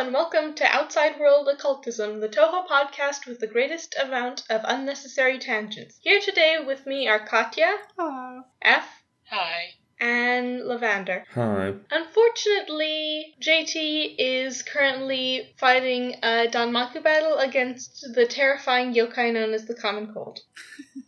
and 0.00 0.14
welcome 0.14 0.54
to 0.54 0.64
Outside 0.64 1.20
World 1.20 1.46
Occultism, 1.46 2.20
the 2.20 2.28
Touhou 2.30 2.66
podcast 2.66 3.26
with 3.26 3.38
the 3.38 3.46
greatest 3.46 3.94
amount 4.02 4.44
of 4.48 4.62
unnecessary 4.64 5.38
tangents. 5.38 5.98
Here 6.00 6.20
today 6.20 6.56
with 6.66 6.86
me 6.86 7.06
are 7.06 7.18
Katya, 7.18 7.70
Hello. 7.98 8.42
F, 8.62 8.88
Hi. 9.28 9.74
and 10.00 10.62
Lavander. 10.62 11.24
Hi. 11.34 11.74
Unfortunately, 11.90 13.34
JT 13.42 14.14
is 14.18 14.62
currently 14.62 15.52
fighting 15.58 16.14
a 16.22 16.46
Danmaku 16.50 17.02
battle 17.02 17.36
against 17.36 18.06
the 18.14 18.24
terrifying 18.24 18.94
yokai 18.94 19.34
known 19.34 19.52
as 19.52 19.66
the 19.66 19.74
Common 19.74 20.14
Cold. 20.14 20.40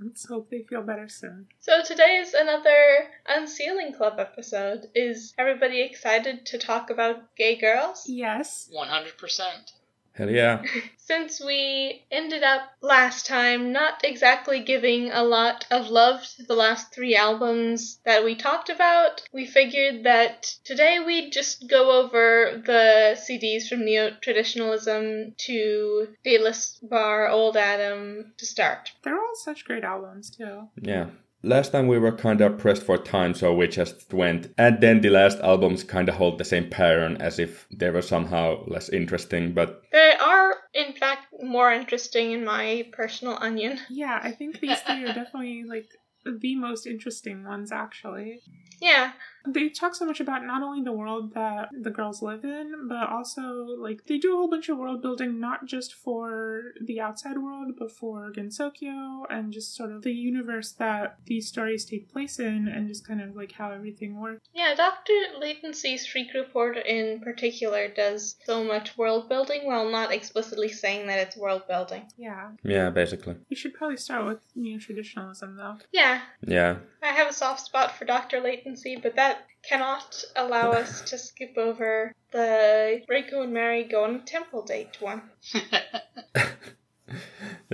Let's 0.03 0.27
hope 0.27 0.49
they 0.49 0.63
feel 0.63 0.81
better 0.81 1.09
soon. 1.09 1.47
So 1.59 1.83
today 1.83 2.17
is 2.17 2.33
another 2.33 3.09
Unsealing 3.27 3.93
Club 3.93 4.19
episode. 4.19 4.87
Is 4.93 5.33
everybody 5.37 5.81
excited 5.81 6.45
to 6.47 6.57
talk 6.57 6.89
about 6.89 7.35
gay 7.35 7.55
girls? 7.57 8.05
Yes. 8.07 8.69
100%. 8.73 9.73
Hell 10.13 10.29
yeah. 10.29 10.63
Since 10.97 11.41
we 11.41 12.03
ended 12.11 12.43
up 12.43 12.61
last 12.81 13.25
time 13.25 13.71
not 13.71 14.03
exactly 14.03 14.59
giving 14.59 15.11
a 15.11 15.23
lot 15.23 15.65
of 15.71 15.89
love 15.89 16.23
to 16.35 16.43
the 16.43 16.53
last 16.53 16.93
three 16.93 17.15
albums 17.15 17.99
that 18.05 18.23
we 18.23 18.35
talked 18.35 18.69
about, 18.69 19.23
we 19.33 19.47
figured 19.47 20.03
that 20.03 20.43
today 20.63 20.99
we'd 20.99 21.31
just 21.31 21.67
go 21.67 22.03
over 22.03 22.61
the 22.63 23.17
CDs 23.17 23.67
from 23.67 23.85
Neo 23.85 24.11
Traditionalism 24.21 25.33
to 25.37 26.09
Dateless 26.23 26.79
Bar, 26.83 27.29
Old 27.29 27.57
Adam 27.57 28.33
to 28.37 28.45
start. 28.45 28.91
They're 29.03 29.17
all 29.17 29.35
such 29.35 29.65
great 29.65 29.83
albums, 29.83 30.29
too. 30.29 30.69
Yeah. 30.79 31.09
Last 31.41 31.71
time 31.71 31.87
we 31.87 31.99
were 31.99 32.11
kind 32.11 32.41
of 32.41 32.57
pressed 32.57 32.83
for 32.83 32.97
time, 32.97 33.33
so 33.33 33.53
we 33.53 33.67
just 33.67 34.13
went. 34.13 34.53
And 34.57 34.81
then 34.81 34.99
the 34.99 35.09
last 35.09 35.39
albums 35.39 35.83
kind 35.83 36.09
of 36.09 36.15
hold 36.15 36.37
the 36.37 36.43
same 36.43 36.69
pattern 36.69 37.15
as 37.21 37.39
if 37.39 37.65
they 37.71 37.89
were 37.89 38.01
somehow 38.01 38.65
less 38.67 38.89
interesting, 38.89 39.53
but 39.53 39.83
They 39.91 40.13
are, 40.19 40.55
in 40.73 40.93
fact, 40.93 41.27
more 41.41 41.71
interesting 41.71 42.33
in 42.33 42.43
my 42.43 42.87
personal 42.91 43.37
onion. 43.39 43.79
Yeah, 43.89 44.19
I 44.21 44.31
think 44.31 44.59
these 44.59 44.79
three 44.81 45.03
are 45.05 45.13
definitely 45.13 45.63
like 45.63 45.87
the 46.25 46.55
most 46.55 46.85
interesting 46.85 47.45
ones, 47.45 47.71
actually. 47.71 48.41
Yeah, 48.81 49.11
They 49.47 49.69
talk 49.69 49.95
so 49.95 50.05
much 50.05 50.19
about 50.19 50.45
not 50.45 50.61
only 50.63 50.81
the 50.83 50.91
world 50.91 51.33
that 51.33 51.69
the 51.71 51.89
girls 51.89 52.21
live 52.21 52.43
in, 52.43 52.87
but 52.87 53.09
also 53.09 53.41
like 53.77 54.05
they 54.05 54.17
do 54.17 54.33
a 54.33 54.37
whole 54.37 54.49
bunch 54.49 54.69
of 54.69 54.77
world 54.77 55.01
building, 55.01 55.39
not 55.39 55.65
just 55.65 55.93
for 55.93 56.73
the 56.81 56.99
outside 56.99 57.37
world, 57.37 57.73
but 57.77 57.91
for 57.91 58.31
Gensokyo 58.31 59.23
and 59.29 59.53
just 59.53 59.75
sort 59.75 59.91
of 59.91 60.01
the 60.01 60.13
universe 60.13 60.71
that 60.73 61.17
these 61.25 61.47
stories 61.47 61.85
take 61.85 62.11
place 62.11 62.39
in, 62.39 62.67
and 62.67 62.87
just 62.87 63.07
kind 63.07 63.21
of 63.21 63.35
like 63.35 63.51
how 63.53 63.71
everything 63.71 64.19
works. 64.19 64.47
Yeah, 64.53 64.75
Dr. 64.75 65.13
Latency's 65.39 66.05
Freak 66.05 66.33
Report 66.33 66.77
in 66.77 67.19
particular 67.21 67.87
does 67.87 68.35
so 68.45 68.63
much 68.63 68.97
world 68.97 69.29
building 69.29 69.61
while 69.65 69.89
not 69.89 70.11
explicitly 70.13 70.69
saying 70.69 71.07
that 71.07 71.19
it's 71.19 71.37
world 71.37 71.63
building. 71.67 72.03
Yeah, 72.17 72.51
yeah, 72.63 72.89
basically. 72.89 73.35
we 73.49 73.55
should 73.55 73.73
probably 73.73 73.97
start 73.97 74.25
with 74.25 74.39
neo 74.55 74.79
traditionalism 74.79 75.55
though. 75.55 75.77
Yeah, 75.91 76.21
Yeah. 76.45 76.77
I 77.01 77.07
have 77.13 77.29
a 77.29 77.33
soft 77.33 77.61
spot 77.61 77.95
for 77.97 78.03
Dr. 78.05 78.41
Latency, 78.41 78.97
but 79.01 79.15
that 79.15 79.28
cannot 79.67 80.23
allow 80.35 80.71
us 80.71 81.01
to 81.09 81.17
skip 81.17 81.57
over 81.57 82.13
the 82.31 83.01
Renko 83.09 83.43
and 83.43 83.53
Mary 83.53 83.83
go 83.83 84.03
on 84.03 84.15
a 84.15 84.19
temple 84.19 84.63
date 84.63 84.97
one. 84.99 85.21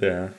Yeah. 0.01 0.29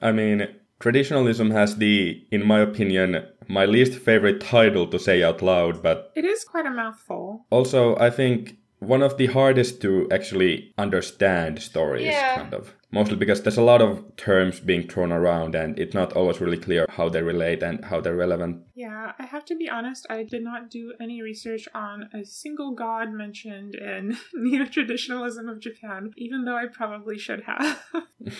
I 0.00 0.12
mean, 0.12 0.48
traditionalism 0.80 1.50
has 1.50 1.76
the, 1.76 2.24
in 2.30 2.46
my 2.46 2.60
opinion, 2.60 3.26
my 3.48 3.66
least 3.66 3.94
favorite 3.98 4.40
title 4.40 4.86
to 4.88 4.98
say 4.98 5.22
out 5.22 5.42
loud, 5.42 5.82
but 5.82 6.12
It 6.16 6.24
is 6.24 6.44
quite 6.44 6.66
a 6.66 6.70
mouthful. 6.70 7.46
also 7.50 7.96
I 7.96 8.10
think 8.10 8.56
one 8.82 9.02
of 9.02 9.16
the 9.16 9.26
hardest 9.26 9.80
to 9.82 10.08
actually 10.10 10.74
understand 10.76 11.60
stories, 11.62 12.06
Yeah. 12.06 12.34
kind 12.34 12.52
of. 12.54 12.74
Mostly 12.90 13.16
because 13.16 13.42
there's 13.42 13.56
a 13.56 13.62
lot 13.62 13.80
of 13.80 14.16
terms 14.16 14.60
being 14.60 14.86
thrown 14.86 15.12
around 15.12 15.54
and 15.54 15.78
it's 15.78 15.94
not 15.94 16.12
always 16.12 16.40
really 16.42 16.58
clear 16.58 16.84
how 16.90 17.08
they 17.08 17.22
relate 17.22 17.62
and 17.62 17.84
how 17.86 18.00
they're 18.02 18.16
relevant. 18.16 18.62
Yeah, 18.74 19.12
I 19.18 19.24
have 19.24 19.44
to 19.46 19.56
be 19.56 19.68
honest, 19.70 20.06
I 20.10 20.24
did 20.24 20.42
not 20.42 20.68
do 20.68 20.92
any 21.00 21.22
research 21.22 21.66
on 21.74 22.10
a 22.12 22.24
single 22.24 22.74
god 22.74 23.10
mentioned 23.12 23.74
in 23.76 24.18
neo 24.34 24.66
traditionalism 24.66 25.48
of 25.48 25.60
Japan, 25.60 26.10
even 26.18 26.44
though 26.44 26.56
I 26.56 26.66
probably 26.66 27.18
should 27.18 27.42
have. 27.44 27.82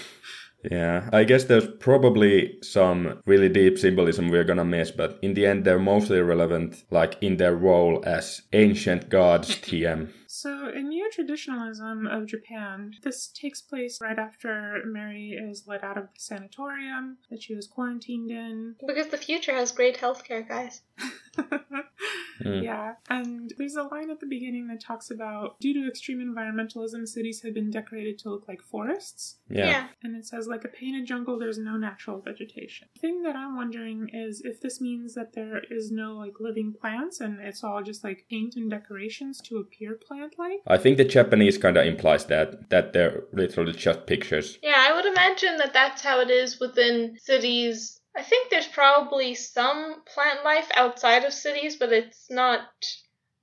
Yeah, 0.70 1.08
I 1.12 1.24
guess 1.24 1.44
there's 1.44 1.66
probably 1.80 2.56
some 2.62 3.20
really 3.26 3.48
deep 3.48 3.78
symbolism 3.78 4.28
we're 4.28 4.44
gonna 4.44 4.64
miss, 4.64 4.92
but 4.92 5.18
in 5.20 5.34
the 5.34 5.44
end, 5.44 5.64
they're 5.64 5.78
mostly 5.80 6.20
relevant, 6.20 6.84
like 6.90 7.16
in 7.20 7.36
their 7.36 7.56
role 7.56 8.00
as 8.06 8.42
ancient 8.52 9.08
gods 9.08 9.56
TM. 9.56 10.10
so, 10.42 10.68
in 10.70 10.88
neo 10.88 11.04
traditionalism 11.12 12.08
of 12.08 12.26
Japan, 12.26 12.94
this 13.04 13.28
takes 13.28 13.60
place 13.60 14.00
right 14.00 14.18
after 14.18 14.82
Mary 14.84 15.38
is 15.40 15.68
let 15.68 15.84
out 15.84 15.96
of 15.96 16.08
the 16.12 16.18
sanatorium 16.18 17.18
that 17.30 17.40
she 17.40 17.54
was 17.54 17.68
quarantined 17.68 18.28
in. 18.28 18.74
Because 18.84 19.06
the 19.06 19.18
future 19.18 19.52
has 19.52 19.70
great 19.70 19.98
healthcare, 19.98 20.48
guys. 20.48 20.82
Mm. 22.44 22.62
Yeah, 22.62 22.94
and 23.08 23.52
there's 23.56 23.76
a 23.76 23.82
line 23.82 24.10
at 24.10 24.20
the 24.20 24.26
beginning 24.26 24.68
that 24.68 24.80
talks 24.80 25.10
about 25.10 25.58
due 25.60 25.74
to 25.74 25.88
extreme 25.88 26.18
environmentalism, 26.18 27.06
cities 27.06 27.42
have 27.42 27.54
been 27.54 27.70
decorated 27.70 28.18
to 28.20 28.30
look 28.30 28.48
like 28.48 28.62
forests. 28.62 29.36
Yeah. 29.48 29.88
And 30.02 30.16
it 30.16 30.26
says, 30.26 30.46
like 30.46 30.64
a 30.64 30.68
painted 30.68 31.06
jungle, 31.06 31.38
there's 31.38 31.58
no 31.58 31.76
natural 31.76 32.20
vegetation. 32.20 32.88
The 32.94 33.00
thing 33.00 33.22
that 33.22 33.36
I'm 33.36 33.56
wondering 33.56 34.08
is 34.12 34.42
if 34.44 34.60
this 34.60 34.80
means 34.80 35.14
that 35.14 35.32
there 35.34 35.62
is 35.70 35.90
no 35.90 36.14
like 36.14 36.40
living 36.40 36.74
plants 36.78 37.20
and 37.20 37.40
it's 37.40 37.62
all 37.62 37.82
just 37.82 38.02
like 38.04 38.26
paint 38.30 38.56
and 38.56 38.70
decorations 38.70 39.40
to 39.42 39.58
appear 39.58 39.94
plant 39.94 40.34
like. 40.38 40.60
I 40.66 40.78
think 40.78 40.96
the 40.96 41.04
Japanese 41.04 41.58
kind 41.58 41.76
of 41.76 41.86
implies 41.86 42.26
that, 42.26 42.70
that 42.70 42.92
they're 42.92 43.24
literally 43.32 43.72
just 43.72 44.06
pictures. 44.06 44.58
Yeah, 44.62 44.74
I 44.76 44.94
would 44.94 45.06
imagine 45.06 45.56
that 45.58 45.72
that's 45.72 46.02
how 46.02 46.20
it 46.20 46.30
is 46.30 46.60
within 46.60 47.16
cities. 47.20 48.00
I 48.16 48.22
think 48.22 48.50
there's 48.50 48.66
probably 48.66 49.34
some 49.34 50.02
plant 50.04 50.44
life 50.44 50.68
outside 50.74 51.24
of 51.24 51.32
cities, 51.32 51.76
but 51.76 51.92
it's 51.92 52.30
not 52.30 52.60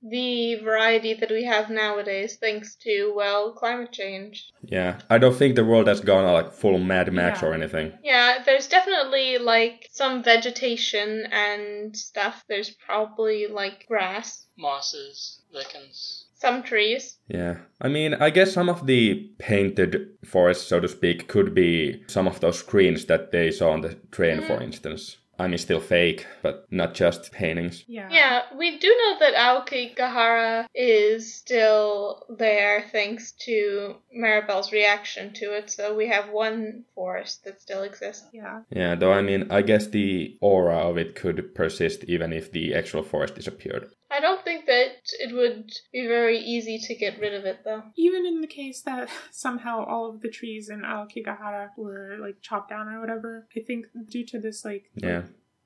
the 0.02 0.54
variety 0.56 1.12
that 1.12 1.30
we 1.30 1.44
have 1.44 1.68
nowadays 1.68 2.38
thanks 2.40 2.74
to, 2.76 3.12
well, 3.14 3.52
climate 3.52 3.92
change. 3.92 4.48
Yeah, 4.62 4.98
I 5.10 5.18
don't 5.18 5.34
think 5.36 5.56
the 5.56 5.64
world 5.64 5.88
has 5.88 6.00
gone 6.00 6.24
like 6.32 6.52
full 6.52 6.78
Mad 6.78 7.12
Max 7.12 7.42
Yeah. 7.42 7.48
or 7.48 7.52
anything. 7.54 7.92
Yeah, 8.02 8.42
there's 8.44 8.66
definitely 8.68 9.36
like 9.38 9.88
some 9.92 10.22
vegetation 10.22 11.26
and 11.30 11.94
stuff. 11.94 12.44
There's 12.48 12.70
probably 12.70 13.46
like 13.48 13.86
grass, 13.88 14.46
Mosses, 14.56 15.40
lichens. 15.52 16.26
Some 16.40 16.62
trees. 16.62 17.18
Yeah, 17.28 17.58
I 17.80 17.88
mean, 17.88 18.14
I 18.14 18.30
guess 18.30 18.52
some 18.52 18.68
of 18.68 18.86
the 18.86 19.30
painted 19.38 20.08
forests, 20.24 20.66
so 20.66 20.80
to 20.80 20.88
speak, 20.88 21.28
could 21.28 21.54
be 21.54 22.02
some 22.06 22.26
of 22.26 22.40
those 22.40 22.58
screens 22.58 23.04
that 23.06 23.30
they 23.30 23.50
saw 23.50 23.70
on 23.70 23.82
the 23.82 23.94
train, 24.10 24.40
for 24.40 24.54
mm-hmm. 24.54 24.64
instance. 24.64 25.18
I 25.38 25.48
mean, 25.48 25.56
still 25.56 25.80
fake, 25.80 26.26
but 26.42 26.66
not 26.70 26.92
just 26.92 27.32
paintings. 27.32 27.84
Yeah. 27.88 28.10
Yeah, 28.10 28.42
we 28.58 28.78
do 28.78 28.88
know 28.88 29.18
that 29.20 29.34
Aokigahara 29.34 30.66
is 30.74 31.34
still 31.34 32.26
there 32.28 32.84
thanks 32.92 33.32
to 33.46 33.96
Maribel's 34.14 34.70
reaction 34.70 35.32
to 35.34 35.56
it, 35.56 35.70
so 35.70 35.94
we 35.94 36.08
have 36.08 36.28
one 36.28 36.84
forest 36.94 37.44
that 37.44 37.58
still 37.62 37.84
exists. 37.84 38.26
Yeah. 38.34 38.60
Yeah, 38.70 38.94
though 38.96 39.14
I 39.14 39.22
mean, 39.22 39.46
I 39.50 39.62
guess 39.62 39.86
the 39.86 40.36
aura 40.42 40.76
of 40.76 40.98
it 40.98 41.14
could 41.14 41.54
persist 41.54 42.04
even 42.04 42.34
if 42.34 42.52
the 42.52 42.74
actual 42.74 43.02
forest 43.02 43.34
disappeared. 43.34 43.90
I 44.10 44.20
don't 44.20 44.42
think 44.42 44.66
that 44.66 44.96
it 45.20 45.34
would 45.34 45.70
be 45.92 46.06
very 46.06 46.38
easy 46.38 46.78
to 46.78 46.94
get 46.94 47.20
rid 47.20 47.32
of 47.34 47.44
it 47.44 47.60
though. 47.64 47.84
Even 47.96 48.26
in 48.26 48.40
the 48.40 48.46
case 48.46 48.82
that 48.82 49.08
somehow 49.30 49.84
all 49.84 50.10
of 50.10 50.20
the 50.20 50.28
trees 50.28 50.68
in 50.68 50.80
Aokigahara 50.82 51.68
were 51.76 52.16
like 52.20 52.40
chopped 52.42 52.70
down 52.70 52.88
or 52.88 53.00
whatever, 53.00 53.46
I 53.56 53.60
think 53.60 53.86
due 54.08 54.26
to 54.26 54.40
this 54.40 54.64
like 54.64 54.90
Yeah. 54.94 55.22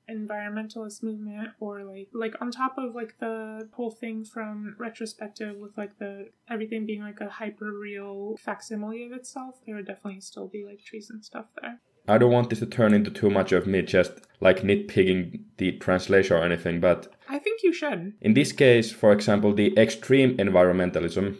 environmentalist 0.07 1.01
movement 1.01 1.49
or 1.59 1.83
like 1.83 2.09
like 2.13 2.35
on 2.39 2.51
top 2.51 2.77
of 2.77 2.93
like 2.93 3.17
the 3.19 3.67
whole 3.73 3.89
thing 3.91 4.23
from 4.23 4.75
retrospective 4.77 5.57
with 5.57 5.75
like 5.77 5.97
the 5.97 6.29
everything 6.47 6.85
being 6.85 7.01
like 7.01 7.21
a 7.21 7.29
hyper 7.29 7.71
real 7.71 8.37
facsimile 8.37 9.03
of 9.05 9.11
itself 9.11 9.55
there 9.65 9.75
would 9.75 9.87
definitely 9.87 10.21
still 10.21 10.47
be 10.47 10.63
like 10.63 10.79
trees 10.83 11.09
and 11.09 11.25
stuff 11.25 11.45
there 11.59 11.79
I 12.07 12.17
don't 12.17 12.31
want 12.31 12.49
this 12.49 12.59
to 12.59 12.65
turn 12.65 12.93
into 12.93 13.11
too 13.11 13.29
much 13.29 13.51
of 13.51 13.67
me 13.67 13.81
just 13.81 14.11
like 14.41 14.61
nitpicking 14.61 15.41
the 15.57 15.73
translation 15.73 16.37
or 16.37 16.43
anything, 16.43 16.79
but 16.79 17.13
i 17.29 17.39
think 17.39 17.63
you 17.63 17.73
should 17.73 18.13
in 18.21 18.33
this 18.33 18.51
case, 18.51 18.91
for 18.91 19.11
example, 19.11 19.53
the 19.53 19.75
extreme 19.77 20.37
environmentalism 20.37 21.37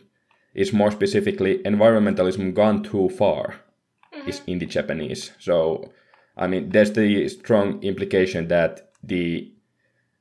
is 0.53 0.73
more 0.73 0.91
specifically 0.91 1.59
environmentalism 1.59 2.53
gone 2.53 2.81
too 2.81 3.09
far 3.09 3.55
mm-hmm. 4.13 4.29
is 4.29 4.41
in 4.47 4.59
the 4.59 4.65
Japanese. 4.65 5.31
So, 5.39 5.91
I 6.37 6.47
mean, 6.47 6.69
there's 6.69 6.93
the 6.93 7.27
strong 7.27 7.83
implication 7.83 8.47
that 8.47 8.91
the 9.03 9.51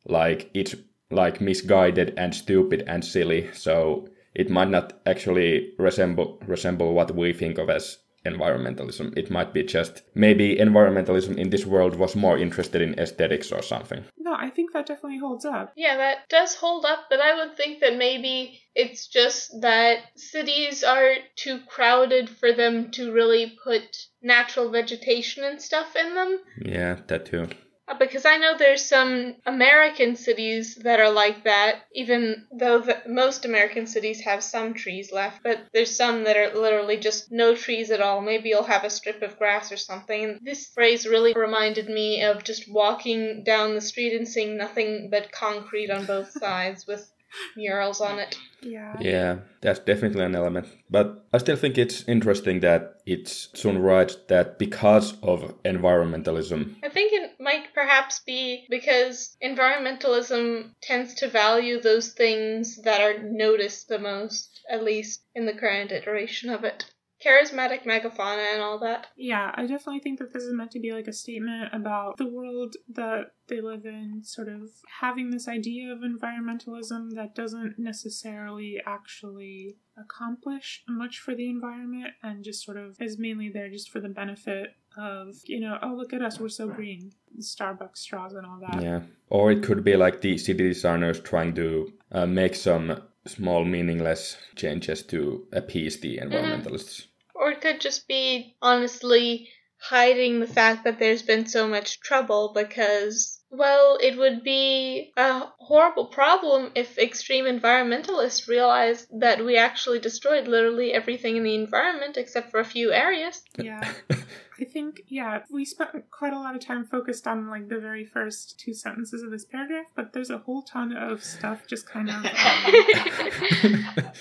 like 0.07 0.51
it's 0.53 0.75
like 1.11 1.41
misguided 1.41 2.13
and 2.17 2.35
stupid 2.35 2.85
and 2.87 3.05
silly. 3.05 3.51
So 3.53 4.09
it 4.35 4.51
might 4.51 4.71
not 4.71 5.01
actually 5.07 5.73
resemble 5.79 6.39
resemble 6.47 6.93
what 6.93 7.15
we 7.15 7.33
think 7.33 7.59
of 7.59 7.71
as 7.71 7.99
environmentalism. 8.25 9.17
It 9.17 9.31
might 9.31 9.53
be 9.53 9.63
just 9.63 10.03
maybe 10.15 10.57
environmentalism 10.57 11.37
in 11.37 11.51
this 11.51 11.67
world 11.67 11.97
was 11.97 12.17
more 12.17 12.39
interested 12.39 12.83
in 12.83 12.99
aesthetics 12.99 13.53
or 13.53 13.63
something. 13.63 14.05
No, 14.19 14.35
I 14.35 14.51
think 14.51 14.73
that 14.73 14.87
definitely 14.87 15.19
holds 15.19 15.45
up. 15.45 15.73
Yeah, 15.77 15.97
that 15.97 16.29
does 16.29 16.55
hold 16.55 16.85
up, 16.85 17.07
but 17.11 17.21
I 17.21 17.35
would 17.35 17.57
think 17.57 17.81
that 17.81 17.97
maybe 17.97 18.61
it's 18.75 19.07
just 19.07 19.61
that 19.61 19.99
cities 20.17 20.83
are 20.83 21.15
too 21.37 21.61
crowded 21.69 22.29
for 22.31 22.53
them 22.53 22.91
to 22.93 23.13
really 23.13 23.57
put 23.63 23.83
natural 24.23 24.71
vegetation 24.71 25.45
and 25.45 25.61
stuff 25.61 25.95
in 25.97 26.15
them. 26.15 26.39
Yeah, 26.65 27.01
that 27.07 27.27
too. 27.27 27.49
Uh, 27.87 27.95
Because 27.99 28.25
I 28.25 28.39
know 28.39 28.57
there's 28.57 28.85
some 28.85 29.37
American 29.47 30.17
cities 30.17 30.77
that 30.77 31.01
are 31.01 31.11
like 31.11 31.45
that, 31.45 31.83
even 31.93 32.47
though 32.53 32.81
the, 32.81 33.03
most 33.07 33.45
American 33.45 33.87
cities 33.87 34.21
have 34.23 34.43
some 34.43 34.75
trees 34.75 35.13
left, 35.13 35.43
but 35.43 35.59
there's 35.73 35.95
some 35.97 36.25
that 36.25 36.37
are 36.37 36.55
literally 36.59 36.97
just 36.97 37.31
no 37.31 37.55
trees 37.55 37.91
at 37.91 38.01
all. 38.01 38.21
Maybe 38.21 38.49
you'll 38.49 38.63
have 38.63 38.85
a 38.85 38.91
strip 38.91 39.23
of 39.23 39.39
grass 39.39 39.71
or 39.71 39.77
something. 39.77 40.25
And 40.25 40.41
this 40.43 40.67
phrase 40.69 41.07
really 41.07 41.35
reminded 41.35 41.89
me 41.89 42.23
of 42.23 42.45
just 42.45 42.71
walking 42.71 43.45
down 43.45 43.75
the 43.75 43.81
street 43.81 44.17
and 44.17 44.27
seeing 44.27 44.57
nothing 44.57 45.09
but 45.11 45.33
concrete 45.33 45.91
on 45.91 46.07
both 46.07 46.31
sides 46.45 46.87
with 46.87 47.11
murals 47.57 48.01
on 48.01 48.19
it. 48.19 48.39
Yeah. 48.63 48.97
Yeah, 49.01 49.39
that's 49.61 49.81
definitely 49.81 50.25
an 50.25 50.35
element. 50.35 50.69
But 50.91 51.27
I 51.33 51.39
still 51.39 51.57
think 51.57 51.77
it's 51.77 52.05
interesting 52.09 52.61
that 52.61 53.01
it's 53.07 53.49
soon 53.55 53.79
right 53.83 54.17
that 54.29 54.59
because 54.59 55.15
of 55.23 55.55
environmentalism, 55.65 56.77
I 56.83 56.89
think 56.89 57.13
it 57.13 57.24
might 57.45 57.75
perhaps 57.75 58.21
be 58.21 58.67
because 58.71 59.37
environmentalism 59.43 60.71
tends 60.81 61.15
to 61.15 61.29
value 61.29 61.81
those 61.81 62.13
things 62.13 62.83
that 62.83 63.01
are 63.01 63.23
noticed 63.23 63.89
the 63.89 63.99
most, 63.99 64.63
at 64.69 64.83
least 64.83 65.23
in 65.35 65.47
the 65.47 65.53
current 65.53 65.93
iteration 65.93 66.51
of 66.51 66.65
it. 66.65 66.87
Charismatic 67.25 67.85
megafauna 67.85 68.55
and 68.55 68.61
all 68.61 68.79
that. 68.81 69.07
Yeah, 69.17 69.51
I 69.55 69.63
definitely 69.63 70.01
think 70.01 70.19
that 70.19 70.33
this 70.33 70.43
is 70.43 70.53
meant 70.53 70.73
to 70.73 70.81
be 70.81 70.93
like 70.93 71.07
a 71.07 71.13
statement 71.13 71.73
about 71.73 72.17
the 72.19 72.27
world 72.27 72.77
that 72.93 73.33
they 73.49 73.61
live 73.61 73.87
in, 73.87 74.23
sort 74.25 74.49
of 74.49 74.71
having 75.01 75.31
this 75.31 75.47
idea 75.47 75.93
of 75.93 76.01
environmentalism 76.01 77.15
that 77.15 77.35
doesn't 77.35 77.79
necessarily 77.79 78.81
actually 78.85 79.77
accomplish 79.97 80.83
much 80.89 81.19
for 81.19 81.35
the 81.35 81.49
environment 81.49 82.15
and 82.23 82.45
just 82.45 82.65
sort 82.65 82.77
of 82.77 82.97
is 83.01 83.19
mainly 83.19 83.49
there 83.49 83.71
just 83.71 83.91
for 83.91 84.01
the 84.01 84.09
benefit 84.09 84.75
of, 84.97 85.35
you 85.47 85.61
know, 85.61 85.79
oh, 85.83 85.95
look 85.95 86.13
at 86.13 86.23
us, 86.23 86.39
we're 86.39 86.49
so 86.49 86.69
green. 86.69 87.13
Starbucks 87.41 87.99
straws 87.99 88.35
and 88.35 88.47
all 88.47 88.61
that. 88.61 88.83
yeah. 88.83 89.01
Or 89.29 89.51
it 89.51 89.63
could 89.63 89.83
be 89.83 89.97
like 89.97 90.21
the 90.21 90.39
city 90.39 90.69
designers 90.69 91.21
trying 91.21 91.55
to 91.55 91.93
uh, 92.13 92.27
make 92.27 92.55
some 92.55 93.03
small 93.27 93.65
meaningless 93.65 94.37
changes 94.55 95.03
to 95.03 95.47
appease 95.53 96.01
the 96.01 96.19
environmentalists. 96.19 97.07
Or 97.35 97.51
it 97.51 97.61
could 97.61 97.81
just 97.81 98.07
be 98.07 98.57
honestly 98.63 99.49
hiding 99.81 100.41
the 100.41 100.47
fact 100.47 100.85
that 100.85 100.99
there's 100.99 101.23
been 101.23 101.47
so 101.47 101.69
much 101.69 102.01
trouble 102.01 102.53
because, 102.55 103.41
well, 103.51 103.99
it 104.01 104.17
would 104.17 104.43
be 104.43 105.13
a 105.17 105.43
horrible 105.59 106.07
problem 106.07 106.71
if 106.75 106.99
extreme 106.99 107.45
environmentalists 107.45 108.49
realized 108.49 109.07
that 109.21 109.45
we 109.45 109.57
actually 109.59 109.99
destroyed 109.99 110.49
literally 110.49 110.93
everything 110.93 111.37
in 111.37 111.43
the 111.43 111.55
environment 111.55 112.17
except 112.17 112.51
for 112.51 112.61
a 112.61 112.65
few 112.65 112.93
areas. 112.93 113.43
Yeah. 113.59 113.93
I 114.61 114.65
think, 114.65 115.03
yeah, 115.09 115.43
we 115.51 115.65
spent 115.65 116.11
quite 116.11 116.33
a 116.33 116.39
lot 116.39 116.55
of 116.55 116.65
time 116.65 116.85
focused 116.85 117.27
on 117.27 117.49
like 117.49 117.69
the 117.69 117.79
very 117.79 118.05
first 118.05 118.59
two 118.59 118.73
sentences 118.73 119.23
of 119.23 119.31
this 119.31 119.45
paragraph, 119.45 119.87
but 119.97 120.13
there's 120.13 120.31
a 120.31 120.39
whole 120.39 120.63
ton 120.63 120.97
of 120.97 121.25
stuff 121.25 121.67
just 121.67 121.89
kind 121.89 122.09
of 122.09 122.17
um, 122.17 122.25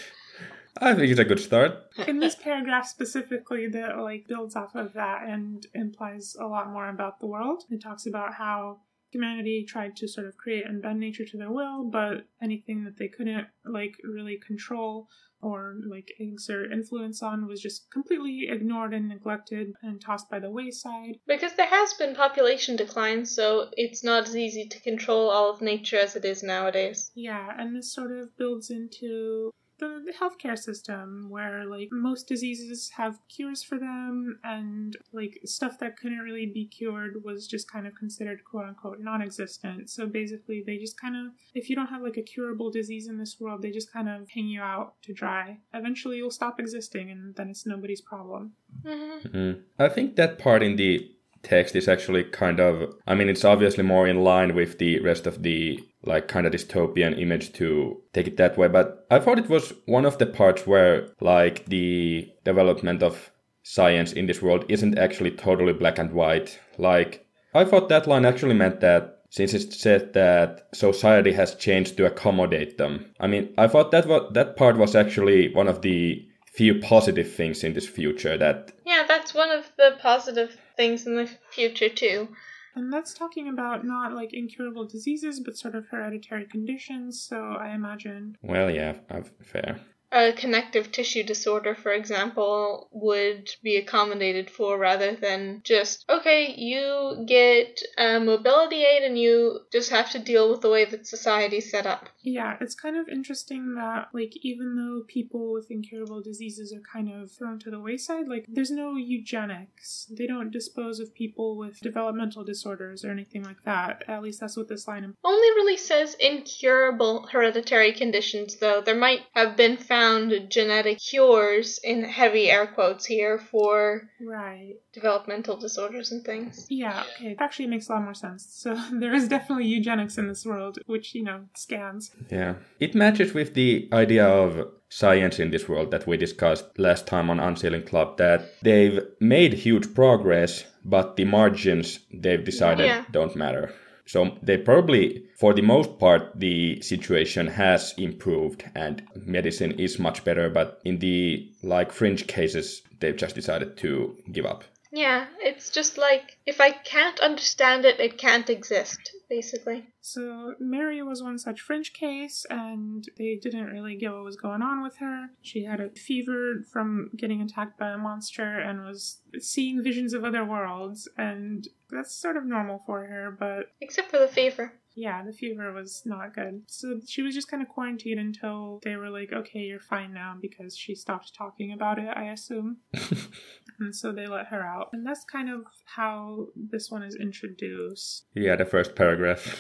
I 0.82 0.96
think 0.96 1.12
it's 1.12 1.20
a 1.20 1.26
good 1.26 1.40
start. 1.40 1.78
in 2.08 2.20
this 2.20 2.36
paragraph 2.36 2.88
specifically 2.88 3.68
that 3.68 4.00
like 4.00 4.28
builds 4.28 4.56
off 4.56 4.76
of 4.76 4.94
that 4.94 5.24
and 5.28 5.66
implies 5.74 6.36
a 6.40 6.46
lot 6.46 6.72
more 6.72 6.90
about 6.90 7.20
the 7.20 7.28
world. 7.28 7.64
It 7.70 7.82
talks 7.82 8.08
about 8.08 8.34
how 8.34 8.80
humanity 9.12 9.64
tried 9.68 9.96
to 9.98 10.08
sort 10.08 10.28
of 10.28 10.36
create 10.36 10.66
and 10.66 10.82
bend 10.82 11.00
nature 11.00 11.26
to 11.26 11.38
their 11.38 11.52
will, 11.52 11.84
but 11.90 12.26
anything 12.42 12.84
that 12.86 12.98
they 12.98 13.08
couldn't 13.08 13.48
like 13.64 13.94
really 14.04 14.40
control 14.46 15.08
or 15.44 15.76
like 15.90 16.10
exert 16.20 16.72
influence 16.72 17.22
on 17.22 17.48
was 17.48 17.62
just 17.62 17.92
completely 17.92 18.48
ignored 18.50 18.94
and 18.94 19.10
neglected 19.10 19.74
and 19.82 20.02
tossed 20.02 20.30
by 20.30 20.40
the 20.40 20.50
wayside. 20.50 21.18
Because 21.28 21.54
there 21.54 21.68
has 21.68 21.94
been 21.94 22.16
population 22.16 22.76
decline, 22.76 23.26
so 23.26 23.70
it's 23.74 24.04
not 24.04 24.28
as 24.28 24.36
easy 24.36 24.68
to 24.68 24.82
control 24.82 25.30
all 25.30 25.52
of 25.52 25.62
nature 25.62 25.98
as 25.98 26.16
it 26.16 26.26
is 26.26 26.44
nowadays. 26.44 27.12
Yeah, 27.16 27.50
and 27.58 27.76
this 27.76 27.94
sort 27.94 28.12
of 28.12 28.36
builds 28.38 28.70
into 28.70 29.52
the, 29.84 30.12
the 30.12 30.14
healthcare 30.14 30.58
system 30.58 31.28
where 31.30 31.66
like 31.66 31.90
most 31.92 32.28
diseases 32.28 32.90
have 32.96 33.20
cures 33.28 33.64
for 33.64 33.78
them 33.78 34.40
and 34.44 34.98
like 35.12 35.40
stuff 35.46 35.80
that 35.80 35.98
couldn't 35.98 36.20
really 36.20 36.46
be 36.46 36.66
cured 36.66 37.24
was 37.24 37.48
just 37.48 37.72
kind 37.72 37.88
of 37.88 37.96
considered 37.96 38.44
quote 38.44 38.66
unquote 38.66 39.00
non-existent. 39.00 39.90
So 39.90 40.08
basically 40.08 40.64
they 40.66 40.78
just 40.78 41.00
kind 41.00 41.16
of 41.16 41.34
if 41.54 41.70
you 41.70 41.76
don't 41.76 41.88
have 41.88 42.02
like 42.02 42.18
a 42.18 42.22
curable 42.22 42.72
disease 42.72 43.08
in 43.08 43.18
this 43.18 43.38
world 43.40 43.62
they 43.62 43.72
just 43.72 43.92
kind 43.92 44.10
of 44.10 44.30
hang 44.30 44.48
you 44.48 44.62
out 44.62 44.94
to 45.04 45.14
dry. 45.14 45.60
Eventually 45.74 46.18
you'll 46.18 46.32
stop 46.32 46.60
existing 46.60 47.12
and 47.12 47.36
then 47.36 47.50
it's 47.50 47.66
nobody's 47.66 48.02
problem. 48.02 48.54
Hmm 48.86 49.04
Mm. 49.34 49.62
I 49.80 49.90
think 49.90 50.16
that 50.16 50.40
part 50.40 50.64
in 50.64 50.76
the 50.76 51.10
text 51.42 51.76
is 51.76 51.88
actually 51.88 52.24
kind 52.24 52.60
of 52.60 52.96
I 53.06 53.16
mean 53.16 53.30
it's 53.30 53.44
obviously 53.44 53.84
more 53.84 54.08
in 54.08 54.24
line 54.24 54.56
with 54.56 54.78
the 54.78 55.00
rest 55.00 55.28
of 55.28 55.44
the 55.44 55.80
like 56.04 56.28
kind 56.28 56.46
of 56.46 56.54
dystopian 56.54 57.20
image 57.20 57.54
to 57.54 58.02
take 58.14 58.28
it 58.28 58.38
that 58.38 58.58
way 58.58 58.68
but 58.68 59.06
I 59.10 59.20
thought 59.20 59.40
it 59.40 59.50
was 59.50 59.74
one 59.86 60.06
of 60.06 60.18
the 60.18 60.26
parts 60.26 60.68
where 60.68 61.10
like 61.22 61.66
the 61.66 62.30
development 62.44 63.02
of 63.04 63.32
science 63.64 64.12
in 64.12 64.26
this 64.26 64.42
world 64.42 64.66
isn't 64.68 64.98
actually 64.98 65.32
totally 65.32 65.74
black 65.74 65.98
and 65.98 66.12
white 66.12 66.60
like 66.78 67.26
I 67.56 67.66
thought 67.66 67.90
that 67.90 68.08
line 68.08 68.26
actually 68.26 68.56
meant 68.56 68.80
that 68.82 69.20
since 69.30 69.54
it 69.56 69.74
said 69.74 70.14
that 70.14 70.68
society 70.76 71.32
has 71.34 71.56
changed 71.56 71.98
to 71.98 72.06
accommodate 72.06 72.78
them. 72.78 73.12
I 73.20 73.26
mean, 73.26 73.52
I 73.58 73.68
thought 73.68 73.90
that 73.90 74.06
wa- 74.06 74.30
that 74.30 74.56
part 74.56 74.78
was 74.78 74.96
actually 74.96 75.52
one 75.54 75.68
of 75.68 75.82
the 75.82 76.24
few 76.54 76.80
positive 76.80 77.34
things 77.34 77.64
in 77.64 77.74
this 77.74 77.88
future 77.88 78.38
that 78.38 78.72
Yeah, 78.86 79.06
that's 79.08 79.34
one 79.34 79.50
of 79.50 79.72
the 79.76 79.98
positive 80.00 80.56
things 80.78 81.08
in 81.08 81.16
the 81.16 81.28
future, 81.50 81.90
too. 81.90 82.28
And 82.76 82.92
that's 82.92 83.14
talking 83.14 83.48
about 83.48 83.86
not 83.86 84.14
like 84.14 84.34
incurable 84.34 84.86
diseases 84.86 85.40
but 85.40 85.58
sort 85.58 85.76
of 85.76 85.88
hereditary 85.88 86.46
conditions 86.46 87.22
so 87.22 87.56
i 87.60 87.70
imagine 87.70 88.38
well 88.42 88.70
yeah, 88.70 88.94
fair. 89.42 89.80
A 90.16 90.32
connective 90.32 90.92
tissue 90.92 91.24
disorder, 91.24 91.74
for 91.74 91.92
example, 91.92 92.88
would 92.92 93.50
be 93.64 93.78
accommodated 93.78 94.48
for 94.48 94.78
rather 94.78 95.16
than 95.16 95.62
just, 95.64 96.06
okay, 96.08 96.54
you 96.56 97.26
get 97.28 97.82
a 97.98 98.20
mobility 98.20 98.84
aid 98.84 99.02
and 99.02 99.18
you 99.18 99.62
just 99.72 99.90
have 99.90 100.12
to 100.12 100.20
deal 100.20 100.52
with 100.52 100.62
the 100.62 100.70
way 100.70 100.86
that 100.86 101.08
society's 101.08 101.72
set 101.72 101.88
up. 101.88 102.10
Yeah, 102.22 102.58
it's 102.62 102.76
kind 102.76 102.96
of 102.96 103.10
interesting 103.10 103.74
that, 103.74 104.10
like, 104.14 104.34
even 104.44 104.76
though 104.76 105.04
people 105.08 105.52
with 105.52 105.72
incurable 105.72 106.22
diseases 106.22 106.72
are 106.72 106.82
kind 106.82 107.12
of 107.12 107.32
thrown 107.32 107.58
to 107.60 107.72
the 107.72 107.80
wayside, 107.80 108.28
like, 108.28 108.46
there's 108.48 108.70
no 108.70 108.96
eugenics. 108.96 110.06
They 110.16 110.28
don't 110.28 110.52
dispose 110.52 111.00
of 111.00 111.16
people 111.16 111.58
with 111.58 111.80
developmental 111.80 112.44
disorders 112.44 113.04
or 113.04 113.10
anything 113.10 113.44
like 113.44 113.64
that. 113.66 114.04
At 114.08 114.22
least 114.22 114.42
that's 114.42 114.56
what 114.56 114.70
this 114.70 114.88
line. 114.88 115.16
Only 115.24 115.48
really 115.56 115.78
says 115.78 116.16
incurable 116.20 117.28
hereditary 117.32 117.94
conditions, 117.94 118.58
though. 118.58 118.80
There 118.80 118.94
might 118.96 119.22
have 119.34 119.58
been 119.58 119.78
found 119.78 120.03
genetic 120.50 121.00
cures, 121.00 121.80
in 121.84 122.04
heavy 122.04 122.50
air 122.50 122.68
quotes 122.68 123.06
here, 123.06 123.38
for 123.38 124.10
Right. 124.22 124.76
developmental 124.94 125.58
disorders 125.58 126.12
and 126.12 126.24
things. 126.26 126.68
Yeah, 126.70 127.04
okay. 127.16 127.32
It 127.32 127.38
actually 127.42 127.68
makes 127.68 127.90
a 127.90 127.94
lot 127.94 128.04
more 128.04 128.14
sense. 128.14 128.46
So 128.50 128.70
there 129.02 129.14
is 129.14 129.28
definitely 129.28 129.66
eugenics 129.66 130.18
in 130.18 130.28
this 130.28 130.46
world, 130.46 130.80
which, 130.86 131.16
you 131.16 131.24
know, 131.24 131.40
scans. 131.56 132.12
Yeah. 132.32 132.56
It 132.80 132.96
matches 132.96 133.34
with 133.34 133.54
the 133.54 133.90
idea 133.94 134.26
of 134.28 134.68
science 134.90 135.40
in 135.40 135.50
this 135.52 135.68
world 135.68 135.90
that 135.92 136.06
we 136.08 136.18
discussed 136.18 136.66
last 136.78 137.08
time 137.08 137.30
on 137.30 137.40
Unsealing 137.40 137.82
Club 137.86 138.18
that 138.18 138.42
they've 138.62 139.00
made 139.20 139.54
huge 139.54 139.94
progress, 139.96 140.66
but 140.86 141.16
the 141.16 141.26
margins 141.26 142.00
they've 142.14 142.44
decided 142.46 142.86
Yeah. 142.86 143.04
don't 143.12 143.36
matter. 143.36 143.74
So 144.06 144.38
they 144.42 144.58
probably, 144.58 145.24
for 145.38 145.54
the 145.54 145.62
most 145.62 145.98
part, 145.98 146.40
the 146.40 146.82
situation 146.82 147.48
has 147.48 147.94
improved 147.98 148.66
and 148.76 149.02
medicine 149.16 149.80
is 149.80 149.98
much 150.00 150.24
better, 150.26 150.50
but 150.50 150.82
in 150.84 151.00
the 151.00 151.50
like 151.64 151.92
fringe 151.92 152.28
cases, 152.28 152.82
they've 153.00 153.16
just 153.16 153.36
decided 153.36 153.78
to 153.78 154.18
give 154.32 154.46
up. 154.46 154.64
Yeah, 154.96 155.26
it's 155.40 155.72
just 155.72 155.98
like, 155.98 156.38
if 156.46 156.62
I 156.62 156.70
can't 156.70 157.20
understand 157.20 157.84
it, 157.84 158.00
it 158.00 158.20
can't 158.20 158.48
exist, 158.48 159.12
basically. 159.28 159.88
So 160.02 160.54
Mary 160.60 161.02
was 161.02 161.24
one 161.24 161.40
such 161.40 161.62
fringe 161.62 161.94
case, 161.94 162.46
and 162.48 163.04
they 163.18 163.40
didn't 163.42 163.72
really 163.72 163.96
get 163.96 164.14
what 164.14 164.24
was 164.24 164.36
going 164.36 164.62
on 164.62 164.84
with 164.84 164.98
her. 164.98 165.32
She 165.42 165.64
had 165.64 165.80
a 165.80 165.90
fever 165.90 166.64
from 166.72 167.10
getting 167.18 167.42
attacked 167.42 167.80
by 167.80 167.90
a 167.90 167.98
monster 167.98 168.60
and 168.60 168.86
was 168.86 169.18
seeing 169.40 169.82
visions 169.82 170.14
of 170.14 170.24
other 170.24 170.46
worlds, 170.46 171.10
and 171.18 171.68
that's 171.90 172.16
sort 172.16 172.38
of 172.38 172.46
normal 172.46 172.84
for 172.86 173.08
her, 173.08 173.36
but 173.38 173.72
Except 173.82 174.12
for 174.12 174.20
the 174.20 174.28
fever. 174.28 174.74
Yeah, 174.96 175.24
the 175.26 175.34
fever 175.34 175.74
was 175.74 176.04
not 176.06 176.36
good. 176.36 176.64
So 176.68 177.00
she 177.08 177.24
was 177.24 177.34
just 177.34 177.50
kind 177.50 177.64
of 177.64 177.70
quarantined 177.70 178.20
until 178.20 178.80
they 178.84 178.96
were 178.96 179.10
like, 179.10 179.34
okay, 179.34 179.62
you're 179.62 179.80
fine 179.80 180.14
now 180.14 180.38
because 180.40 180.78
she 180.78 180.94
stopped 180.94 181.34
talking 181.34 181.74
about 181.74 181.98
it, 181.98 182.10
I 182.16 182.26
assume. 182.26 182.78
and 183.80 183.96
so 183.96 184.12
they 184.12 184.28
let 184.28 184.48
her 184.48 184.62
out. 184.62 184.90
And 184.94 185.06
that's 185.06 185.24
kind 185.24 185.50
of 185.50 185.62
how 185.86 186.48
this 186.56 186.90
one 186.92 187.04
is 187.04 187.16
introduced. 187.16 188.26
Yeah, 188.36 188.56
the 188.56 188.66
first 188.66 188.96
paragraph. 188.96 189.60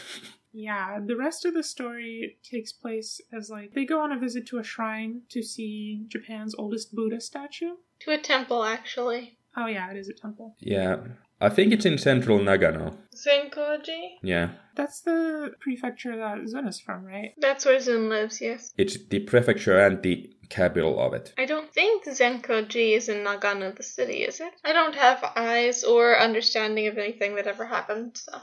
Yeah, 0.56 1.00
the 1.04 1.16
rest 1.16 1.46
of 1.46 1.56
the 1.56 1.64
story 1.64 2.38
takes 2.44 2.72
place 2.72 3.20
as 3.36 3.50
like 3.50 3.74
they 3.74 3.86
go 3.86 4.00
on 4.02 4.12
a 4.12 4.20
visit 4.20 4.46
to 4.48 4.60
a 4.60 4.64
shrine 4.64 5.22
to 5.30 5.42
see 5.42 6.04
Japan's 6.08 6.54
oldest 6.56 6.94
Buddha 6.94 7.20
statue. 7.22 7.72
To 8.02 8.12
a 8.12 8.20
temple, 8.20 8.64
actually. 8.64 9.38
Oh, 9.58 9.66
yeah, 9.68 9.90
it 9.92 9.98
is 9.98 10.10
a 10.10 10.14
temple. 10.14 10.56
yeah, 10.60 10.98
I 11.44 11.50
think 11.50 11.74
it's 11.74 11.86
in 11.86 11.98
central 11.98 12.40
Nagano. 12.40 12.96
Zenkoji? 13.14 14.12
Yeah, 14.22 14.52
That's 14.76 15.02
the 15.02 15.52
prefecture 15.60 16.16
that 16.16 16.38
Zun 16.46 16.70
is 16.70 16.80
from, 16.80 17.04
right? 17.04 17.34
That's 17.38 17.66
where 17.66 17.80
Zun 17.80 18.08
lives, 18.08 18.40
yes. 18.40 18.74
it's 18.78 18.98
the 19.10 19.20
prefecture 19.20 19.78
and 19.78 20.02
the 20.02 20.34
capital 20.48 20.98
of 21.02 21.14
it. 21.14 21.34
I 21.38 21.46
don't 21.46 21.70
think 21.74 22.06
Zenkoji 22.06 22.96
is 22.96 23.10
in 23.10 23.26
Nagano, 23.26 23.76
the 23.76 23.84
city, 23.84 24.24
is 24.24 24.40
it? 24.40 24.54
I 24.64 24.72
don't 24.72 24.96
have 24.96 25.22
eyes 25.36 25.84
or 25.84 26.18
understanding 26.18 26.88
of 26.88 26.98
anything 26.98 27.36
that 27.36 27.48
ever 27.48 27.66
happened, 27.66 28.16
so. 28.16 28.40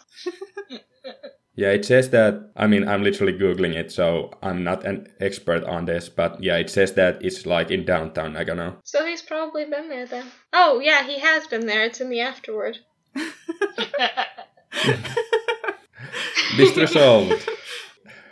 Yeah, 1.57 1.73
it 1.73 1.85
says 1.85 2.09
that. 2.11 2.53
I 2.57 2.67
mean, 2.67 2.89
I'm 2.89 3.03
literally 3.03 3.35
googling 3.35 3.75
it, 3.75 3.93
so 3.93 4.31
I'm 4.43 4.65
not 4.65 4.87
an 4.87 5.09
expert 5.21 5.63
on 5.65 5.85
this, 5.85 6.09
but 6.09 6.43
yeah, 6.43 6.57
it 6.57 6.71
says 6.71 6.95
that 6.95 7.23
it's 7.23 7.45
like 7.45 7.71
in 7.71 7.85
downtown 7.85 8.33
Nagano. 8.33 8.77
So 8.85 9.05
he's 9.05 9.21
probably 9.21 9.67
been 9.67 9.91
there 9.91 10.07
then. 10.07 10.27
Oh, 10.55 10.81
yeah, 10.81 11.03
he 11.05 11.19
has 11.19 11.47
been 11.49 11.67
there. 11.67 11.85
It's 11.85 12.01
in 12.01 12.09
the 12.09 12.21
afterword. 12.21 12.79
Mystery 16.57 16.87
solved, 16.87 17.49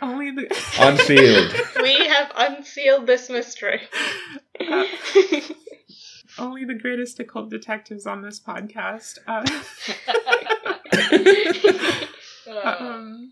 Only 0.01 0.31
the 0.31 0.47
unsealed. 0.79 1.53
We 1.81 2.07
have 2.07 2.31
unsealed 2.35 3.05
this 3.07 3.29
mystery. 3.29 3.81
only 6.37 6.65
the 6.65 6.73
greatest 6.73 7.19
occult 7.19 7.49
detectives 7.49 8.05
on 8.05 8.21
this 8.21 8.39
podcast. 8.39 9.17
Uh, 9.27 9.45
um, 12.63 13.31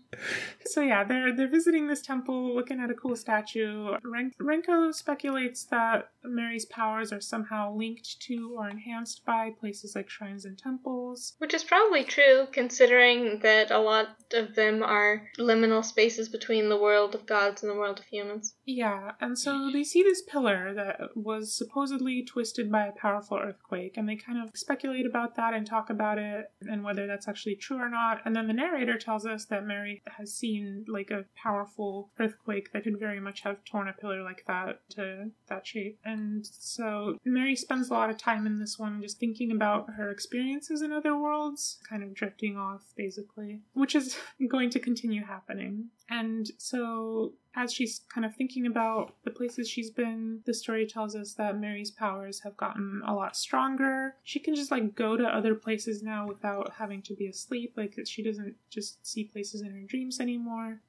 so 0.68 0.80
yeah, 0.82 1.04
they're 1.04 1.34
they're 1.34 1.48
visiting 1.48 1.86
this 1.86 2.02
temple, 2.02 2.54
looking 2.54 2.80
at 2.80 2.90
a 2.90 2.94
cool 2.94 3.16
statue. 3.16 3.94
Ren- 4.04 4.32
Renko 4.40 4.92
speculates 4.94 5.64
that 5.64 6.10
Mary's 6.24 6.66
powers 6.66 7.12
are 7.12 7.20
somehow 7.20 7.74
linked 7.74 8.20
to 8.22 8.54
or 8.56 8.68
enhanced 8.68 9.24
by 9.24 9.50
places 9.58 9.94
like 9.94 10.10
shrines 10.10 10.44
and 10.44 10.58
temples. 10.58 11.34
Which 11.38 11.54
is 11.54 11.64
probably 11.64 12.04
true, 12.04 12.46
considering 12.52 13.40
that 13.40 13.70
a 13.70 13.78
lot 13.78 14.08
of 14.32 14.54
them 14.54 14.82
are 14.82 15.28
liminal 15.38 15.84
spaces 15.84 16.28
between 16.28 16.68
the 16.68 16.76
world 16.76 17.14
of 17.14 17.26
gods 17.26 17.62
and 17.62 17.70
the 17.70 17.76
world 17.76 17.98
of 17.98 18.04
humans. 18.06 18.54
Yeah, 18.66 19.12
and 19.20 19.38
so 19.38 19.70
they 19.72 19.84
see 19.84 20.02
this 20.02 20.22
pillar 20.22 20.74
that 20.74 21.16
was 21.16 21.56
supposedly 21.56 22.24
twisted 22.24 22.70
by 22.70 22.86
a 22.86 22.92
powerful 22.92 23.38
earthquake, 23.38 23.96
and 23.96 24.08
they 24.08 24.16
kind 24.16 24.42
of 24.42 24.50
speculate 24.54 25.06
about 25.06 25.36
that 25.36 25.54
and 25.54 25.66
talk 25.66 25.90
about 25.90 26.18
it 26.18 26.50
and 26.68 26.84
whether 26.84 27.06
that's 27.06 27.28
actually 27.28 27.56
true 27.56 27.78
or 27.78 27.88
not. 27.88 28.20
And 28.24 28.34
then 28.34 28.46
the 28.46 28.52
narrator 28.52 28.98
tells 28.98 29.24
us 29.26 29.44
that 29.46 29.66
Mary 29.66 30.02
has 30.16 30.34
seen 30.34 30.57
like 30.86 31.10
a 31.10 31.24
powerful 31.36 32.10
earthquake 32.18 32.72
that 32.72 32.84
could 32.84 32.98
very 32.98 33.20
much 33.20 33.40
have 33.40 33.64
torn 33.64 33.88
a 33.88 33.92
pillar 33.92 34.22
like 34.22 34.44
that 34.46 34.80
to 34.90 35.30
that 35.48 35.66
shape. 35.66 35.98
And 36.04 36.46
so 36.46 37.18
Mary 37.24 37.56
spends 37.56 37.90
a 37.90 37.94
lot 37.94 38.10
of 38.10 38.18
time 38.18 38.46
in 38.46 38.58
this 38.58 38.78
one 38.78 39.02
just 39.02 39.18
thinking 39.18 39.50
about 39.50 39.90
her 39.96 40.10
experiences 40.10 40.82
in 40.82 40.92
other 40.92 41.16
worlds, 41.16 41.78
kind 41.88 42.02
of 42.02 42.14
drifting 42.14 42.56
off 42.56 42.92
basically, 42.96 43.60
which 43.74 43.94
is 43.94 44.16
going 44.48 44.70
to 44.70 44.80
continue 44.80 45.24
happening. 45.24 45.88
And 46.10 46.50
so 46.58 47.34
as 47.54 47.72
she's 47.72 48.00
kind 48.12 48.24
of 48.24 48.34
thinking 48.34 48.66
about 48.66 49.14
the 49.24 49.30
places 49.30 49.68
she's 49.68 49.90
been, 49.90 50.40
the 50.44 50.54
story 50.54 50.86
tells 50.86 51.16
us 51.16 51.34
that 51.34 51.58
Mary's 51.58 51.90
powers 51.90 52.40
have 52.40 52.56
gotten 52.56 53.02
a 53.06 53.14
lot 53.14 53.36
stronger. 53.36 54.14
She 54.22 54.38
can 54.38 54.54
just 54.54 54.70
like 54.70 54.94
go 54.94 55.16
to 55.16 55.24
other 55.24 55.54
places 55.54 56.02
now 56.02 56.26
without 56.26 56.74
having 56.78 57.02
to 57.02 57.14
be 57.14 57.26
asleep. 57.26 57.74
Like 57.76 57.98
she 58.04 58.22
doesn't 58.22 58.54
just 58.70 59.06
see 59.06 59.24
places 59.24 59.62
in 59.62 59.70
her 59.70 59.86
dreams 59.86 60.20
anymore. 60.20 60.80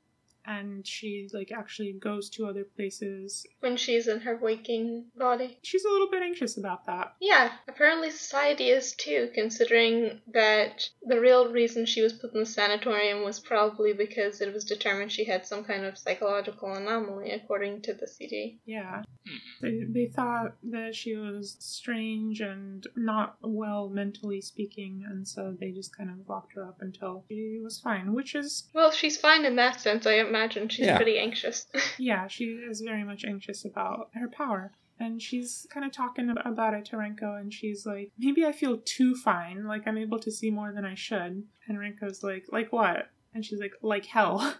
And 0.45 0.85
she 0.85 1.29
like 1.33 1.51
actually 1.51 1.93
goes 1.93 2.29
to 2.31 2.47
other 2.47 2.63
places. 2.63 3.45
When 3.59 3.77
she's 3.77 4.07
in 4.07 4.21
her 4.21 4.37
waking 4.37 5.05
body. 5.15 5.59
She's 5.61 5.85
a 5.85 5.89
little 5.89 6.09
bit 6.09 6.23
anxious 6.23 6.57
about 6.57 6.85
that. 6.85 7.13
Yeah, 7.19 7.51
apparently 7.67 8.09
society 8.11 8.69
is 8.69 8.93
too, 8.93 9.29
considering 9.33 10.21
that 10.33 10.89
the 11.05 11.19
real 11.19 11.51
reason 11.51 11.85
she 11.85 12.01
was 12.01 12.13
put 12.13 12.33
in 12.33 12.39
the 12.39 12.45
sanatorium 12.45 13.23
was 13.23 13.39
probably 13.39 13.93
because 13.93 14.41
it 14.41 14.53
was 14.53 14.65
determined 14.65 15.11
she 15.11 15.25
had 15.25 15.45
some 15.45 15.63
kind 15.63 15.85
of 15.85 15.97
psychological 15.97 16.73
anomaly, 16.73 17.31
according 17.31 17.81
to 17.83 17.93
the 17.93 18.07
CD. 18.07 18.59
Yeah. 18.65 19.03
Hmm. 19.27 19.35
They, 19.61 19.79
they 19.87 20.05
thought 20.07 20.55
that 20.71 20.95
she 20.95 21.15
was 21.15 21.57
strange 21.59 22.41
and 22.41 22.85
not 22.95 23.37
well 23.41 23.89
mentally 23.89 24.41
speaking, 24.41 25.03
and 25.07 25.27
so 25.27 25.55
they 25.59 25.71
just 25.71 25.95
kind 25.95 26.09
of 26.09 26.27
locked 26.27 26.53
her 26.53 26.63
up 26.63 26.77
until 26.81 27.25
she 27.27 27.59
was 27.63 27.79
fine, 27.79 28.13
which 28.13 28.35
is 28.35 28.69
Well, 28.73 28.91
she's 28.91 29.17
fine 29.17 29.45
in 29.45 29.55
that 29.57 29.81
sense. 29.81 30.05
I 30.05 30.13
imagine 30.29 30.69
she's 30.69 30.85
Yeah. 30.85 30.95
pretty 30.97 31.19
anxious. 31.19 31.67
yeah, 31.97 32.27
she 32.27 32.45
is 32.45 32.81
very 32.81 33.03
much 33.03 33.25
anxious 33.25 33.65
about 33.65 34.09
her 34.13 34.27
power. 34.29 34.71
And 35.01 35.21
she's 35.21 35.65
kind 35.73 35.85
of 35.85 35.93
talking 35.93 36.29
about 36.45 36.73
it 36.73 36.83
to 36.87 36.97
Renko, 36.97 37.39
and 37.39 37.53
she's 37.53 37.85
like, 37.85 38.11
maybe 38.19 38.45
I 38.45 38.51
feel 38.51 38.79
too 38.83 39.15
fine, 39.15 39.65
like 39.65 39.87
I'm 39.87 39.97
able 39.97 40.19
to 40.19 40.29
see 40.31 40.51
more 40.51 40.73
than 40.73 40.83
I 40.83 40.95
should. 40.95 41.43
And 41.67 41.77
Renko's 41.77 42.21
like, 42.21 42.45
like 42.51 42.73
what? 42.73 43.09
And 43.33 43.45
she's 43.45 43.59
like, 43.59 43.71
like 43.81 44.05
hell, 44.05 44.55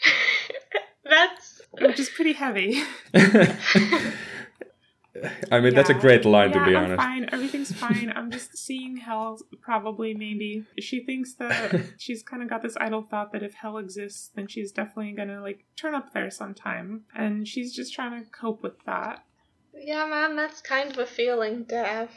That's 1.04 1.60
which 1.72 1.98
is 2.00 2.08
pretty 2.08 2.32
heavy. 2.34 2.82
I 5.52 5.60
mean, 5.60 5.74
that's 5.74 5.90
a 5.90 5.94
great 5.94 6.24
line 6.24 6.50
yeah, 6.50 6.58
to 6.58 6.64
be 6.70 6.76
I'm 6.76 6.84
honest. 6.84 7.02
fine. 7.02 7.28
Everything's 7.32 7.72
fine. 7.72 8.12
I'm 8.14 8.30
just 8.30 8.56
seeing 8.66 8.96
hell, 8.96 9.38
probably, 9.60 10.14
maybe. 10.14 10.64
She 10.80 11.04
thinks 11.04 11.34
that 11.34 11.80
she's 11.98 12.22
kind 12.22 12.42
of 12.42 12.48
got 12.48 12.62
this 12.62 12.76
idle 12.80 13.02
thought 13.02 13.32
that 13.32 13.42
if 13.42 13.54
hell 13.54 13.78
exists, 13.78 14.30
then 14.34 14.48
she's 14.48 14.72
definitely 14.72 15.12
gonna, 15.12 15.40
like, 15.40 15.64
turn 15.76 15.94
up 15.94 16.12
there 16.12 16.30
sometime. 16.30 17.04
And 17.14 17.46
she's 17.46 17.74
just 17.74 17.94
trying 17.94 18.24
to 18.24 18.30
cope 18.30 18.62
with 18.62 18.82
that. 18.86 19.24
yeah, 19.76 20.06
man. 20.06 20.36
That's 20.36 20.60
kind 20.60 20.90
of 20.90 20.98
a 20.98 21.06
feeling 21.06 21.66
to 21.66 21.76
have. 21.76 22.10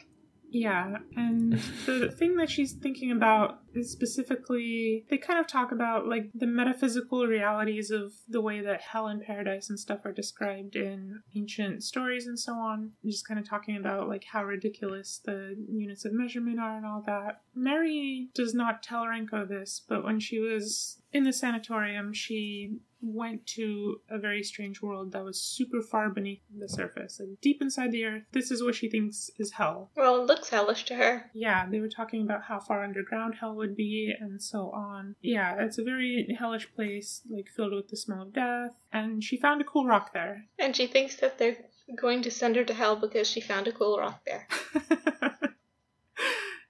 Yeah, 0.50 1.00
and 1.16 1.54
the 1.86 2.10
thing 2.10 2.38
that 2.38 2.50
she's 2.50 2.72
thinking 2.72 3.12
about 3.12 3.60
is 3.67 3.67
specifically, 3.84 5.06
they 5.10 5.18
kind 5.18 5.40
of 5.40 5.48
talk 5.48 5.72
about 5.72 6.08
like 6.08 6.30
the 6.34 6.48
metaphysical 6.48 7.26
realities 7.28 7.92
of 7.92 8.14
the 8.28 8.42
way 8.42 8.62
that 8.62 8.82
hell 8.82 9.08
and 9.08 9.22
paradise 9.22 9.70
and 9.70 9.80
stuff 9.80 10.06
are 10.06 10.12
described 10.12 10.76
in 10.76 11.22
ancient 11.36 11.84
stories 11.84 12.28
and 12.28 12.40
so 12.40 12.54
on. 12.54 12.92
Just 13.06 13.28
kind 13.28 13.40
of 13.40 13.48
talking 13.48 13.78
about 13.78 14.08
like 14.08 14.26
how 14.32 14.44
ridiculous 14.44 15.22
the 15.24 15.56
units 15.70 16.06
of 16.06 16.14
measurement 16.14 16.60
are 16.60 16.78
and 16.78 16.86
all 16.86 17.04
that. 17.06 17.42
Mary 17.56 18.30
does 18.34 18.54
not 18.54 18.84
tell 18.84 19.06
Renko 19.06 19.48
this, 19.48 19.82
but 19.88 20.04
when 20.04 20.20
she 20.20 20.40
was 20.40 21.02
in 21.12 21.24
the 21.24 21.34
sanatorium, 21.34 22.14
she 22.14 22.80
went 23.02 23.46
to 23.46 24.02
a 24.10 24.18
very 24.18 24.44
strange 24.44 24.82
world 24.82 25.12
that 25.12 25.24
was 25.24 25.40
super 25.40 25.82
far 25.82 26.10
beneath 26.10 26.42
the 26.58 26.68
surface, 26.68 27.20
like 27.20 27.40
deep 27.42 27.62
inside 27.62 27.92
the 27.92 28.06
earth. 28.06 28.24
This 28.32 28.52
is 28.52 28.64
what 28.64 28.76
she 28.76 28.90
thinks 28.90 29.30
is 29.38 29.52
hell. 29.52 29.92
Well, 29.96 30.22
it 30.22 30.26
looks 30.26 30.50
hellish 30.50 30.86
to 30.86 30.96
her. 30.96 31.30
Yeah, 31.34 31.68
they 31.70 31.80
were 31.80 31.90
talking 31.90 32.24
about 32.24 32.44
how 32.44 32.60
far 32.60 32.84
underground 32.84 33.36
hell 33.36 33.56
would 33.68 33.76
be 33.76 34.14
and 34.20 34.42
so 34.42 34.72
on. 34.72 35.16
Yeah, 35.22 35.56
it's 35.60 35.78
a 35.78 35.84
very 35.84 36.36
hellish 36.38 36.74
place, 36.74 37.22
like 37.30 37.48
filled 37.56 37.74
with 37.74 37.90
the 37.90 37.98
smell 37.98 38.24
of 38.24 38.34
death. 38.34 38.72
And 38.94 39.24
she 39.24 39.38
found 39.38 39.62
a 39.62 39.66
cool 39.66 39.86
rock 39.86 40.14
there. 40.14 40.46
And 40.58 40.76
she 40.76 40.88
thinks 40.88 41.18
that 41.18 41.38
they're 41.38 41.58
going 41.96 42.22
to 42.24 42.32
send 42.32 42.56
her 42.56 42.64
to 42.64 42.74
hell 42.74 42.96
because 42.96 43.30
she 43.30 43.42
found 43.42 43.68
a 43.68 43.72
cool 43.72 43.98
rock 44.00 44.22
there. 44.26 44.48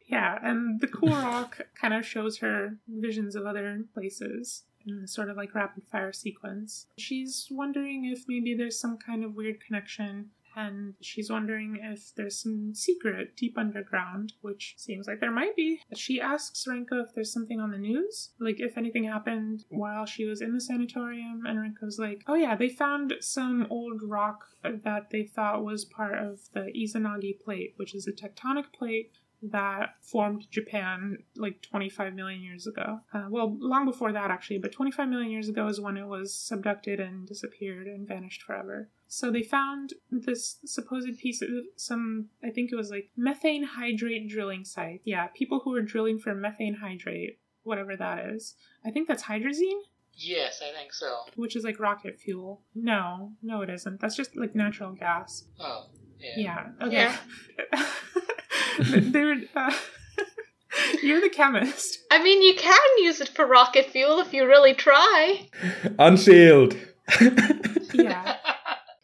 yeah, 0.08 0.38
and 0.42 0.80
the 0.80 0.88
cool 0.88 1.10
rock 1.24 1.62
kind 1.80 1.94
of 1.94 2.06
shows 2.06 2.40
her 2.40 2.78
visions 2.88 3.36
of 3.36 3.46
other 3.46 3.84
places 3.94 4.64
in 4.86 5.02
a 5.04 5.08
sort 5.08 5.30
of 5.30 5.38
like 5.38 5.54
rapid 5.54 5.84
fire 5.92 6.14
sequence. 6.14 6.88
She's 6.98 7.48
wondering 7.52 8.06
if 8.06 8.24
maybe 8.28 8.56
there's 8.56 8.80
some 8.80 8.98
kind 8.98 9.24
of 9.24 9.36
weird 9.36 9.64
connection. 9.66 10.30
And 10.58 10.96
she's 11.02 11.30
wondering 11.30 11.80
if 11.84 12.16
there's 12.16 12.42
some 12.42 12.74
secret 12.74 13.38
deep 13.38 13.60
underground, 13.60 14.34
which 14.42 14.74
seems 14.78 15.08
like 15.08 15.20
there 15.20 15.32
might 15.32 15.56
be. 15.56 15.80
She 15.96 16.20
asks 16.20 16.66
Renko 16.68 17.04
if 17.06 17.14
there's 17.14 17.32
something 17.32 17.60
on 17.60 17.70
the 17.70 17.78
news, 17.78 18.32
like 18.40 18.60
if 18.60 18.76
anything 18.76 19.04
happened 19.04 19.66
while 19.70 20.08
she 20.08 20.26
was 20.26 20.42
in 20.42 20.56
the 20.56 20.60
sanatorium. 20.60 21.44
And 21.46 21.60
Renko's 21.60 22.00
like, 22.00 22.24
oh 22.28 22.34
yeah, 22.34 22.56
they 22.56 22.70
found 22.70 23.14
some 23.22 23.68
old 23.70 24.02
rock 24.04 24.46
that 24.64 25.12
they 25.12 25.24
thought 25.24 25.64
was 25.64 25.86
part 25.86 26.18
of 26.18 26.40
the 26.54 26.72
Izanagi 26.76 27.40
plate, 27.40 27.74
which 27.78 27.94
is 27.94 28.08
a 28.08 28.12
tectonic 28.12 28.74
plate 28.78 29.12
that 29.42 29.96
formed 30.02 30.48
Japan 30.50 31.18
like 31.36 31.62
25 31.62 32.14
million 32.14 32.42
years 32.42 32.68
ago. 32.68 33.02
Uh, 33.14 33.28
well, 33.30 33.56
long 33.60 33.86
before 33.86 34.12
that, 34.12 34.32
actually, 34.32 34.58
but 34.58 34.72
25 34.72 35.08
million 35.08 35.32
years 35.32 35.50
ago 35.50 35.68
is 35.68 35.80
when 35.80 35.98
it 35.98 36.08
was 36.08 36.34
subducted 36.34 37.00
and 37.00 37.28
disappeared 37.28 37.88
and 37.88 38.08
vanished 38.08 38.42
forever. 38.42 38.90
So 39.08 39.32
they 39.32 39.44
found 39.44 39.94
this 40.12 40.58
supposed 40.66 41.18
piece 41.18 41.42
of 41.42 41.50
some, 41.76 42.30
I 42.44 42.50
think 42.50 42.72
it 42.72 42.76
was 42.76 42.90
like 42.90 43.10
methane 43.16 43.64
hydrate 43.64 44.30
drilling 44.30 44.66
site. 44.66 45.02
Yeah, 45.06 45.28
people 45.28 45.62
who 45.64 45.72
were 45.72 45.82
drilling 45.82 46.20
for 46.20 46.34
methane 46.34 46.76
hydrate, 46.76 47.40
whatever 47.64 47.96
that 47.96 48.26
is. 48.30 48.56
I 48.86 48.92
think 48.92 49.08
that's 49.08 49.24
hydrazine. 49.24 49.82
Yes, 50.20 50.62
I 50.68 50.76
think 50.76 50.94
so. 50.94 51.16
which 51.36 51.56
is 51.56 51.64
like 51.64 51.80
rocket 51.80 52.20
fuel. 52.20 52.62
No, 52.74 53.34
no, 53.44 53.62
it 53.62 53.70
isn't. 53.70 54.00
That's 54.02 54.16
just 54.16 54.36
like 54.36 54.56
natural 54.56 54.94
gas. 54.94 55.46
Oh, 55.60 55.86
yeah. 56.20 56.70
Yeah. 56.82 56.86
Okay. 56.88 57.16
they 57.58 57.80
were. 59.14 59.50
Uh, 59.56 59.72
you're 61.04 61.22
the 61.22 61.30
chemist. 61.30 62.00
I 62.12 62.22
mean, 62.22 62.42
you 62.42 62.56
can 62.56 62.80
use 63.00 63.22
it 63.22 63.30
for 63.30 63.46
rocket 63.46 63.88
fuel 63.88 64.20
if 64.20 64.34
you 64.34 64.48
really 64.48 64.74
try. 64.74 65.50
Unsealed. 66.00 66.76
Yeah. 67.94 68.38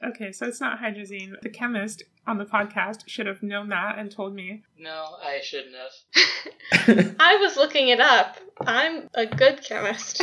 Okay, 0.06 0.34
so 0.34 0.46
it's 0.46 0.60
not 0.60 0.80
hydrazine. 0.80 1.40
The 1.42 1.50
chemist 1.50 2.04
on 2.28 2.38
the 2.38 2.44
podcast 2.44 3.08
should 3.08 3.26
have 3.26 3.42
known 3.42 3.70
that 3.70 3.98
and 3.98 4.12
told 4.12 4.36
me. 4.36 4.62
No, 4.78 5.16
I 5.24 5.40
shouldn't 5.42 5.76
have. 5.76 7.16
I 7.22 7.38
was 7.38 7.56
looking 7.56 7.88
it 7.88 8.02
up. 8.02 8.38
I'm 8.60 9.10
a 9.14 9.26
good 9.26 9.64
chemist. 9.64 10.22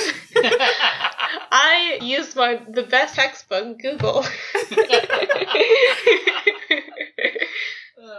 I 1.51 1.99
used 2.03 2.37
my 2.37 2.61
the 2.69 2.83
best 2.83 3.15
textbook, 3.15 3.79
Google. 3.79 4.27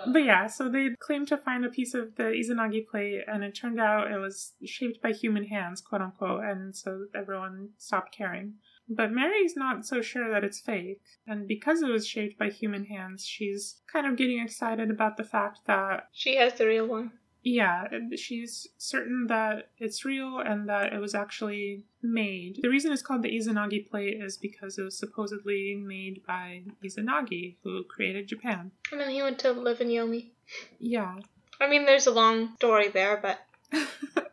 But 0.05 0.24
yeah, 0.24 0.48
so 0.48 0.69
they 0.69 0.89
claimed 1.00 1.27
to 1.29 1.38
find 1.38 1.65
a 1.65 1.69
piece 1.69 1.93
of 1.93 2.15
the 2.15 2.24
Izanagi 2.24 2.88
plate, 2.88 3.24
and 3.27 3.43
it 3.43 3.55
turned 3.55 3.79
out 3.79 4.12
it 4.12 4.17
was 4.17 4.53
shaped 4.65 5.01
by 5.01 5.12
human 5.12 5.45
hands, 5.45 5.81
quote 5.81 6.01
unquote, 6.01 6.43
and 6.43 6.75
so 6.75 7.05
everyone 7.15 7.69
stopped 7.77 8.15
caring. 8.15 8.55
But 8.89 9.12
Mary's 9.12 9.55
not 9.55 9.86
so 9.86 10.01
sure 10.01 10.29
that 10.29 10.43
it's 10.43 10.60
fake, 10.60 11.01
and 11.25 11.48
because 11.48 11.81
it 11.81 11.89
was 11.89 12.05
shaped 12.07 12.38
by 12.38 12.50
human 12.50 12.86
hands, 12.86 13.25
she's 13.25 13.81
kind 13.91 14.05
of 14.05 14.17
getting 14.17 14.39
excited 14.39 14.89
about 14.89 15.17
the 15.17 15.24
fact 15.24 15.60
that, 15.67 16.07
she 16.12 16.36
has 16.38 16.55
the 16.55 16.67
real 16.67 16.88
one. 16.88 17.12
Yeah, 17.43 17.88
she's 18.15 18.67
certain 18.77 19.27
that 19.27 19.69
it's 19.77 20.05
real 20.05 20.39
and 20.39 20.69
that 20.69 20.93
it 20.93 21.00
was 21.00 21.15
actually 21.15 21.83
made. 22.01 22.60
The 22.62 22.69
reason 22.69 22.91
it's 22.91 23.01
called 23.01 23.24
the 23.24 23.36
Izanagi 23.36 23.89
plate 23.89 24.21
is 24.21 24.38
because 24.38 24.77
it 24.77 24.83
was 24.83 24.98
supposedly 24.98 25.75
made 25.75 26.21
by 26.25 26.63
Izanagi, 26.83 27.55
who 27.63 27.83
created 27.83 28.27
Japan. 28.27 28.71
And 28.91 29.01
then 29.01 29.10
he 29.10 29.21
went 29.21 29.39
to 29.39 29.51
live 29.51 29.81
in 29.81 29.88
Yomi. 29.88 30.27
Yeah, 30.79 31.15
I 31.60 31.69
mean, 31.69 31.86
there's 31.86 32.07
a 32.07 32.12
long 32.12 32.55
story 32.55 32.89
there, 32.89 33.17
but 33.21 33.39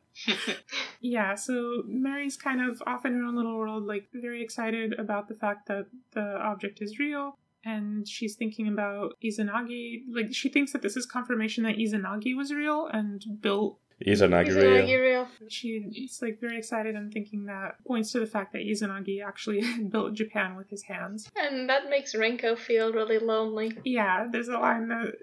Yeah, 1.00 1.36
so 1.36 1.82
Mary's 1.86 2.36
kind 2.36 2.60
of 2.60 2.82
off 2.86 3.04
in 3.04 3.14
her 3.14 3.24
own 3.24 3.36
little 3.36 3.56
world, 3.56 3.84
like 3.84 4.08
very 4.12 4.42
excited 4.42 4.98
about 4.98 5.28
the 5.28 5.34
fact 5.34 5.68
that 5.68 5.86
the 6.12 6.38
object 6.40 6.82
is 6.82 6.98
real. 6.98 7.38
And 7.64 8.08
she's 8.08 8.36
thinking 8.36 8.68
about 8.68 9.14
Izanagi. 9.24 10.02
Like, 10.12 10.32
she 10.34 10.48
thinks 10.48 10.72
that 10.72 10.82
this 10.82 10.96
is 10.96 11.06
confirmation 11.06 11.64
that 11.64 11.76
Izanagi 11.76 12.36
was 12.36 12.52
real 12.52 12.86
and 12.86 13.24
built. 13.40 13.78
Izanagi 14.06 14.50
Izanagi 14.50 14.86
real. 14.86 15.00
real. 15.00 15.28
She's 15.48 16.20
like 16.22 16.40
very 16.40 16.56
excited 16.56 16.94
and 16.94 17.12
thinking 17.12 17.46
that 17.46 17.84
points 17.84 18.12
to 18.12 18.20
the 18.20 18.26
fact 18.26 18.52
that 18.52 18.62
Izanagi 18.62 19.24
actually 19.24 19.60
built 19.90 20.14
Japan 20.14 20.56
with 20.56 20.70
his 20.70 20.84
hands. 20.84 21.28
And 21.34 21.68
that 21.68 21.90
makes 21.90 22.14
Renko 22.14 22.56
feel 22.56 22.92
really 22.92 23.18
lonely. 23.18 23.76
Yeah, 23.84 24.28
there's 24.30 24.48
a 24.48 24.58
line 24.58 24.88
that 24.88 25.14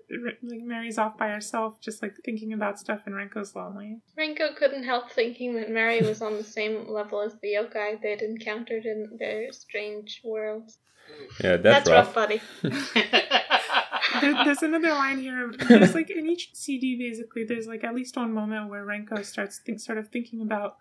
like 0.44 0.62
Mary's 0.62 0.98
off 0.98 1.18
by 1.18 1.30
herself, 1.30 1.80
just 1.80 2.02
like 2.02 2.16
thinking 2.26 2.52
about 2.52 2.78
stuff, 2.78 3.04
and 3.06 3.16
Renko's 3.16 3.56
lonely. 3.56 4.02
Renko 4.20 4.56
couldn't 4.58 4.84
help 4.84 5.10
thinking 5.12 5.56
that 5.56 5.70
Mary 5.70 6.02
was 6.02 6.22
on 6.22 6.34
the 6.36 6.44
same 6.44 6.90
level 6.90 7.22
as 7.22 7.34
the 7.42 7.54
yokai 7.54 8.02
they'd 8.02 8.22
encountered 8.22 8.86
in 8.86 9.16
their 9.20 9.54
strange 9.54 10.22
worlds. 10.24 10.80
Yeah, 11.44 11.58
that's, 11.58 11.88
That's, 11.88 11.90
rough. 11.90 12.16
rough, 12.16 12.16
buddy. 12.16 12.42
there, 14.22 14.44
there's 14.46 14.62
another 14.64 14.90
line 14.90 15.20
here. 15.20 15.52
There's 15.68 15.94
like 15.96 16.10
in 16.10 16.26
each 16.28 16.52
CD, 16.54 16.98
basically, 16.98 17.44
there's 17.44 17.68
like 17.68 17.84
at 17.84 17.94
least 17.96 18.16
one 18.16 18.34
moment 18.34 18.70
where 18.70 18.86
Renko 18.86 19.24
starts 19.26 19.60
think, 19.60 19.80
sort 19.80 19.98
of 19.98 20.08
thinking 20.10 20.42
about 20.42 20.78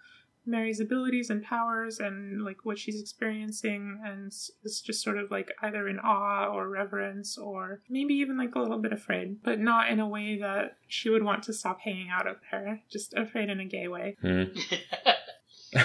Mary's 0.47 0.79
abilities 0.79 1.31
and 1.31 1.43
powers 1.43 1.99
and 2.01 2.45
like 2.45 2.59
what 2.65 2.79
she's 2.79 3.01
experiencing, 3.01 4.01
and 4.05 4.27
s- 4.27 4.51
is 4.63 4.81
just 4.81 5.03
sort 5.03 5.19
of 5.19 5.31
like 5.31 5.51
either 5.63 5.89
in 5.89 5.99
awe 5.99 6.47
or 6.53 6.69
reverence 6.69 7.39
or 7.39 7.81
maybe 7.89 8.15
even 8.15 8.37
like 8.37 8.55
a 8.55 8.59
little 8.61 8.79
bit 8.79 8.93
afraid, 8.93 9.43
but 9.43 9.59
not 9.59 9.91
in 9.91 9.99
a 10.01 10.07
way 10.09 10.39
that 10.39 10.77
she 10.87 11.09
would 11.11 11.23
want 11.23 11.43
to 11.45 11.53
stop 11.53 11.81
hanging 11.81 12.09
out 12.11 12.27
with 12.27 12.37
her. 12.51 12.81
Just 12.91 13.15
afraid 13.15 13.49
in 13.49 13.59
a 13.59 13.65
gay 13.65 13.89
way. 13.89 14.17
Hmm. 14.21 14.45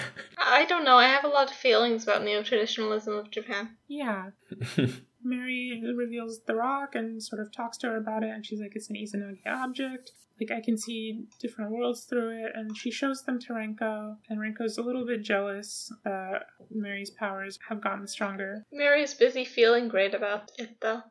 I 0.49 0.65
don't 0.65 0.83
know. 0.83 0.97
I 0.97 1.07
have 1.07 1.23
a 1.23 1.29
lot 1.29 1.49
of 1.49 1.55
feelings 1.55 2.03
about 2.03 2.23
neo 2.23 2.43
traditionalism 2.43 3.13
of 3.13 3.31
Japan. 3.31 3.77
Yeah. 3.87 4.31
Mary 5.23 5.81
reveals 5.95 6.41
the 6.45 6.55
rock 6.55 6.95
and 6.95 7.21
sort 7.21 7.41
of 7.41 7.51
talks 7.51 7.77
to 7.79 7.87
her 7.87 7.97
about 7.97 8.23
it, 8.23 8.29
and 8.29 8.45
she's 8.45 8.59
like, 8.59 8.75
it's 8.75 8.89
an 8.89 8.95
Izanagi 8.95 9.45
object. 9.47 10.11
Like, 10.39 10.51
I 10.51 10.61
can 10.61 10.77
see 10.77 11.25
different 11.41 11.71
worlds 11.71 12.05
through 12.05 12.45
it, 12.45 12.53
and 12.55 12.75
she 12.77 12.91
shows 12.91 13.23
them 13.23 13.39
to 13.39 13.53
Renko, 13.53 14.15
and 14.29 14.39
Renko's 14.39 14.77
a 14.77 14.81
little 14.81 15.05
bit 15.05 15.21
jealous 15.21 15.91
that 16.05 16.45
Mary's 16.71 17.09
powers 17.09 17.59
have 17.67 17.81
gotten 17.81 18.07
stronger. 18.07 18.65
Mary's 18.71 19.13
busy 19.13 19.43
feeling 19.43 19.89
great 19.89 20.13
about 20.13 20.51
it, 20.57 20.77
though. 20.81 21.01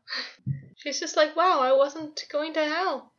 She's 0.78 1.00
just 1.00 1.16
like, 1.16 1.34
wow, 1.34 1.58
I 1.60 1.72
wasn't 1.72 2.24
going 2.30 2.54
to 2.54 2.64
hell. 2.64 3.12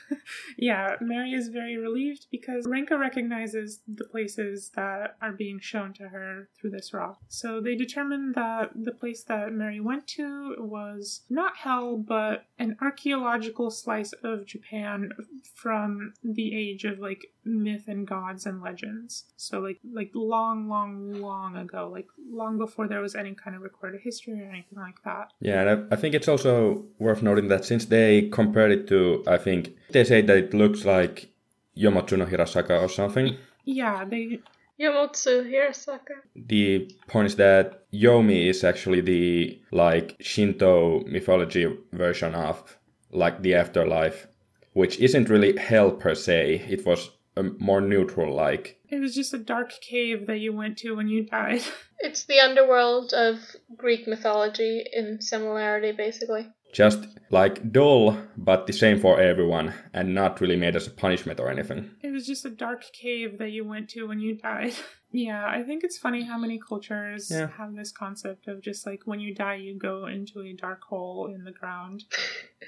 yeah, 0.58 0.96
Mary 1.00 1.32
is 1.32 1.46
very 1.48 1.76
relieved 1.76 2.26
because 2.32 2.66
Renko 2.66 2.98
recognizes 2.98 3.80
the 3.86 4.04
places 4.04 4.72
that 4.74 5.16
are 5.22 5.32
being 5.32 5.60
shown 5.60 5.92
to 5.94 6.08
her 6.08 6.48
through 6.58 6.70
this 6.70 6.92
rock. 6.92 7.20
So 7.28 7.60
they 7.60 7.76
determined 7.76 8.34
that 8.34 8.70
the 8.74 8.90
place 8.90 9.22
that 9.24 9.52
Mary 9.52 9.78
went 9.78 10.08
to 10.08 10.56
was 10.58 11.22
not 11.30 11.56
hell, 11.58 11.96
but 11.96 12.46
an 12.58 12.76
archaeological 12.80 13.70
slice 13.70 14.12
of 14.24 14.46
Japan 14.46 15.12
from 15.54 16.14
the 16.24 16.56
age 16.56 16.84
of 16.84 16.98
like 16.98 17.26
myth 17.44 17.84
and 17.86 18.06
gods 18.06 18.46
and 18.46 18.60
legends. 18.62 19.24
So 19.36 19.60
like 19.60 19.78
like 19.92 20.10
long, 20.14 20.68
long, 20.68 21.12
long 21.12 21.56
ago, 21.56 21.88
like 21.92 22.06
long 22.28 22.58
before 22.58 22.88
there 22.88 23.00
was 23.00 23.14
any 23.14 23.34
kind 23.34 23.54
of 23.54 23.62
recorded 23.62 24.00
history 24.02 24.40
or 24.40 24.50
anything 24.50 24.78
like 24.78 25.02
that. 25.04 25.32
Yeah, 25.40 25.60
and 25.60 25.70
I, 25.70 25.94
I 25.94 25.96
think 25.96 26.14
it's 26.14 26.28
also 26.28 26.84
worth 27.04 27.22
noting 27.22 27.48
that 27.48 27.64
since 27.64 27.84
they 27.86 28.28
compared 28.40 28.72
it 28.72 28.88
to, 28.88 29.22
I 29.26 29.38
think 29.38 29.76
they 29.90 30.04
say 30.04 30.22
that 30.22 30.36
it 30.36 30.54
looks 30.54 30.84
like 30.84 31.28
Yomotsu 31.76 32.18
no 32.18 32.26
Hirasaka 32.26 32.82
or 32.82 32.88
something. 32.88 33.36
Yeah, 33.64 34.04
they 34.04 34.40
Yomotsu 34.80 35.34
Hirasaka. 35.52 36.16
The 36.34 36.90
point 37.06 37.26
is 37.26 37.36
that 37.36 37.66
Yomi 37.92 38.48
is 38.48 38.64
actually 38.64 39.02
the 39.02 39.60
like 39.70 40.16
Shinto 40.20 41.04
mythology 41.06 41.66
version 41.92 42.34
of 42.34 42.78
like 43.12 43.42
the 43.42 43.54
afterlife, 43.54 44.26
which 44.72 44.98
isn't 44.98 45.28
really 45.28 45.56
hell 45.56 45.90
per 45.92 46.14
se. 46.14 46.66
It 46.68 46.84
was 46.84 47.10
a 47.36 47.42
more 47.42 47.80
neutral 47.80 48.34
like. 48.34 48.78
it 48.88 49.00
was 49.00 49.14
just 49.14 49.34
a 49.34 49.38
dark 49.38 49.70
cave 49.80 50.26
that 50.28 50.38
you 50.38 50.52
went 50.52 50.78
to 50.78 50.94
when 50.96 51.08
you 51.08 51.20
died. 51.26 51.62
It's 52.00 52.24
the 52.26 52.40
underworld 52.40 53.14
of 53.14 53.38
Greek 53.76 54.06
mythology 54.06 54.84
in 54.92 55.20
similarity, 55.22 55.92
basically. 55.92 56.46
Just 56.74 57.06
like 57.30 57.70
dull, 57.72 58.18
but 58.36 58.66
the 58.66 58.72
same 58.72 58.98
for 59.00 59.20
everyone, 59.20 59.72
and 59.92 60.12
not 60.14 60.40
really 60.40 60.56
made 60.56 60.74
as 60.76 60.86
a 60.88 60.90
punishment 60.90 61.38
or 61.40 61.48
anything. 61.48 61.90
It 62.02 62.10
was 62.10 62.26
just 62.26 62.44
a 62.44 62.50
dark 62.50 62.82
cave 62.92 63.38
that 63.38 63.50
you 63.52 63.64
went 63.64 63.88
to 63.90 64.08
when 64.08 64.18
you 64.18 64.36
died. 64.36 64.74
yeah, 65.12 65.46
I 65.46 65.62
think 65.62 65.84
it's 65.84 65.96
funny 65.98 66.24
how 66.24 66.36
many 66.36 66.58
cultures 66.58 67.30
Yeah. 67.30 67.48
have 67.58 67.74
this 67.76 67.92
concept 67.92 68.48
of 68.48 68.60
just 68.60 68.86
like 68.86 69.02
when 69.06 69.20
you 69.20 69.32
die, 69.34 69.54
you 69.66 69.78
go 69.78 70.06
into 70.06 70.40
a 70.40 70.52
dark 70.52 70.82
hole 70.82 71.30
in 71.34 71.44
the 71.44 71.52
ground. 71.52 72.02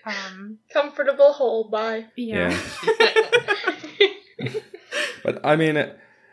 Um, 0.04 0.58
Comfortable 0.72 1.32
hole, 1.32 1.68
bye. 1.68 2.06
yeah. 2.16 2.56
But 5.24 5.44
I 5.44 5.56
mean, 5.56 5.84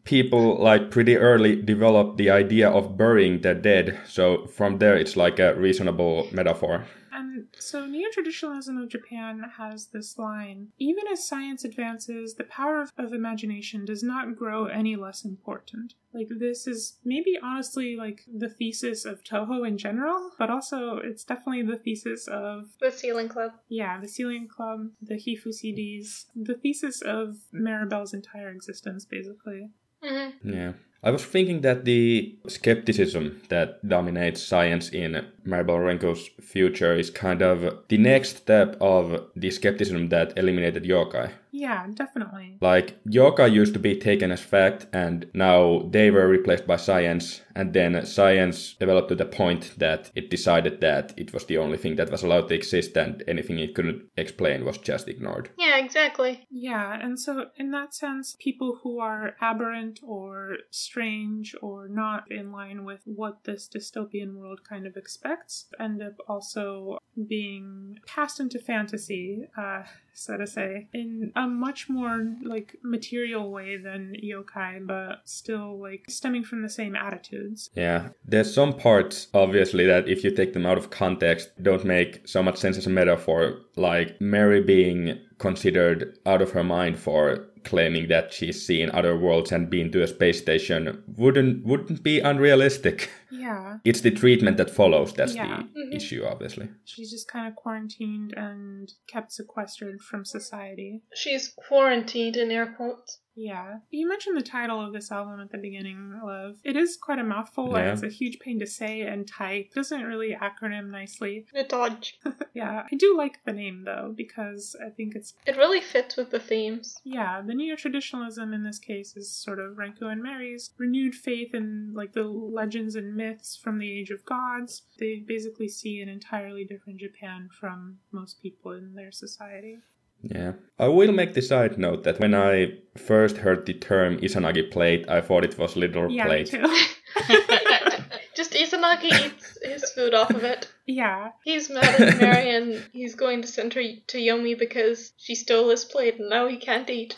people 0.04 0.58
like 0.62 0.92
pretty 0.92 1.18
early 1.18 1.56
developed 1.60 2.18
the 2.18 2.30
idea 2.30 2.70
of 2.70 2.98
burying 2.98 3.42
their 3.42 3.56
dead, 3.56 4.00
so 4.06 4.46
from 4.46 4.78
there 4.78 4.96
it's 4.96 5.18
like 5.18 5.40
a 5.40 5.56
reasonable 5.56 6.28
metaphor. 6.32 6.86
And 7.24 7.48
so, 7.58 7.86
neo 7.86 8.10
traditionalism 8.12 8.78
of 8.78 8.90
Japan 8.90 9.42
has 9.58 9.88
this 9.88 10.18
line 10.18 10.70
Even 10.78 11.04
as 11.12 11.28
science 11.28 11.64
advances, 11.64 12.36
the 12.36 12.44
power 12.44 12.82
of, 12.82 12.92
of 12.98 13.14
imagination 13.14 13.86
does 13.86 14.04
not 14.04 14.36
grow 14.36 14.66
any 14.66 14.96
less 14.96 15.24
important. 15.24 15.94
Like, 16.14 16.28
this 16.30 16.68
is 16.68 16.98
maybe 17.04 17.40
honestly 17.42 17.96
like 17.96 18.22
the 18.32 18.50
thesis 18.50 19.06
of 19.06 19.24
Touhou 19.24 19.68
in 19.68 19.78
general, 19.78 20.32
but 20.38 20.50
also 20.50 20.98
it's 21.04 21.24
definitely 21.24 21.64
the 21.64 21.78
thesis 21.78 22.28
of, 22.28 22.70
the 22.80 22.92
Sealing 22.92 23.30
Club. 23.30 23.52
yeah, 23.70 24.00
the 24.00 24.08
Sealing 24.08 24.48
Club, 24.48 24.90
the 25.02 25.16
Hifu 25.16 25.48
CDs, 25.48 26.26
the 26.36 26.56
thesis 26.56 27.02
of 27.02 27.38
Maribel's 27.54 28.14
entire 28.14 28.50
existence, 28.50 29.06
basically. 29.06 29.70
hmm 30.04 30.30
Yeah. 30.44 30.74
I 31.04 31.12
was 31.12 31.26
thinking 31.26 31.62
that 31.62 31.84
the 31.84 32.38
skepticism 32.48 33.42
that 33.50 33.86
dominates 33.88 34.42
science 34.42 34.90
in 34.90 35.26
Maribel 35.46 35.80
Renko's 35.80 36.30
future 36.42 36.96
is 36.96 37.10
kind 37.10 37.42
of 37.42 37.80
the 37.90 37.98
next 37.98 38.38
step 38.38 38.78
of 38.80 39.28
the 39.36 39.52
skepticism 39.52 40.08
that 40.10 40.38
eliminated 40.38 40.86
yokai. 40.86 41.32
Yeah, 41.52 41.86
definitely. 41.94 42.58
Like, 42.62 42.98
yoga 43.06 43.48
used 43.48 43.74
to 43.74 43.80
be 43.80 43.96
taken 43.96 44.32
as 44.32 44.42
fact, 44.42 44.88
and 44.92 45.30
now 45.36 45.88
they 45.92 46.10
were 46.10 46.28
replaced 46.28 46.66
by 46.66 46.78
science, 46.78 47.42
and 47.56 47.74
then 47.74 48.06
science 48.08 48.74
developed 48.74 49.10
to 49.10 49.16
the 49.16 49.26
point 49.26 49.74
that 49.78 50.10
it 50.16 50.32
decided 50.32 50.82
that 50.82 51.14
it 51.16 51.32
was 51.32 51.46
the 51.46 51.60
only 51.60 51.78
thing 51.78 51.96
that 51.98 52.10
was 52.10 52.24
allowed 52.24 52.48
to 52.48 52.56
exist, 52.56 52.98
and 52.98 53.24
anything 53.28 53.60
it 53.60 53.76
couldn't 53.76 54.02
explain 54.18 54.66
was 54.66 54.80
just 54.80 55.08
ignored. 55.08 55.52
Yeah, 55.56 55.78
exactly. 55.78 56.48
Yeah, 56.50 56.98
and 57.00 57.20
so 57.20 57.46
in 57.56 57.70
that 57.70 57.94
sense, 57.94 58.36
people 58.40 58.80
who 58.82 59.00
are 59.00 59.36
aberrant 59.40 60.00
or 60.02 60.58
strange 60.94 61.56
or 61.64 61.88
not 61.88 62.32
in 62.32 62.52
line 62.52 62.86
with 62.86 63.02
what 63.06 63.44
this 63.46 63.68
dystopian 63.68 64.36
world 64.36 64.60
kind 64.64 64.86
of 64.86 64.96
expects 64.96 65.66
end 65.80 66.04
up 66.04 66.14
also 66.28 67.00
being 67.28 67.98
cast 68.06 68.40
into 68.40 68.60
fantasy, 68.60 69.44
uh, 69.58 69.82
so 70.14 70.38
to 70.38 70.46
say, 70.46 70.88
in 70.94 71.32
a 71.36 71.48
much 71.48 71.90
more 71.90 72.36
like 72.44 72.76
material 72.84 73.52
way 73.52 73.76
than 73.76 74.16
yokai, 74.24 74.86
but 74.86 75.22
still 75.26 75.82
like 75.82 76.06
stemming 76.08 76.44
from 76.44 76.62
the 76.62 76.70
same 76.70 76.96
attitudes. 76.96 77.72
Yeah, 77.76 78.10
there's 78.24 78.54
some 78.54 78.74
parts 78.74 79.30
obviously 79.34 79.88
that 79.88 80.08
if 80.08 80.24
you 80.24 80.30
take 80.30 80.54
them 80.54 80.68
out 80.68 80.78
of 80.78 80.92
context 80.92 81.50
don't 81.64 81.86
make 81.86 82.28
so 82.28 82.44
much 82.44 82.58
sense 82.58 82.78
as 82.78 82.86
a 82.86 82.92
metaphor, 82.92 83.62
like 83.76 84.22
Mary 84.22 84.62
being 84.62 85.20
considered 85.40 86.20
out 86.28 86.44
of 86.44 86.52
her 86.52 86.64
mind 86.64 87.00
for 87.00 87.48
claiming 87.64 88.08
that 88.08 88.34
she's 88.34 88.66
seen 88.66 88.90
other 88.92 89.18
worlds 89.18 89.52
and 89.52 89.70
been 89.70 89.92
to 89.92 90.04
a 90.04 90.08
space 90.08 90.40
station 90.40 91.04
wouldn't 91.18 91.66
wouldn't 91.66 92.04
be 92.04 92.20
unrealistic. 92.20 93.10
Yeah. 93.44 93.78
It's 93.84 94.02
the 94.02 94.12
treatment 94.12 94.58
that 94.58 94.70
follows 94.70 95.14
that's 95.14 95.36
Yeah. 95.36 95.64
the 95.74 95.82
Mhm. 95.86 95.96
issue, 95.96 96.24
obviously. 96.24 96.68
She's 96.86 97.12
just 97.12 97.28
kind 97.28 97.48
of 97.48 97.56
quarantined 97.56 98.34
and 98.38 98.92
kept 99.08 99.32
sequestered 99.34 100.02
from 100.02 100.24
society. 100.26 101.02
She's 101.14 101.54
quarantined 101.68 102.36
in 102.38 102.52
air 102.52 102.68
quotes. 102.78 103.20
Yeah. 103.36 103.80
You 103.90 104.08
mentioned 104.08 104.38
the 104.38 104.44
title 104.44 104.80
of 104.86 104.94
this 104.94 105.12
album 105.12 105.40
at 105.40 105.50
the 105.52 105.58
beginning, 105.58 106.20
Love. 106.24 106.60
It 106.64 106.76
is 106.76 106.96
quite 106.98 107.18
a 107.18 107.24
mouthful 107.24 107.72
Yeah. 107.72 107.80
and 107.80 107.88
it's 107.94 108.04
a 108.04 108.16
huge 108.20 108.38
pain 108.40 108.60
to 108.60 108.68
say 108.68 109.02
and 109.02 109.28
type. 109.28 109.72
Doesn't 109.74 110.04
really 110.04 110.36
acronym 110.40 110.92
nicely. 110.92 111.48
The 111.54 111.64
dodge. 111.64 112.20
Yeah. 112.54 112.86
I 112.92 112.96
do 112.96 113.18
like 113.18 113.44
the 113.44 113.54
name 113.54 113.86
though, 113.86 114.14
because 114.16 114.76
I 114.86 114.90
think 114.92 115.16
it's 115.16 115.34
It 115.48 115.58
really 115.58 115.82
fits 115.82 116.16
with 116.16 116.30
the 116.30 116.40
themes. 116.40 116.96
yeah, 117.04 117.42
the 117.42 117.56
neo 117.56 117.76
traditionalism 117.76 118.54
in 118.54 118.64
this 118.64 118.78
case 118.78 119.18
is 119.18 119.36
sort 119.36 119.60
of 119.60 119.78
Renko 119.78 120.04
and 120.12 120.22
Mary's 120.22 120.72
renewed 120.78 121.16
faith 121.16 121.56
in 121.56 121.92
like 121.96 122.12
the 122.14 122.26
legends 122.26 122.96
and 122.96 123.16
myths 123.16 123.33
from 123.62 123.80
the 123.80 123.92
age 124.00 124.10
of 124.12 124.26
gods. 124.26 124.84
They 125.00 125.24
basically 125.28 125.68
see 125.70 126.02
an 126.02 126.10
entirely 126.10 126.66
different 126.66 127.00
Japan 127.00 127.50
from 127.60 127.98
most 128.12 128.42
people 128.42 128.72
in 128.74 128.96
their 128.96 129.12
society. 129.12 129.78
Yeah. 130.22 130.54
I 130.80 130.88
will 130.88 131.12
make 131.12 131.34
the 131.34 131.42
side 131.42 131.78
note 131.78 132.04
that 132.04 132.20
when 132.20 132.34
I 132.34 132.78
first 132.98 133.38
heard 133.38 133.66
the 133.66 133.74
term 133.74 134.18
Izanagi 134.20 134.72
plate, 134.72 135.10
I 135.10 135.20
thought 135.22 135.44
it 135.44 135.58
was 135.58 135.76
literal 135.76 136.10
Yeah, 136.12 136.26
plate. 136.28 136.48
too. 136.48 136.64
Just 138.36 138.54
Izanagi 138.54 139.12
eats 139.26 139.58
his 139.62 139.92
food 139.92 140.14
off 140.14 140.30
of 140.32 140.44
it. 140.44 140.68
yeah. 140.88 141.32
He's 141.44 141.70
mad 141.70 142.00
at 142.02 142.20
Marion. 142.22 142.84
he's 142.94 143.16
going 143.16 143.42
to 143.42 143.48
send 143.48 143.74
her 143.74 143.84
to 144.08 144.18
Yomi 144.18 144.58
because 144.58 145.12
she 145.18 145.36
stole 145.36 145.70
his 145.70 145.84
plate 145.86 146.20
and 146.20 146.30
now 146.30 146.48
he 146.48 146.58
can't 146.58 146.90
eat. 146.90 147.16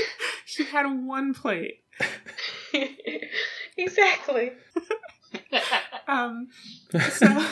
she 0.44 0.64
had 0.64 0.84
one 0.86 1.34
plate. 1.34 1.84
exactly. 3.76 4.52
Um, 6.08 6.48
so 7.10 7.26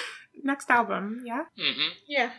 next 0.44 0.70
album, 0.70 1.22
yeah. 1.24 1.44
hmm 1.58 1.88
Yeah. 2.06 2.30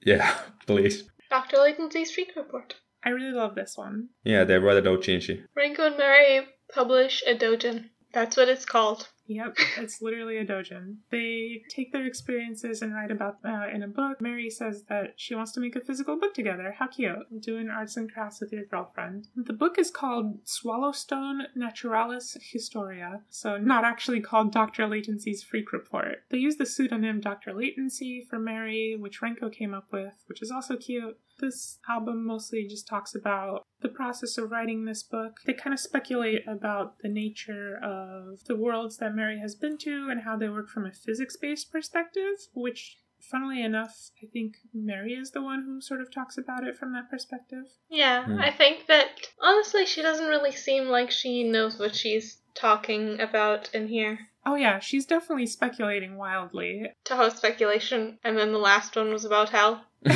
Yeah, 0.00 0.34
please. 0.66 1.04
Dr. 1.28 1.58
Latency's 1.58 2.12
Freak 2.12 2.32
Report. 2.34 2.74
I 3.04 3.10
really 3.10 3.32
love 3.32 3.54
this 3.54 3.76
one. 3.76 4.08
Yeah, 4.24 4.44
they 4.44 4.58
write 4.58 4.78
a 4.78 4.82
doujinshi. 4.82 5.44
Renko 5.56 5.88
and 5.88 5.98
Mary 5.98 6.46
publish 6.72 7.22
a 7.26 7.34
dojin. 7.34 7.90
That's 8.14 8.36
what 8.36 8.48
it's 8.48 8.64
called. 8.64 9.08
Yep, 9.26 9.56
it's 9.78 10.00
literally 10.00 10.38
a 10.38 10.44
dojin. 10.44 10.96
They 11.10 11.62
take 11.68 11.92
their 11.92 12.06
experiences 12.06 12.82
and 12.82 12.94
write 12.94 13.10
about 13.10 13.38
uh, 13.44 13.66
in 13.72 13.82
a 13.82 13.88
book. 13.88 14.20
Mary 14.20 14.50
says 14.50 14.84
that 14.88 15.14
she 15.16 15.34
wants 15.34 15.52
to 15.52 15.60
make 15.60 15.76
a 15.76 15.80
physical 15.80 16.18
book 16.18 16.34
together. 16.34 16.74
How 16.78 16.86
cute! 16.86 17.16
Doing 17.40 17.68
arts 17.68 17.96
and 17.96 18.12
crafts 18.12 18.40
with 18.40 18.52
your 18.52 18.64
girlfriend. 18.64 19.28
The 19.34 19.52
book 19.52 19.78
is 19.78 19.90
called 19.90 20.44
Swallowstone 20.44 21.42
Naturalis 21.54 22.36
Historia, 22.40 23.22
so 23.28 23.58
not 23.58 23.84
actually 23.84 24.20
called 24.20 24.52
Dr. 24.52 24.86
Latency's 24.86 25.42
Freak 25.42 25.72
Report. 25.72 26.18
They 26.30 26.38
use 26.38 26.56
the 26.56 26.66
pseudonym 26.66 27.20
Dr. 27.20 27.52
Latency 27.52 28.26
for 28.28 28.38
Mary, 28.38 28.96
which 28.98 29.20
Renko 29.20 29.52
came 29.52 29.74
up 29.74 29.86
with, 29.92 30.14
which 30.26 30.42
is 30.42 30.50
also 30.50 30.76
cute. 30.76 31.18
This 31.38 31.78
album 31.88 32.26
mostly 32.26 32.66
just 32.66 32.88
talks 32.88 33.14
about 33.14 33.66
the 33.82 33.88
process 33.88 34.38
of 34.38 34.50
writing 34.50 34.84
this 34.84 35.02
book. 35.02 35.36
They 35.44 35.52
kind 35.52 35.74
of 35.74 35.80
speculate 35.80 36.42
about 36.48 36.98
the 37.02 37.08
nature 37.08 37.78
of 37.82 38.42
the 38.46 38.56
worlds 38.56 38.96
that 38.98 39.14
Mary 39.16 39.38
has 39.40 39.54
been 39.54 39.76
to 39.78 40.08
and 40.10 40.20
how 40.22 40.36
they 40.36 40.48
work 40.48 40.68
from 40.68 40.86
a 40.86 40.92
physics 40.92 41.36
based 41.36 41.72
perspective, 41.72 42.36
which, 42.54 42.98
funnily 43.20 43.62
enough, 43.62 44.10
I 44.22 44.26
think 44.26 44.56
Mary 44.74 45.14
is 45.14 45.30
the 45.30 45.42
one 45.42 45.62
who 45.64 45.80
sort 45.80 46.00
of 46.02 46.12
talks 46.12 46.36
about 46.38 46.64
it 46.64 46.76
from 46.76 46.92
that 46.92 47.10
perspective. 47.10 47.64
Yeah, 47.88 48.24
Hmm. 48.24 48.38
I 48.38 48.50
think 48.50 48.86
that 48.86 49.08
honestly, 49.40 49.86
she 49.86 50.02
doesn't 50.02 50.28
really 50.28 50.52
seem 50.52 50.84
like 50.88 51.10
she 51.10 51.42
knows 51.42 51.78
what 51.78 51.94
she's 51.96 52.38
talking 52.54 53.20
about 53.20 53.70
in 53.74 53.88
here. 53.88 54.18
Oh, 54.44 54.54
yeah, 54.54 54.78
she's 54.78 55.06
definitely 55.06 55.46
speculating 55.46 56.16
wildly. 56.16 56.92
Touhou 57.04 57.34
speculation, 57.34 58.18
and 58.22 58.38
then 58.38 58.52
the 58.52 58.58
last 58.58 58.94
one 58.94 59.10
was 59.12 59.24
about 59.24 59.48
hell. 59.50 59.84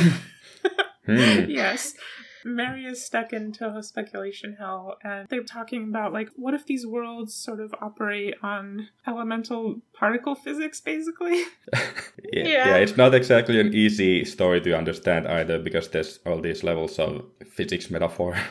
Hmm. 1.05 1.49
yes. 1.49 1.95
Mary 2.43 2.85
is 2.85 3.03
stuck 3.05 3.33
into 3.33 3.65
Touhou 3.65 3.83
speculation 3.83 4.55
hell, 4.59 4.97
and 5.03 5.27
they're 5.29 5.43
talking 5.43 5.83
about, 5.89 6.13
like, 6.13 6.29
what 6.35 6.53
if 6.53 6.65
these 6.65 6.85
worlds 6.85 7.33
sort 7.33 7.59
of 7.59 7.73
operate 7.81 8.35
on 8.41 8.89
elemental 9.07 9.81
particle 9.93 10.35
physics, 10.35 10.81
basically? 10.81 11.43
yeah, 11.73 11.83
Yeah. 12.33 12.67
yeah, 12.67 12.75
it's 12.77 12.97
not 12.97 13.13
exactly 13.13 13.59
an 13.59 13.73
easy 13.73 14.25
story 14.25 14.61
to 14.61 14.77
understand 14.77 15.27
either 15.27 15.59
because 15.59 15.89
there's 15.89 16.19
all 16.25 16.41
these 16.41 16.63
levels 16.63 16.99
of 16.99 17.25
physics 17.55 17.89
metaphor. 17.89 18.35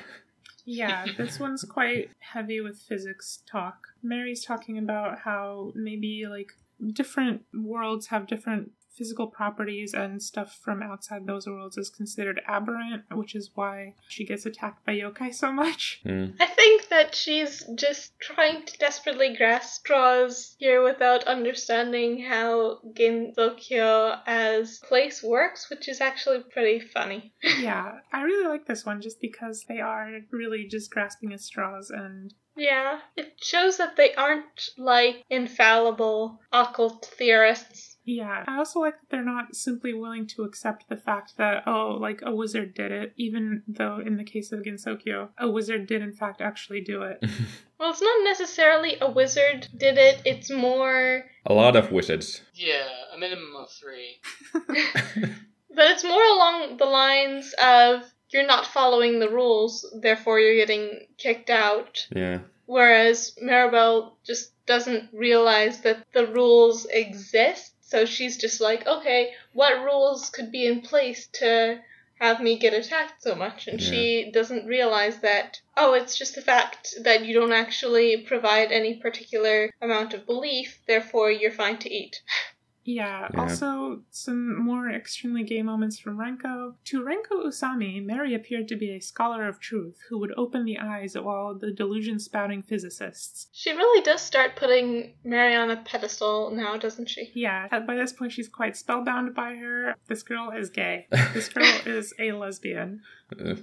Yeah, 0.67 1.07
this 1.17 1.41
one's 1.41 1.65
quite 1.65 2.11
heavy 2.21 2.61
with 2.61 2.79
physics 2.79 3.43
talk. 3.51 3.89
Mary's 4.05 4.45
talking 4.45 4.79
about 4.79 5.21
how 5.21 5.73
maybe 5.75 6.27
like 6.29 6.53
different 6.93 7.43
worlds 7.53 8.09
have 8.09 8.29
different 8.29 8.71
physical 9.01 9.29
properties 9.29 9.95
and 9.95 10.23
stuff 10.23 10.59
from 10.63 10.83
outside 10.83 11.27
those 11.27 11.47
worlds 11.47 11.79
is 11.79 11.89
considered 11.89 12.39
aberrant, 12.47 13.03
which 13.11 13.35
is 13.35 13.51
why 13.55 13.95
she 14.09 14.27
gets 14.27 14.45
attacked 14.45 14.85
by 14.85 14.93
yokai 14.93 15.33
so 15.35 15.51
much. 15.51 16.03
Hmm. 16.11 16.31
I 16.41 16.47
think 16.47 16.89
that 16.89 17.15
she's 17.15 17.65
just 17.77 18.19
trying 18.21 18.65
to 18.65 18.79
desperately 18.79 19.37
grasp 19.37 19.81
straws 19.81 20.57
here 20.59 20.83
without 20.83 21.25
understanding 21.25 22.23
how 22.25 22.81
Gensokyo 22.95 24.19
as 24.27 24.81
place 24.89 25.23
works, 25.23 25.71
which 25.71 25.89
is 25.89 26.01
actually 26.01 26.43
pretty 26.53 26.81
funny. 26.81 27.33
yeah, 27.61 27.93
I 28.13 28.23
really 28.23 28.49
like 28.49 28.67
this 28.67 28.85
one 28.85 29.01
just 29.01 29.21
because 29.21 29.65
they 29.69 29.79
are 29.81 30.21
really 30.31 30.67
just 30.69 30.91
grasping 30.91 31.33
at 31.33 31.41
straws 31.41 31.91
and 31.91 32.35
Yeah, 32.57 32.99
it 33.17 33.35
shows 33.41 33.77
that 33.77 33.97
they 33.97 34.15
aren't 34.15 34.71
like 34.77 35.25
infallible 35.31 36.41
occult 36.53 37.07
theorists. 37.19 37.90
Yeah, 38.05 38.45
I 38.47 38.57
also 38.57 38.81
like 38.81 38.99
that 39.01 39.11
they're 39.11 39.25
not 39.25 39.55
simply 39.55 39.93
willing 39.93 40.27
to 40.29 40.43
accept 40.45 40.89
the 40.89 40.97
fact 40.97 41.37
that, 41.37 41.65
oh, 41.67 41.97
like 42.01 42.21
a 42.23 42.35
wizard 42.35 42.75
did 42.75 42.91
it, 42.93 43.13
even 43.17 43.63
though 43.69 44.01
in 44.05 44.17
the 44.17 44.25
case 44.25 44.53
of 44.53 44.61
Gensokyo, 44.61 45.29
a 45.39 45.51
wizard 45.51 45.87
did 45.87 46.03
in 46.03 46.13
fact 46.13 46.41
actually 46.41 46.81
do 46.81 47.03
it. 47.03 47.25
Well, 47.79 47.93
it's 47.93 48.03
not 48.03 48.25
necessarily 48.25 48.99
a 49.01 49.11
wizard 49.11 49.67
did 49.75 49.97
it, 49.97 50.21
it's 50.27 50.51
more. 50.51 51.25
A 51.47 51.55
lot 51.55 51.77
of 51.77 51.91
wizards. 51.91 52.43
Yeah, 52.53 52.87
a 53.15 53.17
minimum 53.17 53.57
of 53.57 53.71
three. 53.71 54.21
But 55.75 55.93
it's 55.93 56.05
more 56.05 56.23
along 56.23 56.77
the 56.79 56.85
lines 56.85 57.55
of 57.63 58.03
you're 58.31 58.47
not 58.47 58.67
following 58.67 59.19
the 59.19 59.31
rules, 59.31 59.87
therefore 60.01 60.41
you're 60.41 60.57
getting 60.57 61.07
kicked 61.17 61.51
out. 61.51 62.07
Yeah. 62.15 62.41
Whereas 62.67 63.37
Maribel 63.43 64.13
just 64.25 64.53
doesn't 64.67 65.09
realize 65.13 65.81
that 65.81 66.07
the 66.13 66.27
rules 66.27 66.87
exist, 66.87 67.75
so 67.91 68.05
she's 68.05 68.37
just 68.37 68.61
like, 68.61 68.87
okay, 68.87 69.33
what 69.53 69.83
rules 69.83 70.31
could 70.31 70.53
be 70.53 70.65
in 70.65 70.81
place 70.81 71.27
to 71.35 71.81
have 72.21 72.41
me 72.41 72.57
get 72.57 72.73
attacked 72.73 73.21
so 73.21 73.35
much? 73.35 73.67
And 73.67 73.83
she 73.83 74.31
doesn't 74.33 74.67
realize 74.67 75.19
that, 75.19 75.61
oh, 75.77 75.95
it's 75.95 76.17
just 76.17 76.37
the 76.37 76.43
fact 76.43 76.95
that 77.03 77.25
you 77.25 77.35
don't 77.35 77.53
actually 77.53 78.19
provide 78.19 78.71
any 78.71 78.95
particular 78.95 79.71
amount 79.83 80.15
of 80.15 80.25
belief, 80.25 80.79
therefore 80.87 81.33
you're 81.33 81.51
fine 81.51 81.79
to 81.79 81.93
eat. 81.93 82.23
Yeah, 82.85 83.29
Yeah. 83.33 83.41
also 83.41 84.03
some 84.11 84.57
more 84.63 84.91
extremely 84.91 85.43
gay 85.43 85.63
moments 85.63 85.99
from 85.99 86.17
Renko. 86.17 86.75
To 86.85 87.03
Renko 87.03 87.47
Usami, 87.47 88.05
Mary 88.05 88.35
appeared 88.35 88.69
to 88.69 88.77
be 88.77 88.91
a 88.91 89.01
scholar 89.01 89.47
of 89.47 89.61
truth 89.61 89.99
who 90.09 90.19
would 90.19 90.33
open 90.37 90.65
the 90.65 90.79
eyes 90.79 91.15
of 91.15 91.27
all 91.27 91.55
the 91.55 91.73
delusion 91.73 92.19
spouting 92.19 92.63
physicists. 92.63 93.49
She 93.53 93.73
really 93.73 94.03
does 94.03 94.23
start 94.23 94.57
putting 94.57 95.15
Mary 95.25 95.55
on 95.55 95.71
a 95.71 95.77
pedestal 95.77 96.51
now, 96.51 96.77
doesn't 96.77 97.09
she? 97.09 97.31
Yeah, 97.35 97.69
by 97.81 97.95
this 97.97 98.13
point, 98.13 98.33
she's 98.33 98.49
quite 98.49 98.77
spellbound 98.77 99.35
by 99.35 99.55
her. 99.55 99.95
This 100.09 100.23
girl 100.23 100.51
is 100.51 100.71
gay. 100.71 101.07
This 101.35 101.49
girl 101.49 101.71
is 101.87 102.13
a 102.19 102.33
lesbian. 102.33 103.03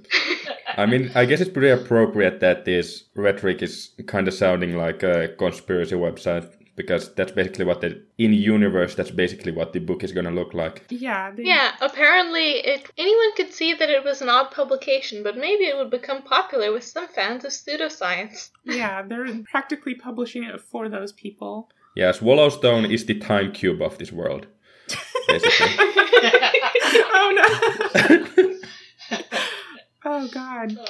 I 0.78 0.86
mean, 0.86 1.12
I 1.16 1.26
guess 1.26 1.42
it's 1.42 1.50
pretty 1.52 1.70
appropriate 1.70 2.40
that 2.40 2.66
this 2.66 3.06
rhetoric 3.16 3.62
is 3.62 3.92
kind 4.06 4.28
of 4.28 4.34
sounding 4.34 4.78
like 4.78 5.04
a 5.04 5.30
conspiracy 5.38 5.96
website 5.96 6.50
because 6.78 7.14
that's 7.16 7.32
basically 7.34 7.66
what 7.66 7.82
the 7.82 8.02
in 8.18 8.32
universe. 8.32 8.96
That's 8.96 9.12
basically 9.12 9.52
what 9.52 9.74
the 9.74 9.80
book 9.80 10.04
is 10.04 10.14
gonna 10.14 10.32
look 10.32 10.54
like. 10.54 10.86
Yeah, 10.90 11.32
they, 11.32 11.44
Yeah, 11.44 11.72
apparently 11.82 12.52
it 12.60 12.90
anyone 12.98 13.36
could 13.36 13.52
see 13.52 13.74
that 13.74 13.90
it 13.90 14.06
was 14.06 14.22
an 14.22 14.30
odd 14.30 14.52
publication, 14.52 15.24
but 15.24 15.36
maybe 15.36 15.66
it 15.66 15.76
would 15.76 15.90
become 15.90 16.22
popular 16.22 16.72
with 16.72 16.86
some 16.86 17.08
fans 17.10 17.44
of 17.44 17.52
pseudoscience. 17.52 18.52
yeah, 18.64 19.02
they're 19.02 19.28
practically 19.52 19.96
publishing 19.96 20.44
it 20.44 20.62
for 20.62 20.88
those 20.88 21.12
people. 21.12 21.70
Yes, 21.96 22.20
Wallowstone 22.20 22.90
is 22.94 23.06
the 23.06 23.20
time 23.20 23.52
cube 23.52 23.82
of 23.82 23.98
this 23.98 24.12
world, 24.12 24.46
basically. 25.28 25.68
oh 27.20 27.30
no! 27.38 28.60
oh 30.06 30.28
god. 30.32 30.78
Uh, 30.78 30.86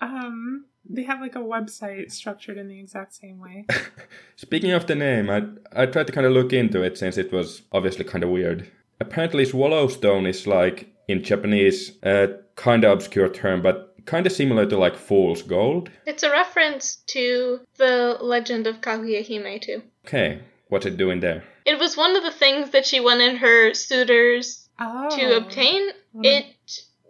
Um, 0.00 0.64
they 0.88 1.02
have 1.04 1.20
like 1.20 1.36
a 1.36 1.40
website 1.40 2.10
structured 2.10 2.56
in 2.58 2.68
the 2.68 2.78
exact 2.80 3.14
same 3.14 3.38
way. 3.38 3.66
Speaking 4.36 4.70
of 4.72 4.86
the 4.86 4.94
name, 4.94 5.30
I 5.30 5.42
I 5.72 5.86
tried 5.86 6.06
to 6.06 6.12
kind 6.12 6.26
of 6.26 6.32
look 6.32 6.52
into 6.52 6.82
it 6.82 6.98
since 6.98 7.18
it 7.18 7.32
was 7.32 7.62
obviously 7.72 8.04
kind 8.04 8.24
of 8.24 8.30
weird. 8.30 8.70
Apparently, 9.00 9.44
Swallowstone 9.44 10.28
is 10.28 10.46
like 10.46 10.88
in 11.08 11.22
Japanese 11.22 11.92
a 12.02 12.36
kind 12.56 12.84
of 12.84 12.92
obscure 12.92 13.28
term, 13.28 13.62
but 13.62 13.94
kind 14.06 14.26
of 14.26 14.32
similar 14.32 14.66
to 14.66 14.76
like 14.78 14.96
fool's 14.96 15.42
gold. 15.42 15.90
It's 16.06 16.22
a 16.22 16.30
reference 16.30 16.96
to 17.08 17.60
the 17.76 18.16
legend 18.20 18.66
of 18.66 18.80
Kaguya 18.80 19.22
Hime 19.26 19.60
too. 19.60 19.82
Okay, 20.06 20.40
what's 20.68 20.86
it 20.86 20.96
doing 20.96 21.20
there? 21.20 21.44
It 21.66 21.78
was 21.78 21.96
one 21.96 22.16
of 22.16 22.22
the 22.22 22.30
things 22.32 22.70
that 22.70 22.86
she 22.86 23.00
wanted 23.00 23.36
her 23.38 23.74
suitors 23.74 24.64
Oh. 24.80 25.08
to 25.16 25.36
obtain. 25.36 25.88
Mm. 26.14 26.24
It 26.24 26.46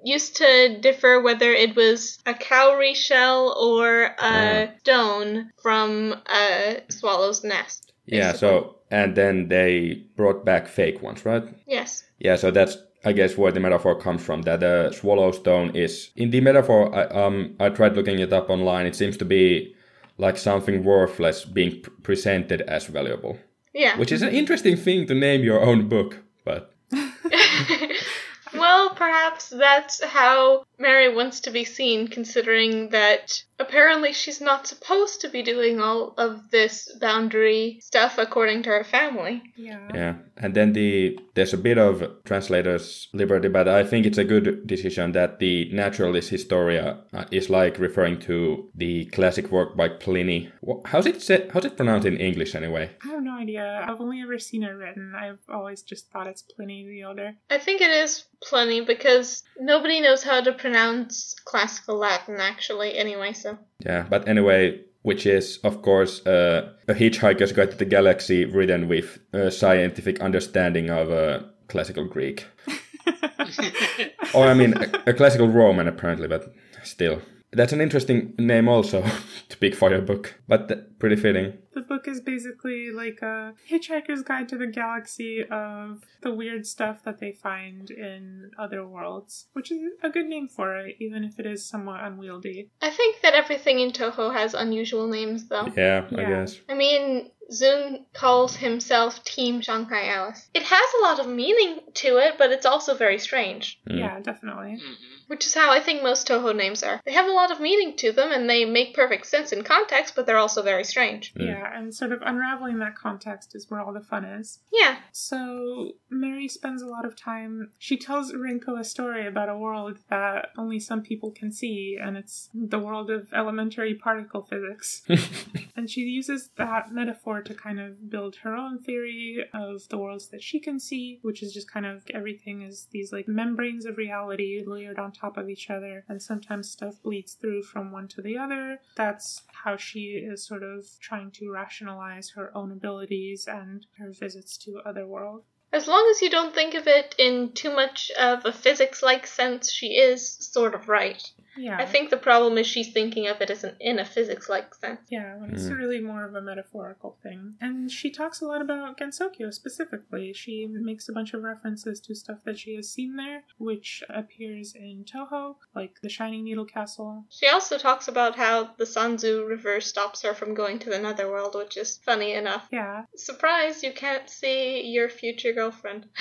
used 0.05 0.37
to 0.37 0.79
differ 0.81 1.21
whether 1.21 1.53
it 1.53 1.75
was 1.77 2.19
a 2.27 2.35
cowrie 2.35 2.95
shell 2.95 3.55
or 3.59 4.15
a 4.19 4.71
stone 4.81 5.51
from 5.63 6.15
a 6.27 6.81
swallow's 6.89 7.43
nest. 7.45 7.93
Yeah, 8.07 8.33
so 8.33 8.77
and 8.91 9.15
then 9.15 9.49
they 9.49 10.05
brought 10.17 10.45
back 10.45 10.67
fake 10.69 11.03
ones, 11.03 11.25
right? 11.27 11.43
Yes. 11.67 12.05
Yeah, 12.19 12.37
so 12.37 12.51
that's 12.51 12.77
I 13.05 13.13
guess 13.13 13.37
where 13.37 13.53
the 13.53 13.61
metaphor 13.61 13.95
comes 14.01 14.23
from. 14.23 14.43
That 14.43 14.61
the 14.61 14.93
swallow 14.93 15.31
stone 15.33 15.77
is 15.77 16.11
in 16.17 16.31
the 16.31 16.41
metaphor. 16.41 16.95
I, 16.95 17.05
um, 17.05 17.55
I 17.61 17.69
tried 17.69 17.95
looking 17.95 18.19
it 18.19 18.33
up 18.33 18.51
online. 18.51 18.87
It 18.87 18.97
seems 18.97 19.17
to 19.19 19.25
be 19.25 19.75
like 20.17 20.37
something 20.37 20.83
worthless 20.85 21.45
being 21.45 21.81
pr- 21.81 21.91
presented 22.03 22.63
as 22.63 22.87
valuable, 22.87 23.39
Yeah. 23.73 23.97
which 23.99 24.11
is 24.11 24.23
an 24.23 24.31
interesting 24.31 24.77
thing 24.77 25.07
to 25.07 25.15
name 25.15 25.45
your 25.45 25.61
own 25.61 25.89
book. 25.89 26.19
But 26.45 26.75
well, 28.55 28.88
perhaps 28.99 29.49
that's 29.49 30.03
how 30.05 30.65
Mary 30.79 31.15
wants 31.15 31.41
to 31.41 31.51
be 31.51 31.65
seen, 31.65 32.09
considering 32.09 32.91
that 32.91 33.43
apparently 33.61 34.13
she's 34.13 34.41
not 34.41 34.67
supposed 34.67 35.21
to 35.21 35.29
be 35.29 35.43
doing 35.43 35.81
all 35.81 36.15
of 36.19 36.51
this 36.51 36.93
boundary 37.01 37.79
stuff 37.81 38.19
according 38.19 38.63
to 38.65 38.71
her 38.71 38.85
family. 38.85 39.43
Yeah. 39.57 39.89
yeah, 39.95 40.15
and 40.37 40.55
then 40.55 40.73
the 40.73 41.19
there's 41.35 41.55
a 41.55 41.59
bit 41.59 41.79
of 41.79 42.03
translator's 42.25 43.09
liberty, 43.13 43.49
but 43.49 43.69
I 43.69 43.85
think 43.85 44.07
it's 44.07 44.19
a 44.19 44.25
good 44.25 44.67
decision 44.67 45.13
that 45.13 45.39
the 45.39 45.71
Naturalis 45.73 46.29
Historia 46.29 46.99
uh, 47.13 47.25
is 47.31 47.49
like 47.51 47.79
referring 47.79 48.21
to 48.21 48.69
the 48.75 49.07
classic 49.07 49.51
work 49.51 49.77
by 49.77 49.89
Pliny. 49.89 50.51
Wha- 50.61 50.83
How's 50.85 51.07
it 51.07 51.23
said? 51.23 51.51
How's 51.53 51.65
it 51.65 51.77
pronounced 51.77 52.07
in 52.07 52.17
English 52.17 52.55
anyway? 52.55 52.91
I 53.05 53.09
have 53.09 53.23
no 53.23 53.37
idea. 53.39 53.85
I've 53.87 54.01
only 54.01 54.21
ever 54.23 54.39
seen 54.39 54.63
it 54.63 54.71
written. 54.71 55.15
I've 55.17 55.39
always 55.49 55.83
just 55.83 56.11
thought 56.11 56.27
it's 56.27 56.43
Pliny 56.43 56.87
the 56.87 57.03
Elder. 57.03 57.35
I 57.51 57.59
think 57.59 57.81
it 57.81 57.91
is 57.91 58.25
plenty 58.41 58.81
because 58.89 59.45
nobody 59.61 60.01
knows 60.01 60.25
how 60.25 60.41
to 60.41 60.53
pronounce 60.53 61.37
classical 61.45 61.97
Latin 61.97 62.39
actually 62.41 62.99
anyway, 62.99 63.33
so. 63.33 63.57
Yeah, 63.85 64.07
but 64.11 64.27
anyway, 64.27 64.81
which 65.03 65.27
is 65.27 65.59
of 65.63 65.83
course 65.83 66.27
uh, 66.27 66.73
a 66.89 66.95
Hitchhiker's 66.95 67.53
Guide 67.53 67.71
to 67.71 67.77
the 67.77 67.85
Galaxy 67.85 68.45
written 68.45 68.89
with 68.89 69.21
a 69.33 69.53
scientific 69.53 70.21
understanding 70.21 70.91
of 70.91 71.13
uh, 71.13 71.41
classical 71.69 72.07
Greek, 72.07 72.47
or 74.35 74.47
I 74.47 74.55
mean 74.55 74.75
a, 74.75 75.11
a 75.11 75.15
classical 75.15 75.49
Roman 75.49 75.87
apparently, 75.87 76.27
but 76.27 76.53
still. 76.83 77.23
That's 77.51 77.73
an 77.73 77.81
interesting 77.81 78.35
name 78.39 78.69
also 78.69 79.03
to 79.49 79.57
pick 79.57 79.75
for 79.75 79.91
your 79.91 80.03
book, 80.03 80.35
but 80.49 80.69
th- 80.69 80.81
pretty 80.99 81.17
fitting. 81.17 81.55
The 81.79 81.85
book 81.85 82.09
is 82.09 82.21
basically 82.21 82.91
like 82.91 83.23
a 83.23 83.55
Hitchhiker's 83.71 84.23
Guide 84.23 84.49
to 84.49 84.59
the 84.59 84.67
Galaxy 84.67 85.45
of 85.49 86.05
the 86.23 86.35
weird 86.35 86.67
stuff 86.67 87.05
that 87.05 87.21
they 87.21 87.31
find 87.31 87.89
in 87.89 88.51
other 88.59 88.85
worlds, 88.85 89.47
which 89.53 89.71
is 89.71 89.79
a 90.03 90.11
good 90.11 90.27
name 90.27 90.49
for 90.49 90.77
it, 90.77 90.97
even 90.99 91.23
if 91.23 91.39
it 91.39 91.47
is 91.47 91.65
somewhat 91.65 92.03
unwieldy. 92.03 92.69
I 92.83 92.91
think 92.91 93.21
that 93.23 93.35
everything 93.35 93.79
in 93.79 93.93
Touhou 93.93 94.33
has 94.35 94.55
unusual 94.55 95.07
names 95.07 95.47
though. 95.47 95.69
Yeah, 95.77 96.05
I 96.11 96.25
guess. 96.25 96.61
I 96.69 96.75
mean, 96.75 97.31
Zun 97.53 98.05
calls 98.13 98.57
himself 98.57 99.23
Team 99.25 99.61
Shanghai 99.61 100.09
Alice. 100.09 100.51
It 100.55 100.65
has 100.65 100.91
a 100.99 101.03
lot 101.03 101.21
of 101.21 101.29
meaning 101.29 101.79
to 101.95 102.17
it, 102.19 102.35
but 102.39 102.51
it's 102.51 102.67
also 102.67 102.95
very 102.95 103.19
strange. 103.19 103.79
Mm. 103.89 104.01
Yeah, 104.01 104.21
definitely. 104.21 104.73
mhm. 104.83 104.95
Which 105.29 105.45
is 105.47 105.55
how 105.55 105.71
I 105.71 105.81
think 105.81 106.03
most 106.03 106.27
Touhou 106.27 106.57
names 106.57 106.83
are. 106.83 107.01
They 107.05 107.13
have 107.13 107.27
a 107.27 107.33
lot 107.33 107.51
of 107.51 107.61
meaning 107.61 107.97
to 107.99 108.13
them 108.13 108.33
and 108.33 108.49
they 108.49 108.65
make 108.65 108.95
perfect 108.95 109.27
sense 109.27 109.53
in 109.53 109.63
context, 109.63 110.15
but 110.17 110.25
they're 110.27 110.39
also 110.39 110.63
very 110.63 110.85
strange. 110.85 111.35
Mm. 111.35 111.47
Yeah, 111.49 111.68
and 111.75 111.95
sort 111.95 112.13
of 112.13 112.23
unraveling 112.23 112.79
that 112.79 112.97
context 112.97 113.55
is 113.55 113.71
where 113.71 113.81
all 113.81 113.93
the 113.93 114.01
fun 114.01 114.25
is. 114.25 114.61
Yeah. 114.73 114.97
So 115.13 115.93
Mary 116.11 116.49
spends 116.49 116.83
a 116.83 116.87
lot 116.87 117.05
of 117.05 117.17
time. 117.17 117.73
She 117.79 117.97
tells 117.97 118.33
Renko 118.33 118.79
a 118.79 118.85
story 118.85 119.27
about 119.27 119.49
a 119.49 119.57
world 119.57 119.99
that 120.11 120.49
only 120.57 120.81
some 120.81 121.03
people 121.03 121.31
can 121.31 121.53
see, 121.53 121.99
and 122.01 122.17
it's 122.17 122.51
the 122.55 122.79
world 122.79 123.11
of 123.11 123.33
elementary 123.33 123.95
particle 123.95 124.43
physics. 124.43 125.03
and 125.79 125.89
she 125.89 126.01
uses 126.01 126.51
that 126.57 126.91
metaphor 126.91 127.41
to 127.41 127.55
kind 127.55 127.79
of 127.79 128.11
build 128.11 128.35
her 128.43 128.53
own 128.53 128.81
theory 128.81 129.45
of 129.55 129.89
the 129.91 129.97
worlds 129.97 130.27
that 130.31 130.43
she 130.43 130.59
can 130.59 130.81
see, 130.81 131.21
which 131.23 131.41
is 131.41 131.55
just 131.55 131.71
kind 131.71 131.87
of 131.87 132.03
everything 132.13 132.63
is 132.63 132.89
these 132.91 133.13
like 133.13 133.29
membranes 133.29 133.87
of 133.87 133.97
reality 133.97 134.65
layered 134.67 134.99
on 134.99 135.13
top 135.13 135.37
of 135.37 135.49
each 135.49 135.71
other, 135.71 136.05
and 136.09 136.21
sometimes 136.21 136.69
stuff 136.69 137.01
bleeds 137.05 137.35
through 137.35 137.63
from 137.63 137.93
one 137.93 138.09
to 138.09 138.21
the 138.21 138.37
other. 138.37 138.81
That's 138.97 139.43
how 139.65 139.77
she 139.77 140.21
is 140.31 140.45
sort 140.45 140.65
of 140.65 140.85
trying 141.01 141.31
to 141.35 141.53
rationalize 141.53 142.31
her 142.31 142.51
own 142.57 142.73
abilities 142.73 143.47
and 143.47 143.87
her 143.99 144.11
visits 144.11 144.59
to 144.65 144.81
other 144.85 145.07
worlds. 145.07 145.45
As 145.73 145.87
long 145.87 146.09
as 146.11 146.23
you 146.23 146.29
don't 146.29 146.55
think 146.55 146.75
of 146.75 146.89
it 146.89 147.15
in 147.19 147.53
too 147.53 147.73
much 147.73 148.11
of 148.19 148.45
a 148.45 148.53
physics 148.53 149.01
like 149.01 149.29
sense, 149.29 149.71
she 149.71 149.99
is 149.99 150.39
sort 150.41 150.75
of 150.75 150.89
right. 150.89 151.23
Yeah. 151.59 151.77
I 151.79 151.87
think 151.87 152.11
the 152.11 152.17
problem 152.17 152.57
is 152.59 152.67
she's 152.67 152.93
thinking 152.93 153.27
of 153.29 153.41
it 153.41 153.51
as 153.51 153.65
an, 153.65 153.75
in 153.81 153.99
a 153.99 154.05
physics 154.05 154.49
like 154.49 154.75
sense. 154.75 155.01
Yeah, 155.11 155.37
when 155.39 155.51
it's 155.53 155.65
Mm. 155.65 155.77
really 155.79 156.01
more 156.01 156.25
of 156.25 156.35
a 156.35 156.41
metaphorical 156.41 157.19
thing. 157.23 157.55
And 157.61 157.91
she 157.91 158.11
talks 158.11 158.41
a 158.41 158.47
lot 158.47 158.61
about 158.63 158.97
Gensokyo 158.99 159.53
specifically. 159.53 160.33
She 160.33 160.67
makes 160.71 161.09
a 161.09 161.13
bunch 161.13 161.35
of 161.35 161.43
references 161.43 162.01
to 162.03 162.15
stuff 162.15 162.39
that 162.45 162.59
she 162.59 162.77
has 162.77 162.89
seen 162.91 163.17
there, 163.17 163.43
which 163.59 164.03
appears 164.09 164.75
in 164.75 165.05
Touhou, 165.05 165.57
like 165.75 165.95
the 166.03 166.09
Shining 166.09 166.45
Needle 166.45 166.65
Castle. 166.65 167.25
She 167.29 167.49
also 167.49 167.77
talks 167.79 168.09
about 168.09 168.37
how 168.37 168.71
the 168.79 168.85
Sanzu 168.85 169.47
River 169.49 169.81
stops 169.81 170.23
her 170.23 170.35
from 170.35 170.55
going 170.55 170.79
to 170.81 170.91
the 170.91 170.99
Netherworld, 170.99 171.55
which 171.57 171.77
is 171.77 171.99
funny 172.05 172.33
enough. 172.35 172.69
Yeah. 172.71 173.05
Surprise, 173.17 173.83
you 173.83 173.93
can't 173.93 174.29
see 174.31 174.83
your 174.87 175.09
future 175.09 175.53
girlfriend. 175.53 176.07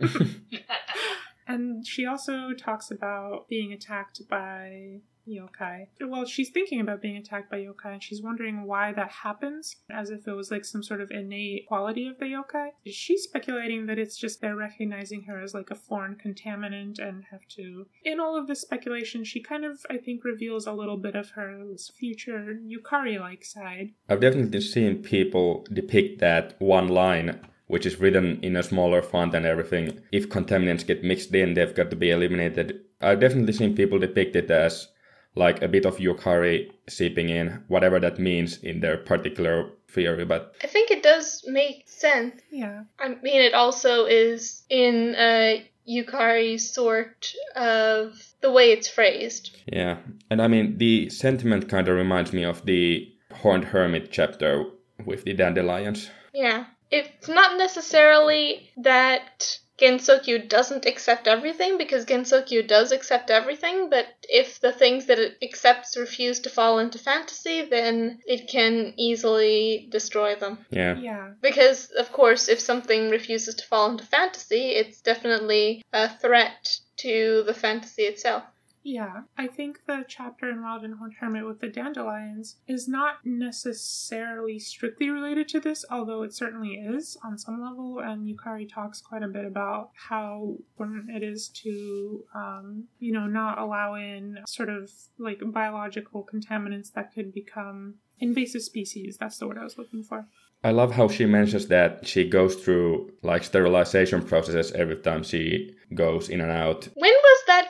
And 1.50 1.84
she 1.84 2.06
also 2.06 2.52
talks 2.56 2.92
about 2.92 3.48
being 3.48 3.72
attacked 3.72 4.22
by 4.28 5.00
yokai. 5.28 5.88
Well, 6.00 6.24
she's 6.24 6.50
thinking 6.50 6.80
about 6.80 7.02
being 7.02 7.16
attacked 7.16 7.50
by 7.50 7.58
yokai 7.58 7.94
and 7.94 8.02
she's 8.02 8.22
wondering 8.22 8.64
why 8.64 8.92
that 8.92 9.10
happens, 9.10 9.74
as 9.90 10.10
if 10.10 10.28
it 10.28 10.32
was 10.32 10.52
like 10.52 10.64
some 10.64 10.84
sort 10.84 11.00
of 11.00 11.10
innate 11.10 11.66
quality 11.66 12.06
of 12.06 12.18
the 12.18 12.26
yokai. 12.26 12.68
She's 12.86 13.24
speculating 13.24 13.86
that 13.86 13.98
it's 13.98 14.16
just 14.16 14.40
they're 14.40 14.54
recognizing 14.54 15.24
her 15.24 15.40
as 15.40 15.52
like 15.52 15.72
a 15.72 15.74
foreign 15.74 16.14
contaminant 16.14 17.00
and 17.00 17.24
have 17.32 17.46
to. 17.56 17.86
In 18.04 18.20
all 18.20 18.38
of 18.38 18.46
this 18.46 18.60
speculation, 18.60 19.24
she 19.24 19.40
kind 19.40 19.64
of, 19.64 19.84
I 19.90 19.96
think, 19.96 20.24
reveals 20.24 20.68
a 20.68 20.72
little 20.72 20.98
bit 20.98 21.16
of 21.16 21.30
her 21.30 21.64
future 21.98 22.60
Yukari 22.64 23.18
like 23.18 23.44
side. 23.44 23.90
I've 24.08 24.20
definitely 24.20 24.60
seen 24.60 25.02
people 25.02 25.66
depict 25.72 26.20
that 26.20 26.60
one 26.60 26.86
line, 26.86 27.40
which 27.70 27.86
is 27.86 28.00
written 28.00 28.40
in 28.42 28.56
a 28.56 28.62
smaller 28.62 29.00
font 29.00 29.32
and 29.32 29.46
everything. 29.46 30.00
If 30.10 30.28
contaminants 30.28 30.84
get 30.84 31.04
mixed 31.04 31.32
in, 31.32 31.54
they've 31.54 31.74
got 31.74 31.88
to 31.90 31.96
be 31.96 32.10
eliminated. 32.10 32.80
I've 33.00 33.20
definitely 33.20 33.52
seen 33.52 33.76
people 33.76 34.00
depict 34.00 34.34
it 34.34 34.50
as 34.50 34.88
like 35.36 35.62
a 35.62 35.68
bit 35.68 35.86
of 35.86 35.98
yukari 35.98 36.72
seeping 36.88 37.28
in, 37.28 37.62
whatever 37.68 38.00
that 38.00 38.18
means 38.18 38.58
in 38.58 38.80
their 38.80 38.96
particular 38.96 39.70
theory, 39.88 40.24
but 40.24 40.54
I 40.64 40.66
think 40.66 40.90
it 40.90 41.04
does 41.04 41.44
make 41.46 41.88
sense. 41.88 42.42
Yeah. 42.50 42.82
I 42.98 43.10
mean, 43.22 43.40
it 43.40 43.54
also 43.54 44.06
is 44.06 44.64
in 44.68 45.14
a 45.16 45.64
Yukari 45.88 46.58
sort 46.58 47.32
of 47.54 48.34
the 48.40 48.50
way 48.50 48.72
it's 48.72 48.88
phrased. 48.88 49.56
yeah. 49.66 49.98
And 50.28 50.42
I 50.42 50.48
mean, 50.48 50.78
the 50.78 51.08
sentiment 51.10 51.68
kind 51.68 51.88
of 51.88 51.96
reminds 51.96 52.32
me 52.32 52.44
of 52.44 52.64
the 52.66 53.12
Horned 53.32 53.66
Hermit 53.66 54.10
chapter 54.10 54.64
with 55.04 55.24
the 55.24 55.34
dandelions. 55.34 56.10
Yeah. 56.34 56.64
It's 56.90 57.28
not 57.28 57.56
necessarily 57.58 58.70
that 58.78 59.58
Gensokyo 59.78 60.46
doesn't 60.46 60.84
accept 60.84 61.26
everything, 61.26 61.78
because 61.78 62.04
Gensokyo 62.04 62.66
does 62.66 62.92
accept 62.92 63.30
everything, 63.30 63.88
but 63.88 64.06
if 64.28 64.60
the 64.60 64.72
things 64.72 65.06
that 65.06 65.18
it 65.18 65.38
accepts 65.42 65.96
refuse 65.96 66.40
to 66.40 66.50
fall 66.50 66.78
into 66.78 66.98
fantasy, 66.98 67.62
then 67.62 68.18
it 68.26 68.48
can 68.48 68.92
easily 68.98 69.88
destroy 69.90 70.34
them. 70.34 70.66
Yeah. 70.70 70.98
Yeah. 70.98 71.30
Because, 71.40 71.90
of 71.92 72.12
course, 72.12 72.48
if 72.48 72.60
something 72.60 73.08
refuses 73.08 73.54
to 73.54 73.66
fall 73.66 73.90
into 73.90 74.04
fantasy, 74.04 74.70
it's 74.70 75.00
definitely 75.00 75.82
a 75.92 76.08
threat 76.08 76.78
to 76.98 77.42
the 77.46 77.54
fantasy 77.54 78.02
itself. 78.02 78.42
Yeah, 78.82 79.22
I 79.36 79.46
think 79.46 79.80
the 79.86 80.04
chapter 80.08 80.48
in 80.48 80.62
Wild 80.62 80.84
and 80.84 80.94
Horned 80.94 81.14
Hermit 81.20 81.46
with 81.46 81.60
the 81.60 81.68
dandelions 81.68 82.56
is 82.66 82.88
not 82.88 83.16
necessarily 83.24 84.58
strictly 84.58 85.10
related 85.10 85.48
to 85.48 85.60
this, 85.60 85.84
although 85.90 86.22
it 86.22 86.34
certainly 86.34 86.74
is 86.74 87.16
on 87.22 87.36
some 87.36 87.60
level. 87.62 87.98
And 87.98 88.26
Yukari 88.26 88.68
talks 88.72 89.00
quite 89.00 89.22
a 89.22 89.28
bit 89.28 89.44
about 89.44 89.90
how 89.94 90.56
important 90.70 91.10
it 91.10 91.22
is 91.22 91.48
to, 91.62 92.24
um, 92.34 92.84
you 92.98 93.12
know, 93.12 93.26
not 93.26 93.58
allow 93.58 93.94
in 93.94 94.38
sort 94.46 94.70
of 94.70 94.90
like 95.18 95.40
biological 95.44 96.26
contaminants 96.32 96.92
that 96.92 97.12
could 97.12 97.34
become 97.34 97.96
invasive 98.18 98.62
species. 98.62 99.18
That's 99.18 99.38
the 99.38 99.46
word 99.46 99.58
I 99.58 99.64
was 99.64 99.78
looking 99.78 100.02
for. 100.02 100.26
I 100.62 100.72
love 100.72 100.92
how 100.92 101.08
she 101.08 101.24
mentions 101.24 101.68
that 101.68 102.06
she 102.06 102.28
goes 102.28 102.54
through 102.54 103.12
like 103.22 103.44
sterilization 103.44 104.22
processes 104.22 104.72
every 104.72 104.96
time 104.96 105.22
she 105.22 105.74
goes 105.94 106.28
in 106.28 106.42
and 106.42 106.50
out. 106.50 106.88
When 106.94 107.10
was 107.10 107.19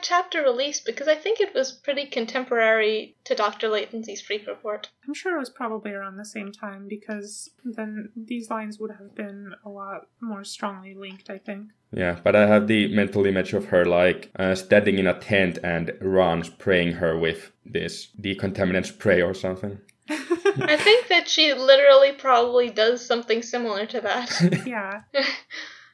that 0.01 0.07
chapter 0.07 0.41
released? 0.41 0.85
Because 0.85 1.07
I 1.07 1.15
think 1.15 1.39
it 1.39 1.53
was 1.53 1.71
pretty 1.71 2.05
contemporary 2.05 3.15
to 3.25 3.35
Dr. 3.35 3.67
Latency's 3.67 4.21
Freak 4.21 4.47
Report. 4.47 4.89
I'm 5.07 5.13
sure 5.13 5.35
it 5.35 5.39
was 5.39 5.49
probably 5.49 5.91
around 5.91 6.17
the 6.17 6.25
same 6.25 6.51
time 6.51 6.87
because 6.87 7.49
then 7.63 8.09
these 8.15 8.49
lines 8.49 8.79
would 8.79 8.91
have 8.91 9.15
been 9.15 9.53
a 9.65 9.69
lot 9.69 10.07
more 10.19 10.43
strongly 10.43 10.95
linked, 10.95 11.29
I 11.29 11.37
think. 11.37 11.67
Yeah, 11.91 12.19
but 12.23 12.35
I 12.35 12.47
have 12.47 12.67
the 12.67 12.93
mental 12.93 13.25
image 13.25 13.53
of 13.53 13.65
her 13.65 13.85
like 13.85 14.31
uh, 14.37 14.55
standing 14.55 14.97
in 14.97 15.07
a 15.07 15.19
tent 15.19 15.59
and 15.63 15.91
Ran 16.01 16.43
spraying 16.43 16.93
her 16.93 17.17
with 17.17 17.51
this 17.65 18.07
decontaminant 18.19 18.85
spray 18.85 19.21
or 19.21 19.33
something. 19.33 19.79
I 20.09 20.77
think 20.77 21.07
that 21.09 21.27
she 21.27 21.53
literally 21.53 22.13
probably 22.13 22.69
does 22.69 23.05
something 23.05 23.41
similar 23.41 23.85
to 23.87 24.01
that. 24.01 24.65
yeah. 24.65 25.01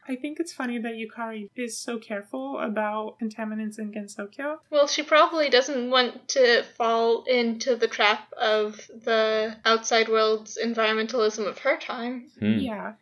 I 0.08 0.15
think 0.15 0.39
it's 0.39 0.54
funny 0.54 0.80
that 0.80 0.93
Yukari 0.93 1.50
is 1.56 1.78
so 1.78 1.98
careful 1.98 2.60
about 2.60 3.20
contaminants 3.20 3.78
in 3.78 3.91
Gensokyo. 3.91 4.60
well, 4.70 4.88
she 4.88 5.04
probably 5.04 5.50
doesn't 5.50 5.89
want 5.89 6.30
to 6.30 6.63
fall 6.78 7.24
into 7.26 7.76
the 7.76 7.88
trap 7.88 8.32
of 8.38 8.88
the 9.04 9.58
outside 9.65 10.08
world's 10.08 10.58
environmentalism 10.63 11.46
of 11.48 11.60
her 11.60 11.78
time. 11.78 12.30
Hmm. 12.39 12.60
Yeah. 12.60 12.93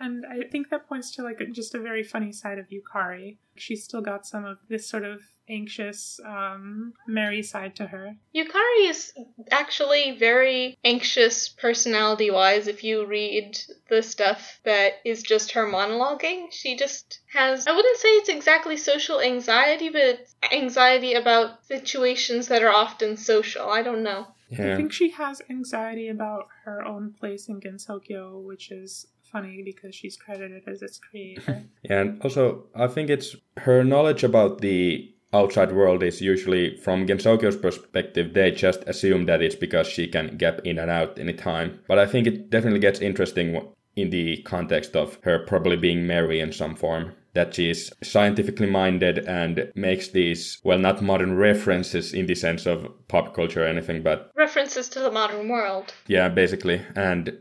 And 0.00 0.24
I 0.26 0.42
think 0.48 0.70
that 0.70 0.88
points 0.88 1.14
to 1.16 1.22
like 1.22 1.40
just 1.52 1.74
a 1.74 1.80
very 1.80 2.02
funny 2.02 2.32
side 2.32 2.58
of 2.58 2.66
Yukari. 2.68 3.36
She's 3.56 3.84
still 3.84 4.00
got 4.00 4.26
some 4.26 4.44
of 4.44 4.58
this 4.68 4.88
sort 4.88 5.04
of 5.04 5.20
anxious, 5.48 6.20
um, 6.24 6.92
Mary 7.06 7.42
side 7.42 7.74
to 7.76 7.86
her. 7.86 8.14
Yukari 8.34 8.88
is 8.88 9.12
actually 9.50 10.16
very 10.16 10.76
anxious 10.84 11.48
personality 11.48 12.30
wise 12.30 12.68
if 12.68 12.84
you 12.84 13.06
read 13.06 13.58
the 13.88 14.02
stuff 14.02 14.60
that 14.64 14.94
is 15.04 15.22
just 15.22 15.52
her 15.52 15.66
monologuing. 15.66 16.52
She 16.52 16.76
just 16.76 17.20
has, 17.32 17.66
I 17.66 17.74
wouldn't 17.74 17.98
say 17.98 18.08
it's 18.08 18.28
exactly 18.28 18.76
social 18.76 19.20
anxiety, 19.20 19.88
but 19.88 20.02
it's 20.02 20.36
anxiety 20.52 21.14
about 21.14 21.64
situations 21.66 22.48
that 22.48 22.62
are 22.62 22.72
often 22.72 23.16
social. 23.16 23.68
I 23.68 23.82
don't 23.82 24.02
know. 24.02 24.28
I 24.52 24.76
think 24.76 24.92
she 24.92 25.10
has 25.10 25.42
anxiety 25.50 26.08
about 26.08 26.48
her 26.64 26.82
own 26.82 27.12
place 27.12 27.48
in 27.48 27.60
Gensokyo, 27.60 28.42
which 28.42 28.70
is 28.70 29.06
funny 29.32 29.62
because 29.64 29.94
she's 29.94 30.16
credited 30.16 30.62
as 30.66 30.82
its 30.82 30.98
creator. 30.98 31.64
Yeah, 31.82 32.00
and 32.00 32.22
also 32.22 32.64
I 32.74 32.86
think 32.88 33.10
it's 33.10 33.36
her 33.58 33.84
knowledge 33.84 34.24
about 34.24 34.60
the 34.60 35.12
outside 35.32 35.72
world 35.72 36.02
is 36.02 36.20
usually 36.20 36.76
from 36.78 37.06
Gensokyo's 37.06 37.56
perspective, 37.56 38.32
they 38.34 38.50
just 38.50 38.82
assume 38.86 39.26
that 39.26 39.42
it's 39.42 39.54
because 39.54 39.86
she 39.86 40.06
can 40.08 40.36
gap 40.38 40.60
in 40.64 40.78
and 40.78 40.90
out 40.90 41.18
anytime. 41.18 41.80
But 41.86 41.98
I 41.98 42.06
think 42.06 42.26
it 42.26 42.48
definitely 42.50 42.80
gets 42.80 43.00
interesting 43.00 43.60
in 43.94 44.10
the 44.10 44.38
context 44.44 44.96
of 44.96 45.18
her 45.24 45.38
probably 45.40 45.76
being 45.76 46.06
Mary 46.06 46.40
in 46.40 46.52
some 46.52 46.74
form. 46.74 47.12
That 47.34 47.54
she 47.54 47.68
is 47.70 47.92
scientifically 48.02 48.68
minded 48.70 49.18
and 49.18 49.70
makes 49.74 50.08
these, 50.08 50.58
well, 50.64 50.78
not 50.78 51.02
modern 51.02 51.36
references 51.36 52.12
in 52.14 52.26
the 52.26 52.34
sense 52.34 52.64
of 52.66 52.88
pop 53.08 53.34
culture 53.34 53.62
or 53.64 53.66
anything, 53.68 54.02
but 54.02 54.30
References 54.34 54.88
to 54.88 55.00
the 55.00 55.10
modern 55.10 55.48
world. 55.48 55.92
yeah, 56.06 56.28
basically. 56.30 56.80
And 56.96 57.38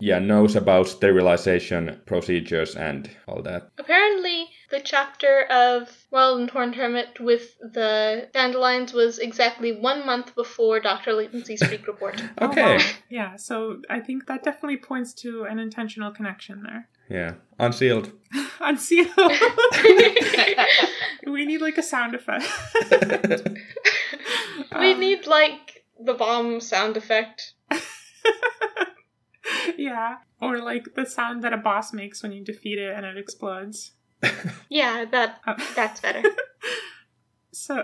yeah, 0.00 0.18
knows 0.18 0.56
about 0.56 0.88
sterilization 0.88 2.00
procedures 2.06 2.74
and 2.76 3.10
all 3.26 3.42
that. 3.42 3.70
Apparently, 3.78 4.46
the 4.70 4.80
chapter 4.80 5.44
of 5.50 6.06
Wild 6.10 6.40
and 6.40 6.50
Horned 6.50 6.76
Hermit 6.76 7.20
with 7.20 7.56
the 7.60 8.28
dandelions 8.32 8.92
was 8.92 9.18
exactly 9.18 9.72
one 9.72 10.06
month 10.06 10.34
before 10.34 10.80
Dr. 10.80 11.12
Latency's 11.12 11.62
Freak 11.66 11.86
Report. 11.86 12.22
Oh, 12.38 12.48
Okay. 12.50 12.76
wow. 12.76 12.82
Yeah, 13.10 13.36
so 13.36 13.80
I 13.90 14.00
think 14.00 14.26
that 14.26 14.44
definitely 14.44 14.76
points 14.78 15.12
to 15.22 15.44
an 15.44 15.58
intentional 15.58 16.12
connection 16.12 16.62
there. 16.62 16.88
Yeah. 17.10 17.34
Unsealed. 17.58 18.12
Unsealed. 18.60 19.08
we 21.26 21.44
need 21.46 21.60
like 21.60 21.78
a 21.78 21.82
sound 21.82 22.14
effect. 22.14 22.46
we 24.78 24.92
Um, 24.92 25.00
need, 25.00 25.26
like, 25.26 25.84
the 25.98 26.14
bomb 26.14 26.60
sound 26.60 26.96
effect. 26.96 27.54
yeah, 29.78 30.16
or 30.40 30.58
like 30.58 30.94
the 30.94 31.06
sound 31.06 31.42
that 31.44 31.52
a 31.52 31.56
boss 31.56 31.92
makes 31.92 32.22
when 32.22 32.32
you 32.32 32.44
defeat 32.44 32.78
it 32.78 32.94
and 32.96 33.04
it 33.06 33.16
explodes. 33.16 33.92
Yeah, 34.68 35.04
that 35.06 35.40
Oh. 35.46 35.54
that's 35.74 36.00
better. 36.00 36.22
So, 37.50 37.82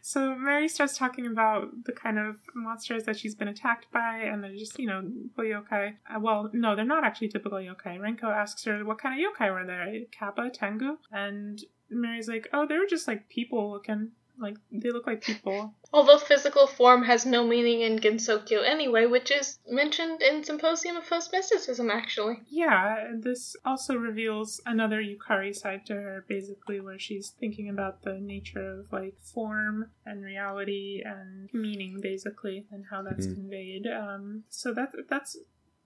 so 0.00 0.34
Mary 0.34 0.68
starts 0.68 0.96
talking 0.96 1.26
about 1.26 1.84
the 1.84 1.92
kind 1.92 2.18
of 2.18 2.36
monsters 2.54 3.04
that 3.04 3.18
she's 3.18 3.34
been 3.34 3.48
attacked 3.48 3.90
by, 3.92 4.20
and 4.20 4.42
they're 4.42 4.56
just, 4.56 4.78
you 4.78 4.86
know, 4.86 5.02
typical 5.02 5.44
yokai. 5.44 5.94
Uh, 6.08 6.18
well, 6.20 6.48
no, 6.54 6.74
they're 6.74 6.84
not 6.86 7.04
actually 7.04 7.28
typical 7.28 7.58
yokai. 7.58 7.98
Renko 7.98 8.24
asks 8.24 8.64
her, 8.64 8.82
"What 8.84 8.98
kind 8.98 9.20
of 9.22 9.26
yokai 9.32 9.52
were 9.52 9.66
there? 9.66 9.92
Kappa, 10.10 10.48
Tengu?" 10.50 10.96
And 11.12 11.60
Mary's 11.90 12.28
like, 12.28 12.48
"Oh, 12.52 12.66
they 12.66 12.78
were 12.78 12.86
just 12.88 13.06
like 13.06 13.28
people 13.28 13.70
looking. 13.70 14.12
Like 14.40 14.56
they 14.72 14.90
look 14.90 15.06
like 15.06 15.22
people." 15.22 15.74
Although 15.90 16.18
physical 16.18 16.66
form 16.66 17.04
has 17.04 17.24
no 17.24 17.46
meaning 17.46 17.80
in 17.80 17.98
Gensokyo 17.98 18.62
anyway, 18.62 19.06
which 19.06 19.30
is 19.30 19.58
mentioned 19.66 20.20
in 20.20 20.44
Symposium 20.44 20.98
of 20.98 21.08
Post-Mysticism, 21.08 21.90
actually. 21.90 22.40
Yeah, 22.48 23.12
this 23.14 23.56
also 23.64 23.96
reveals 23.96 24.60
another 24.66 25.00
Yukari 25.02 25.54
side 25.54 25.86
to 25.86 25.94
her, 25.94 26.24
basically, 26.28 26.80
where 26.80 26.98
she's 26.98 27.30
thinking 27.30 27.70
about 27.70 28.02
the 28.02 28.20
nature 28.20 28.80
of 28.80 28.92
like 28.92 29.18
form 29.20 29.90
and 30.04 30.22
reality 30.22 31.02
and 31.04 31.48
meaning, 31.54 32.00
basically, 32.02 32.66
and 32.70 32.84
how 32.90 33.02
that's 33.02 33.26
Mhm. 33.26 33.34
conveyed. 33.34 33.86
Um, 33.86 34.44
so 34.50 34.74
that 34.74 34.92
that's 35.08 35.38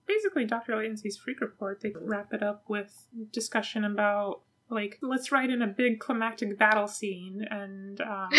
basically 0.05 0.43
Dr. 0.43 0.73
Latency's 0.73 1.17
freak 1.17 1.39
report. 1.39 1.79
They 1.79 1.93
wrap 1.95 2.33
it 2.33 2.43
up 2.43 2.69
with 2.69 3.07
discussion 3.31 3.85
about 3.85 4.41
like 4.73 4.97
let's 5.01 5.31
write 5.31 5.49
in 5.49 5.61
a 5.61 5.67
big 5.67 5.99
climactic 5.99 6.57
battle 6.57 6.87
scene 6.87 7.45
and 7.49 8.01
um, 8.01 8.29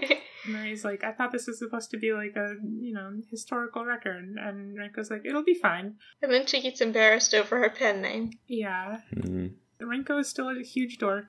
Mary's 0.48 0.84
like, 0.84 1.02
I 1.04 1.12
thought 1.12 1.32
this 1.32 1.46
was 1.46 1.58
supposed 1.58 1.90
to 1.92 1.96
be 1.96 2.12
like 2.12 2.36
a, 2.36 2.54
you 2.80 2.92
know, 2.92 3.12
historical 3.30 3.84
record. 3.84 4.24
And 4.38 4.76
Renko's 4.76 5.10
like, 5.10 5.22
it'll 5.24 5.42
be 5.44 5.54
fine. 5.54 5.94
and 6.22 6.30
then 6.32 6.46
she 6.46 6.60
gets 6.60 6.80
embarrassed 6.80 7.34
over 7.34 7.58
her 7.60 7.70
pen 7.70 8.02
name. 8.02 8.30
Yeah. 8.46 8.98
Mhm. 9.14 9.54
Renko 9.80 10.20
is 10.20 10.28
still 10.28 10.48
a 10.48 10.62
huge 10.62 10.98
dork. 10.98 11.26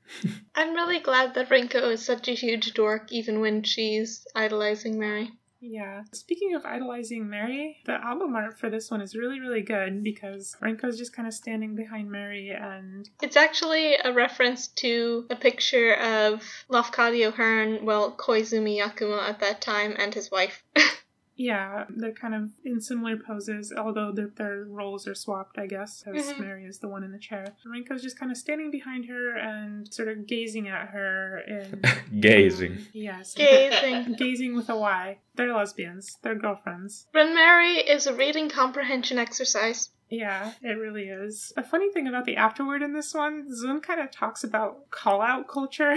I'm 0.54 0.74
really 0.76 1.00
glad 1.00 1.34
that 1.34 1.50
Renko 1.50 1.92
is 1.92 2.06
such 2.06 2.28
a 2.28 2.34
huge 2.34 2.74
dork, 2.74 3.12
even 3.12 3.40
when 3.42 3.64
she's 3.64 4.26
idolizing 4.36 5.00
Mary. 5.00 5.32
Yeah. 5.60 6.04
Speaking 6.14 6.54
of 6.56 6.66
idolizing 6.66 7.30
Mary, 7.30 7.78
the 7.86 7.94
album 7.94 8.36
art 8.36 8.60
for 8.60 8.70
this 8.70 8.92
one 8.92 9.02
is 9.02 9.16
really, 9.16 9.40
really 9.40 9.62
good 9.62 10.04
because 10.04 10.56
Renko's 10.62 10.98
just 10.98 11.16
kind 11.16 11.28
of 11.28 11.34
standing 11.34 11.76
behind 11.76 12.12
Mary 12.12 12.52
and 12.52 13.10
It's 13.22 13.38
actually 13.38 13.96
a 14.04 14.14
reference 14.14 14.68
to 14.68 15.26
a 15.30 15.36
picture 15.36 15.94
of 15.96 16.44
Lafcadio 16.70 17.34
Hearn, 17.34 17.86
well, 17.86 18.12
Koizumi 18.12 18.80
Yakumo 18.80 19.22
at 19.22 19.40
that 19.40 19.62
time, 19.62 19.96
and 19.98 20.14
his 20.14 20.30
wife. 20.30 20.64
Yeah, 21.38 21.84
they're 21.90 22.14
kind 22.14 22.34
of 22.34 22.52
in 22.64 22.80
similar 22.80 23.18
poses, 23.18 23.74
although 23.78 24.12
their, 24.14 24.28
their 24.28 24.64
roles 24.64 25.06
are 25.06 25.16
swapped, 25.16 25.58
I 25.58 25.68
guess, 25.68 26.04
as 26.08 26.32
Mhm. 26.32 26.40
Mary 26.40 26.64
is 26.66 26.80
the 26.80 26.88
one 26.88 27.04
in 27.04 27.12
the 27.12 27.20
chair. 27.20 27.46
Renko's 27.68 28.02
just 28.02 28.18
kind 28.18 28.32
of 28.32 28.38
standing 28.38 28.72
behind 28.72 29.06
her 29.08 29.36
and 29.36 29.94
sort 29.94 30.08
of 30.08 30.28
gazing 30.28 30.70
at 30.70 30.90
her 30.90 31.40
in. 31.40 31.82
Gazing. 32.22 32.78
Yes. 32.94 33.34
Gazing. 33.34 34.14
Gazing 34.18 34.56
with 34.56 34.70
a 34.70 34.78
Y. 34.78 35.18
They're 35.36 35.54
lesbians. 35.54 36.18
They're 36.22 36.36
girlfriends. 36.36 37.08
Ren 37.14 37.36
Mary 37.36 37.80
is 37.80 38.08
a 38.08 38.14
reading 38.16 38.48
comprehension 38.50 39.18
exercise. 39.20 39.90
Yeah, 40.08 40.54
it 40.62 40.78
really 40.78 41.10
is. 41.10 41.52
A 41.58 41.64
funny 41.64 41.92
thing 41.92 42.08
about 42.08 42.26
the 42.26 42.38
afterword 42.38 42.84
in 42.84 42.94
this 42.94 43.14
one, 43.14 43.50
Zun 43.52 43.82
kind 43.82 44.00
of 44.00 44.12
talks 44.12 44.44
about 44.44 44.90
call 44.92 45.20
out 45.22 45.48
culture. 45.48 45.96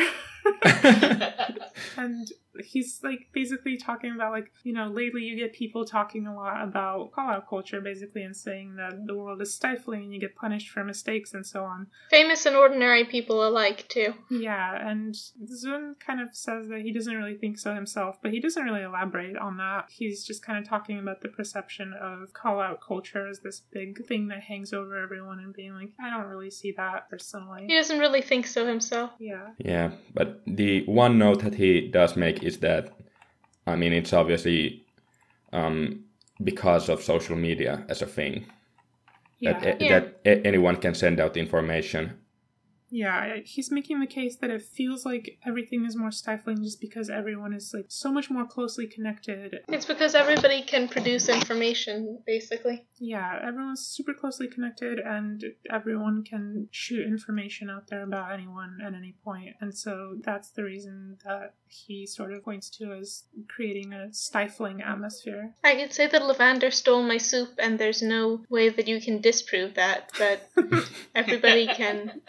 and 1.97 2.33
he's 2.65 3.01
like 3.03 3.29
basically 3.33 3.77
talking 3.77 4.13
about 4.13 4.33
like 4.33 4.51
you 4.65 4.73
know 4.73 4.89
lately 4.89 5.23
you 5.23 5.37
get 5.37 5.53
people 5.53 5.85
talking 5.85 6.27
a 6.27 6.35
lot 6.35 6.63
about 6.63 7.13
call 7.13 7.29
out 7.31 7.49
culture 7.49 7.81
basically 7.81 8.23
and 8.23 8.37
saying 8.37 8.77
that 8.77 9.07
the 9.07 9.15
world 9.15 9.41
is 9.43 9.55
stifling 9.55 10.05
and 10.05 10.15
you 10.15 10.21
get 10.21 10.35
punished 10.37 10.69
for 10.71 10.85
mistakes 10.85 11.35
and 11.35 11.47
so 11.47 11.65
on 11.65 11.87
Famous 12.11 12.47
and 12.47 12.57
ordinary 12.57 13.05
people 13.05 13.47
alike, 13.47 13.87
too. 13.89 14.15
yeah 14.31 14.89
and 14.89 15.15
zun 15.45 15.95
kind 15.99 16.21
of 16.21 16.29
says 16.35 16.69
that 16.69 16.81
he 16.83 16.93
doesn't 16.93 17.15
really 17.17 17.37
think 17.37 17.59
so 17.59 17.75
himself 17.75 18.17
but 18.23 18.33
he 18.33 18.41
doesn't 18.41 18.65
really 18.65 18.83
elaborate 18.83 19.37
on 19.37 19.57
that 19.57 19.87
he's 19.89 20.25
just 20.25 20.45
kind 20.45 20.59
of 20.59 20.69
talking 20.69 20.99
about 20.99 21.21
the 21.21 21.29
perception 21.29 21.93
of 22.01 22.33
call 22.33 22.61
out 22.61 22.81
culture 22.87 23.29
as 23.29 23.41
this 23.41 23.61
big 23.73 24.05
thing 24.07 24.29
that 24.29 24.41
hangs 24.41 24.73
over 24.73 24.99
everyone 25.01 25.39
and 25.39 25.55
being 25.55 25.73
like 25.75 25.91
i 26.03 26.11
don't 26.11 26.27
really 26.29 26.51
see 26.51 26.73
that 26.77 27.09
personally 27.11 27.65
He 27.67 27.75
doesn't 27.77 27.99
really 27.99 28.23
think 28.23 28.47
so 28.47 28.67
himself. 28.67 29.11
yeah 29.19 29.49
Yeah, 29.59 29.93
but 30.15 30.43
the 30.47 30.85
one 30.87 31.19
note 31.19 31.41
that 31.43 31.55
he 31.55 31.89
does 31.89 32.17
make 32.17 32.43
is 32.49 32.59
that, 32.67 32.83
I 33.67 33.77
mean, 33.77 33.93
it's 33.93 34.13
obviously 34.13 34.85
um, 35.53 36.05
because 36.51 36.89
of 36.89 37.03
social 37.03 37.37
media 37.37 37.85
as 37.89 38.03
a 38.03 38.07
thing 38.19 38.35
yeah 39.41 39.59
that, 39.61 39.81
Yeah. 39.81 40.01
that 40.25 40.45
anyone 40.51 40.77
can 40.85 40.95
send 40.95 41.21
out 41.21 41.37
information. 41.37 42.05
Yeah, 42.91 43.37
he's 43.45 43.71
making 43.71 44.01
the 44.01 44.07
case 44.07 44.37
that 44.37 44.51
it 44.51 44.63
feels 44.63 45.05
like 45.05 45.39
everything 45.47 45.85
is 45.85 45.97
more 45.97 46.11
stifling 46.11 46.63
just 46.63 46.81
because 46.81 47.11
everyone 47.11 47.53
is 47.53 47.73
like 47.75 47.87
so 47.89 48.11
much 48.11 48.31
more 48.31 48.47
closely 48.47 48.87
connected. 48.87 49.61
It's 49.69 49.87
because 49.87 50.15
everybody 50.15 50.63
can 50.63 50.89
produce 50.89 51.29
information, 51.29 52.21
basically. 52.27 52.87
Yeah, 52.99 53.39
everyone's 53.43 53.87
super 53.87 54.15
closely 54.15 54.49
connected 54.49 54.99
and 54.99 55.45
everyone 55.71 56.25
can 56.25 56.69
shoot 56.71 57.07
information 57.07 57.71
out 57.71 57.89
there 57.89 58.03
about 58.03 58.33
anyone 58.33 58.79
at 58.85 58.95
any 58.95 59.15
point. 59.25 59.57
And 59.61 59.77
so 59.77 60.17
that's 60.23 60.51
the 60.51 60.65
reason 60.65 61.19
that 61.25 61.55
he 61.69 62.07
sort 62.07 62.33
of 62.33 62.43
points 62.45 62.71
to 62.71 62.93
as 62.93 63.25
creating 63.49 63.93
a 63.93 64.13
stifling 64.13 64.83
atmosphere. 64.83 65.55
I 65.63 65.75
could 65.75 65.93
say 65.93 66.07
that 66.07 66.25
Lavender 66.25 66.71
stole 66.71 67.03
my 67.03 67.19
soup, 67.19 67.51
and 67.59 67.79
there's 67.79 68.03
no 68.03 68.43
way 68.49 68.69
that 68.69 68.89
you 68.89 69.01
can 69.01 69.21
disprove 69.21 69.75
that, 69.75 70.11
but 70.19 70.49
everybody 71.15 71.67
can. 71.67 72.23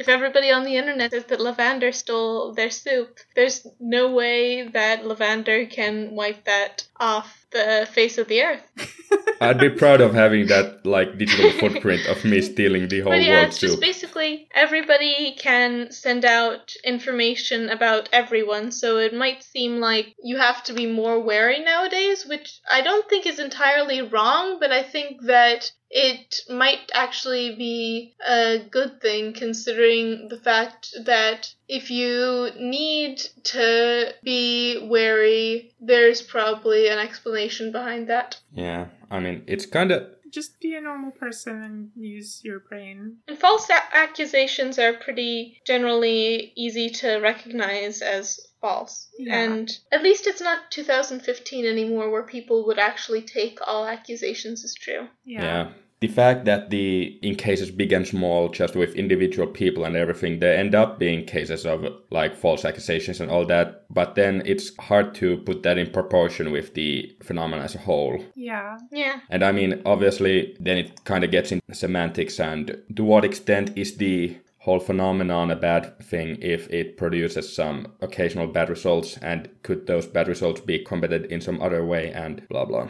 If 0.00 0.08
everybody 0.08 0.50
on 0.50 0.64
the 0.64 0.76
internet 0.76 1.10
says 1.10 1.26
that 1.26 1.42
Lavender 1.42 1.92
stole 1.92 2.54
their 2.54 2.70
soup, 2.70 3.18
there's 3.36 3.66
no 3.78 4.10
way 4.10 4.66
that 4.66 5.04
Lavender 5.04 5.66
can 5.66 6.14
wipe 6.14 6.44
that 6.46 6.88
off 6.98 7.39
the 7.52 7.88
face 7.92 8.18
of 8.18 8.28
the 8.28 8.42
earth. 8.42 8.62
I'd 9.40 9.58
be 9.58 9.70
proud 9.70 10.00
of 10.00 10.12
having 10.12 10.46
that 10.48 10.84
like 10.84 11.16
digital 11.16 11.50
footprint 11.60 12.06
of 12.06 12.24
me 12.24 12.42
stealing 12.42 12.88
the 12.88 13.00
whole 13.00 13.12
But 13.12 13.22
yeah, 13.22 13.36
world 13.36 13.46
it's 13.48 13.58
just 13.58 13.80
basically 13.80 14.48
everybody 14.54 15.34
can 15.38 15.90
send 15.90 16.24
out 16.24 16.74
information 16.84 17.70
about 17.70 18.08
everyone, 18.12 18.70
so 18.70 18.98
it 18.98 19.14
might 19.14 19.42
seem 19.42 19.80
like 19.80 20.14
you 20.22 20.36
have 20.36 20.62
to 20.64 20.74
be 20.74 20.86
more 20.86 21.18
wary 21.18 21.64
nowadays, 21.64 22.26
which 22.26 22.60
I 22.70 22.82
don't 22.82 23.08
think 23.08 23.26
is 23.26 23.38
entirely 23.38 24.02
wrong, 24.02 24.58
but 24.60 24.72
I 24.72 24.82
think 24.82 25.22
that 25.22 25.70
it 25.90 26.42
might 26.48 26.90
actually 26.94 27.56
be 27.56 28.14
a 28.24 28.58
good 28.58 29.00
thing 29.00 29.32
considering 29.32 30.28
the 30.28 30.38
fact 30.38 30.94
that 31.04 31.52
if 31.70 31.88
you 31.88 32.50
need 32.58 33.18
to 33.44 34.12
be 34.24 34.88
wary, 34.90 35.72
there's 35.80 36.20
probably 36.20 36.88
an 36.88 36.98
explanation 36.98 37.70
behind 37.70 38.08
that. 38.08 38.40
Yeah, 38.52 38.88
I 39.10 39.20
mean, 39.20 39.44
it's 39.46 39.66
kind 39.66 39.92
of 39.92 40.08
Just 40.30 40.60
be 40.60 40.74
a 40.74 40.80
normal 40.80 41.12
person 41.12 41.62
and 41.62 41.90
use 41.94 42.40
your 42.44 42.60
brain. 42.60 43.18
And 43.28 43.38
false 43.38 43.68
a- 43.70 43.96
accusations 43.96 44.78
are 44.78 44.94
pretty 44.94 45.60
generally 45.66 46.52
easy 46.56 46.90
to 47.00 47.18
recognize 47.18 48.02
as 48.02 48.40
false. 48.60 49.08
Yeah. 49.18 49.40
And 49.42 49.70
at 49.92 50.02
least 50.02 50.26
it's 50.26 50.40
not 50.40 50.70
2015 50.70 51.66
anymore 51.66 52.10
where 52.10 52.22
people 52.22 52.66
would 52.66 52.78
actually 52.78 53.22
take 53.22 53.58
all 53.66 53.86
accusations 53.86 54.64
as 54.64 54.74
true. 54.74 55.08
Yeah. 55.24 55.72
The 56.00 56.08
fact 56.08 56.46
that 56.46 56.70
the 56.70 57.18
in 57.20 57.34
cases 57.34 57.70
big 57.70 57.92
and 57.92 58.06
small, 58.06 58.48
just 58.48 58.74
with 58.74 58.94
individual 58.94 59.46
people 59.46 59.84
and 59.84 59.94
everything, 59.96 60.38
they 60.38 60.56
end 60.56 60.74
up 60.74 60.98
being 60.98 61.26
cases 61.26 61.66
of 61.66 61.86
like 62.10 62.34
false 62.34 62.64
accusations 62.64 63.20
and 63.20 63.30
all 63.30 63.44
that. 63.46 63.84
But 63.90 64.14
then 64.14 64.42
it's 64.46 64.74
hard 64.78 65.14
to 65.16 65.36
put 65.38 65.62
that 65.64 65.76
in 65.76 65.90
proportion 65.90 66.52
with 66.52 66.72
the 66.72 67.14
phenomenon 67.22 67.66
as 67.66 67.74
a 67.74 67.78
whole. 67.78 68.24
Yeah. 68.34 68.78
Yeah. 68.90 69.20
And 69.28 69.44
I 69.44 69.52
mean, 69.52 69.82
obviously, 69.84 70.56
then 70.58 70.78
it 70.78 71.04
kind 71.04 71.22
of 71.22 71.30
gets 71.30 71.52
into 71.52 71.74
semantics 71.74 72.40
and 72.40 72.82
to 72.96 73.04
what 73.04 73.26
extent 73.26 73.76
is 73.76 73.98
the 73.98 74.38
whole 74.60 74.80
phenomenon 74.80 75.50
a 75.50 75.56
bad 75.56 75.98
thing 76.00 76.36
if 76.40 76.68
it 76.70 76.96
produces 76.96 77.54
some 77.54 77.86
occasional 78.00 78.46
bad 78.46 78.68
results 78.68 79.16
and 79.18 79.48
could 79.62 79.86
those 79.86 80.06
bad 80.06 80.28
results 80.28 80.60
be 80.60 80.78
combated 80.78 81.24
in 81.26 81.40
some 81.40 81.60
other 81.62 81.84
way 81.84 82.12
and 82.12 82.46
blah 82.48 82.64
blah. 82.64 82.88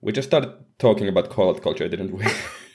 We 0.00 0.12
just 0.12 0.28
started 0.28 0.52
talking 0.78 1.08
about 1.08 1.28
call-out 1.30 1.62
culture, 1.62 1.88
didn't 1.88 2.12
we? 2.12 2.24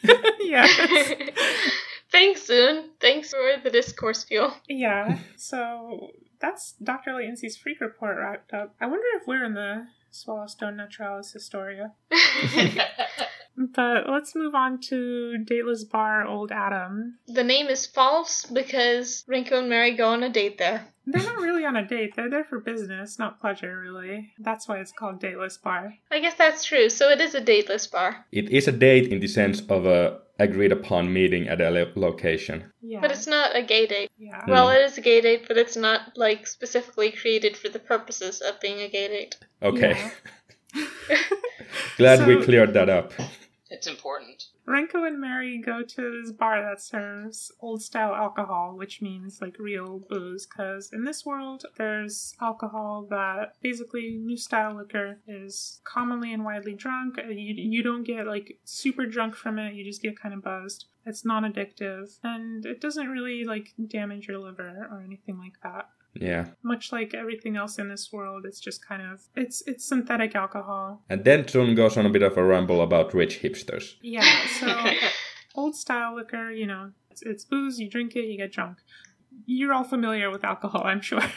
yeah. 0.41 0.67
Thanks, 2.11 2.47
Zun. 2.47 2.89
Thanks 3.01 3.31
for 3.31 3.61
the 3.63 3.69
discourse 3.69 4.23
fuel. 4.23 4.53
Yeah. 4.69 5.17
So 5.35 6.11
that's 6.39 6.73
Dr. 6.73 7.11
Latency's 7.11 7.57
freak 7.57 7.81
report 7.81 8.17
wrapped 8.17 8.53
up. 8.53 8.75
I 8.79 8.85
wonder 8.85 9.05
if 9.19 9.27
we're 9.27 9.43
in 9.43 9.53
the 9.55 9.87
Swallowstone 10.11 10.75
Naturalis 10.75 11.33
Historia. 11.33 11.93
But 13.57 14.09
let's 14.09 14.35
move 14.35 14.53
on 14.53 14.79
to 14.89 15.37
Dateless 15.37 15.83
Bar 15.85 16.25
Old 16.27 16.51
Adam. 16.51 17.17
the 17.27 17.43
name 17.43 17.67
is 17.67 17.85
false 17.85 18.45
because 18.45 19.23
Renko 19.29 19.53
and 19.59 19.69
Mary 19.69 19.95
go 19.95 20.09
on 20.09 20.23
a 20.23 20.29
date 20.29 20.57
there. 20.57 20.87
They're 21.07 21.23
not 21.23 21.37
really 21.37 21.65
on 21.65 21.75
a 21.75 21.87
date. 21.87 22.15
They're 22.15 22.29
there 22.29 22.43
for 22.43 22.59
business, 22.59 23.19
not 23.19 23.39
pleasure, 23.39 23.79
really. 23.79 24.33
That's 24.39 24.67
why 24.67 24.79
it's 24.79 24.91
called 24.91 25.19
Dateless 25.19 25.57
Bar. 25.57 25.93
I 26.11 26.19
guess 26.19 26.33
that's 26.33 26.63
true. 26.63 26.89
So 26.89 27.09
it 27.09 27.21
is 27.21 27.35
a 27.35 27.41
dateless 27.41 27.85
bar. 27.87 28.25
It 28.31 28.49
is 28.49 28.67
a 28.67 28.71
date 28.71 29.07
in 29.11 29.19
the 29.19 29.27
sense 29.27 29.61
of 29.69 29.85
a 29.85 30.19
agreed 30.39 30.71
upon 30.71 31.13
meeting 31.13 31.47
at 31.47 31.61
a 31.61 31.69
lo- 31.69 31.91
location. 31.95 32.71
Yeah. 32.81 32.99
But 33.01 33.11
it's 33.11 33.27
not 33.27 33.55
a 33.55 33.61
gay 33.61 33.85
date. 33.87 34.11
yeah. 34.17 34.43
Well, 34.47 34.69
it 34.69 34.81
is 34.81 34.97
a 34.97 35.01
gay 35.01 35.21
date, 35.21 35.45
but 35.47 35.57
it's 35.57 35.77
not 35.77 36.17
like 36.17 36.45
specifically 36.47 37.11
created 37.11 37.55
for 37.55 37.69
the 37.69 37.79
purposes 37.79 38.41
of 38.41 38.59
being 38.59 38.79
a 38.81 38.89
gay 38.89 39.07
date. 39.07 39.37
Okay. 39.61 40.11
Glad 41.97 42.27
we 42.27 42.43
cleared 42.43 42.73
that 42.73 42.89
up. 42.89 43.13
It's 43.75 43.87
important. 43.87 44.47
Renko 44.65 45.05
and 45.05 45.19
Mary 45.19 45.61
go 45.61 45.83
to 45.83 46.21
this 46.21 46.31
bar 46.31 46.61
that 46.61 46.81
serves 46.81 47.51
old 47.59 47.81
style 47.81 48.15
alcohol, 48.15 48.77
which 48.77 49.01
means 49.01 49.41
like 49.41 49.59
real 49.59 49.99
booze. 50.07 50.47
Because 50.47 50.91
in 50.93 51.03
this 51.03 51.25
world, 51.25 51.65
there's 51.77 52.33
alcohol 52.39 53.05
that 53.09 53.55
basically 53.61 54.17
new 54.23 54.37
style 54.37 54.77
liquor 54.77 55.19
is 55.27 55.81
commonly 55.83 56.31
and 56.31 56.45
widely 56.45 56.73
drunk. 56.73 57.17
Uh, 57.19 57.27
You, 57.27 57.53
you 57.57 57.83
don't 57.83 58.05
get 58.05 58.25
like 58.25 58.59
super 58.63 59.05
drunk 59.05 59.35
from 59.35 59.59
it, 59.59 59.75
you 59.75 59.83
just 59.83 60.01
get 60.01 60.17
kind 60.17 60.33
of 60.33 60.41
buzzed. 60.41 60.85
It's 61.05 61.25
non 61.25 61.43
addictive 61.43 62.17
and 62.23 62.65
it 62.65 62.79
doesn't 62.79 63.09
really 63.09 63.43
like 63.43 63.73
damage 63.87 64.29
your 64.29 64.39
liver 64.39 64.87
or 64.89 65.01
anything 65.01 65.37
like 65.37 65.59
that. 65.63 65.89
Yeah. 66.15 66.47
Much 66.63 66.91
like 66.91 67.13
everything 67.13 67.57
else 67.57 67.77
in 67.77 67.89
this 67.89 68.11
world, 68.11 68.45
it's 68.45 68.59
just 68.59 68.85
kind 68.85 69.01
of 69.01 69.21
it's 69.35 69.63
it's 69.67 69.85
synthetic 69.85 70.35
alcohol. 70.35 71.03
And 71.09 71.23
then 71.23 71.43
Zun 71.43 71.75
goes 71.75 71.97
on 71.97 72.05
a 72.05 72.09
bit 72.09 72.23
of 72.23 72.37
a 72.37 72.43
ramble 72.43 72.81
about 72.81 73.13
rich 73.13 73.41
hipsters. 73.41 73.95
Yeah, 74.01 74.25
so 74.59 74.67
old 75.55 75.75
style 75.75 76.15
liquor, 76.15 76.51
you 76.51 76.67
know, 76.67 76.91
it's, 77.11 77.21
it's 77.21 77.45
booze, 77.45 77.79
you 77.79 77.89
drink 77.89 78.15
it, 78.15 78.25
you 78.25 78.37
get 78.37 78.51
drunk. 78.51 78.77
You're 79.45 79.73
all 79.73 79.83
familiar 79.83 80.29
with 80.31 80.45
alcohol, 80.45 80.83
I'm 80.85 81.01
sure. 81.01 81.21
Um, 81.21 81.29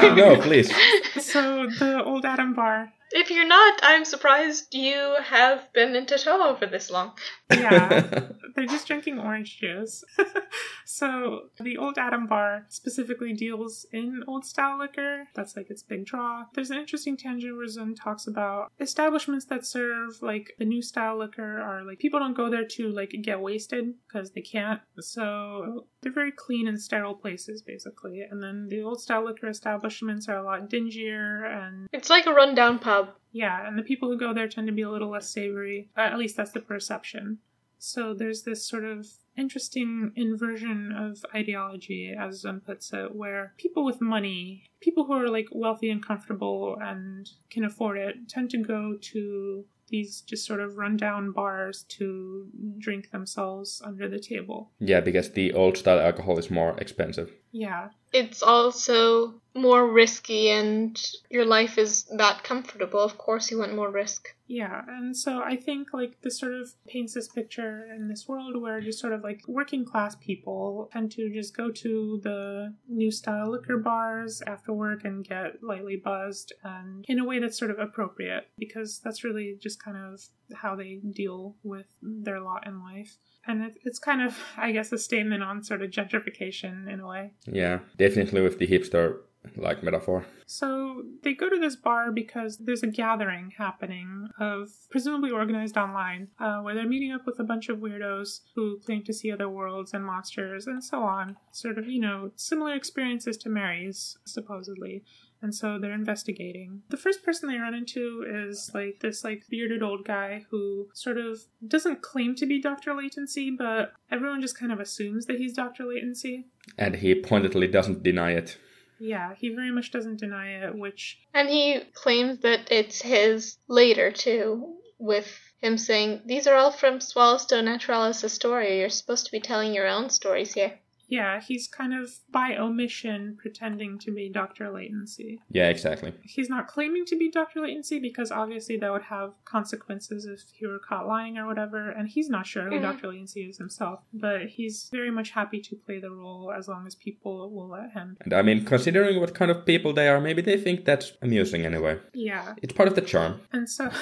no, 0.16 0.40
please. 0.40 0.72
So 1.20 1.66
the 1.78 2.02
old 2.04 2.24
Adam 2.24 2.52
bar, 2.54 2.92
If 3.12 3.30
you're 3.30 3.46
not, 3.46 3.80
I'm 3.82 4.04
surprised 4.04 4.74
you 4.74 5.16
have 5.22 5.72
been 5.72 5.94
in 5.94 6.06
Touhou 6.06 6.58
for 6.58 6.66
this 6.66 6.90
long. 6.90 7.12
yeah, 7.50 8.28
they're 8.54 8.66
just 8.66 8.86
drinking 8.86 9.18
orange 9.18 9.58
juice. 9.58 10.02
so 10.84 11.48
the 11.60 11.76
old 11.76 11.98
Adam 11.98 12.26
bar 12.26 12.66
specifically 12.68 13.32
deals 13.32 13.86
in 13.92 14.24
old 14.26 14.44
style 14.44 14.78
liquor. 14.78 15.28
That's 15.34 15.56
like 15.56 15.70
its 15.70 15.82
big 15.82 16.04
draw. 16.04 16.44
There's 16.54 16.70
an 16.70 16.78
interesting 16.78 17.16
tangent 17.16 17.56
where 17.56 17.66
Zun 17.66 17.94
talks 17.94 18.26
about 18.26 18.72
establishments 18.80 19.44
that 19.46 19.64
serve 19.64 20.20
like 20.22 20.54
the 20.58 20.64
new 20.64 20.82
style 20.82 21.18
liquor 21.18 21.60
are 21.60 21.84
like 21.84 21.98
people 21.98 22.18
don't 22.18 22.36
go 22.36 22.50
there 22.50 22.64
to 22.64 22.88
like 22.88 23.14
get 23.22 23.40
wasted 23.40 23.94
because 24.06 24.32
they 24.32 24.40
can't. 24.40 24.80
So 24.98 25.86
they're 26.02 26.12
very 26.12 26.32
clean 26.32 26.66
and 26.66 26.80
sterile 26.80 27.14
places 27.14 27.62
basically. 27.62 28.22
And 28.28 28.42
then 28.42 28.66
the 28.68 28.82
old 28.82 29.00
style 29.00 29.24
liquor 29.24 29.48
establishments 29.48 30.28
are 30.28 30.36
a 30.36 30.44
lot 30.44 30.68
dingier 30.68 31.44
and 31.46 31.88
It's 31.92 32.10
like 32.10 32.26
a 32.26 32.32
rundown 32.32 32.78
pub. 32.78 32.95
Hub. 32.96 33.14
Yeah, 33.32 33.66
and 33.66 33.78
the 33.78 33.82
people 33.82 34.08
who 34.08 34.18
go 34.18 34.32
there 34.32 34.48
tend 34.48 34.66
to 34.66 34.72
be 34.72 34.82
a 34.82 34.90
little 34.90 35.10
less 35.10 35.28
savory. 35.28 35.90
Uh, 35.96 36.00
at 36.00 36.18
least 36.18 36.36
that's 36.36 36.52
the 36.52 36.60
perception. 36.60 37.38
So 37.78 38.14
there's 38.14 38.42
this 38.42 38.66
sort 38.66 38.84
of 38.84 39.06
interesting 39.36 40.12
inversion 40.16 40.92
of 40.92 41.24
ideology, 41.34 42.14
as 42.18 42.42
Zun 42.44 42.64
puts 42.64 42.92
it, 42.92 43.14
where 43.14 43.52
people 43.58 43.84
with 43.84 44.00
money, 44.00 44.64
people 44.80 45.04
who 45.04 45.12
are 45.12 45.28
like 45.28 45.48
wealthy 45.52 45.90
and 45.90 46.04
comfortable 46.04 46.78
and 46.80 47.28
can 47.50 47.64
afford 47.64 47.98
it, 47.98 48.28
tend 48.28 48.50
to 48.50 48.58
go 48.58 48.96
to 49.00 49.64
these 49.88 50.22
just 50.22 50.44
sort 50.44 50.60
of 50.60 50.78
rundown 50.78 51.32
bars 51.32 51.84
to 51.88 52.48
drink 52.78 53.10
themselves 53.10 53.80
under 53.84 54.08
the 54.08 54.18
table. 54.18 54.72
Yeah, 54.80 55.00
because 55.00 55.30
the 55.30 55.52
old 55.52 55.76
style 55.76 56.00
alcohol 56.00 56.38
is 56.38 56.50
more 56.50 56.76
expensive. 56.78 57.30
Yeah. 57.52 57.90
It's 58.16 58.42
also 58.42 59.34
more 59.56 59.90
risky 59.90 60.50
and 60.50 61.00
your 61.30 61.44
life 61.44 61.78
is 61.78 62.04
that 62.16 62.44
comfortable. 62.44 63.00
Of 63.00 63.18
course, 63.18 63.50
you 63.50 63.58
want 63.58 63.74
more 63.74 63.90
risk. 63.90 64.28
Yeah, 64.48 64.82
and 64.86 65.16
so 65.16 65.42
I 65.42 65.56
think 65.56 65.88
like 65.92 66.20
this 66.22 66.38
sort 66.38 66.54
of 66.54 66.72
paints 66.86 67.14
this 67.14 67.28
picture 67.28 67.86
in 67.94 68.08
this 68.08 68.28
world 68.28 68.60
where 68.60 68.80
just 68.80 69.00
sort 69.00 69.12
of 69.12 69.24
like 69.24 69.40
working 69.48 69.84
class 69.84 70.14
people 70.14 70.88
tend 70.92 71.10
to 71.12 71.32
just 71.32 71.56
go 71.56 71.70
to 71.70 72.20
the 72.22 72.74
new 72.88 73.10
style 73.10 73.50
liquor 73.50 73.78
bars 73.78 74.42
after 74.46 74.72
work 74.72 75.04
and 75.04 75.26
get 75.26 75.62
lightly 75.62 75.96
buzzed 75.96 76.52
and 76.62 77.04
in 77.08 77.18
a 77.18 77.24
way 77.24 77.40
that's 77.40 77.58
sort 77.58 77.72
of 77.72 77.78
appropriate 77.78 78.48
because 78.58 79.00
that's 79.02 79.24
really 79.24 79.58
just 79.60 79.82
kind 79.82 79.96
of 79.96 80.20
how 80.54 80.76
they 80.76 81.00
deal 81.12 81.56
with 81.64 81.86
their 82.00 82.40
lot 82.40 82.66
in 82.66 82.82
life. 82.82 83.16
And 83.48 83.62
it, 83.62 83.78
it's 83.84 83.98
kind 83.98 84.22
of, 84.22 84.36
I 84.56 84.72
guess, 84.72 84.92
a 84.92 84.98
statement 84.98 85.42
on 85.42 85.62
sort 85.62 85.82
of 85.82 85.90
gentrification 85.90 86.92
in 86.92 87.00
a 87.00 87.06
way. 87.06 87.32
Yeah, 87.46 87.80
definitely 88.06 88.42
with 88.42 88.58
the 88.58 88.66
hipster 88.66 89.18
like 89.56 89.82
metaphor. 89.82 90.26
So 90.46 91.02
they 91.22 91.34
go 91.34 91.48
to 91.48 91.58
this 91.58 91.76
bar 91.76 92.12
because 92.12 92.58
there's 92.58 92.82
a 92.82 92.88
gathering 92.88 93.52
happening 93.56 94.28
of 94.38 94.70
presumably 94.90 95.30
organized 95.30 95.76
online, 95.76 96.28
uh, 96.38 96.60
where 96.60 96.74
they're 96.74 96.88
meeting 96.88 97.12
up 97.12 97.26
with 97.26 97.38
a 97.38 97.44
bunch 97.44 97.68
of 97.68 97.78
weirdos 97.78 98.40
who 98.54 98.78
claim 98.84 99.02
to 99.04 99.12
see 99.12 99.30
other 99.30 99.48
worlds 99.48 99.92
and 99.92 100.04
monsters 100.04 100.66
and 100.66 100.82
so 100.82 101.02
on. 101.02 101.36
Sort 101.52 101.78
of, 101.78 101.88
you 101.88 102.00
know, 102.00 102.32
similar 102.36 102.74
experiences 102.74 103.36
to 103.38 103.48
Mary's, 103.48 104.18
supposedly 104.24 105.04
and 105.46 105.54
so 105.54 105.78
they're 105.78 105.92
investigating. 105.92 106.82
The 106.88 106.96
first 106.96 107.22
person 107.24 107.48
they 107.48 107.56
run 107.56 107.72
into 107.72 108.24
is 108.28 108.68
like 108.74 108.98
this 108.98 109.22
like 109.22 109.44
bearded 109.48 109.80
old 109.80 110.04
guy 110.04 110.44
who 110.50 110.88
sort 110.92 111.18
of 111.18 111.38
doesn't 111.64 112.02
claim 112.02 112.34
to 112.34 112.46
be 112.46 112.60
Dr. 112.60 112.92
Latency, 112.94 113.52
but 113.56 113.92
everyone 114.10 114.40
just 114.40 114.58
kind 114.58 114.72
of 114.72 114.80
assumes 114.80 115.26
that 115.26 115.38
he's 115.38 115.52
Dr. 115.52 115.84
Latency. 115.84 116.46
And 116.76 116.96
he 116.96 117.14
pointedly 117.14 117.68
doesn't 117.68 118.02
deny 118.02 118.32
it. 118.32 118.58
Yeah, 118.98 119.34
he 119.36 119.54
very 119.54 119.70
much 119.70 119.92
doesn't 119.92 120.18
deny 120.18 120.48
it, 120.48 120.74
which 120.74 121.20
And 121.32 121.48
he 121.48 121.82
claims 121.94 122.40
that 122.40 122.72
it's 122.72 123.00
his 123.00 123.56
later 123.68 124.10
too, 124.10 124.78
with 124.98 125.28
him 125.60 125.78
saying, 125.78 126.22
These 126.26 126.48
are 126.48 126.56
all 126.56 126.72
from 126.72 126.98
Swallowstone 126.98 127.66
Naturalis 127.66 128.20
Historia. 128.20 128.80
You're 128.80 128.88
supposed 128.88 129.26
to 129.26 129.32
be 129.32 129.38
telling 129.38 129.72
your 129.72 129.86
own 129.86 130.10
stories 130.10 130.54
here. 130.54 130.80
Yeah, 131.08 131.40
he's 131.40 131.68
kind 131.68 131.94
of 131.94 132.10
by 132.30 132.56
omission 132.56 133.36
pretending 133.40 133.98
to 134.00 134.10
be 134.12 134.28
Dr. 134.28 134.70
Latency. 134.70 135.40
Yeah, 135.50 135.68
exactly. 135.68 136.12
He's 136.22 136.48
not 136.48 136.66
claiming 136.66 137.04
to 137.06 137.16
be 137.16 137.30
Dr. 137.30 137.60
Latency 137.60 137.98
because 138.00 138.30
obviously 138.32 138.76
that 138.78 138.90
would 138.92 139.02
have 139.04 139.32
consequences 139.44 140.24
if 140.26 140.40
he 140.52 140.66
were 140.66 140.78
caught 140.78 141.06
lying 141.06 141.38
or 141.38 141.46
whatever, 141.46 141.90
and 141.90 142.08
he's 142.08 142.28
not 142.28 142.46
sure 142.46 142.64
who 142.64 142.76
Mhm. 142.76 142.82
Dr. 142.82 143.08
Latency 143.08 143.42
is 143.48 143.58
himself, 143.58 144.00
but 144.12 144.46
he's 144.46 144.88
very 144.90 145.10
much 145.10 145.30
happy 145.30 145.60
to 145.60 145.76
play 145.76 145.98
the 146.00 146.10
role 146.10 146.52
as 146.52 146.68
long 146.68 146.86
as 146.86 146.94
people 146.94 147.50
will 147.50 147.68
let 147.68 147.92
him. 147.92 148.16
And 148.20 148.32
I 148.32 148.42
mean, 148.42 148.64
considering 148.64 149.20
what 149.20 149.34
kind 149.34 149.50
of 149.50 149.64
people 149.64 149.92
they 149.92 150.08
are, 150.08 150.20
maybe 150.20 150.42
they 150.42 150.56
think 150.58 150.84
that's 150.84 151.12
amusing 151.22 151.64
anyway. 151.64 151.98
Yeah, 152.14 152.54
It's 152.62 152.72
part 152.72 152.88
of 152.88 152.94
the 152.94 153.00
charm. 153.02 153.40
and 153.52 153.68
so. 153.68 153.90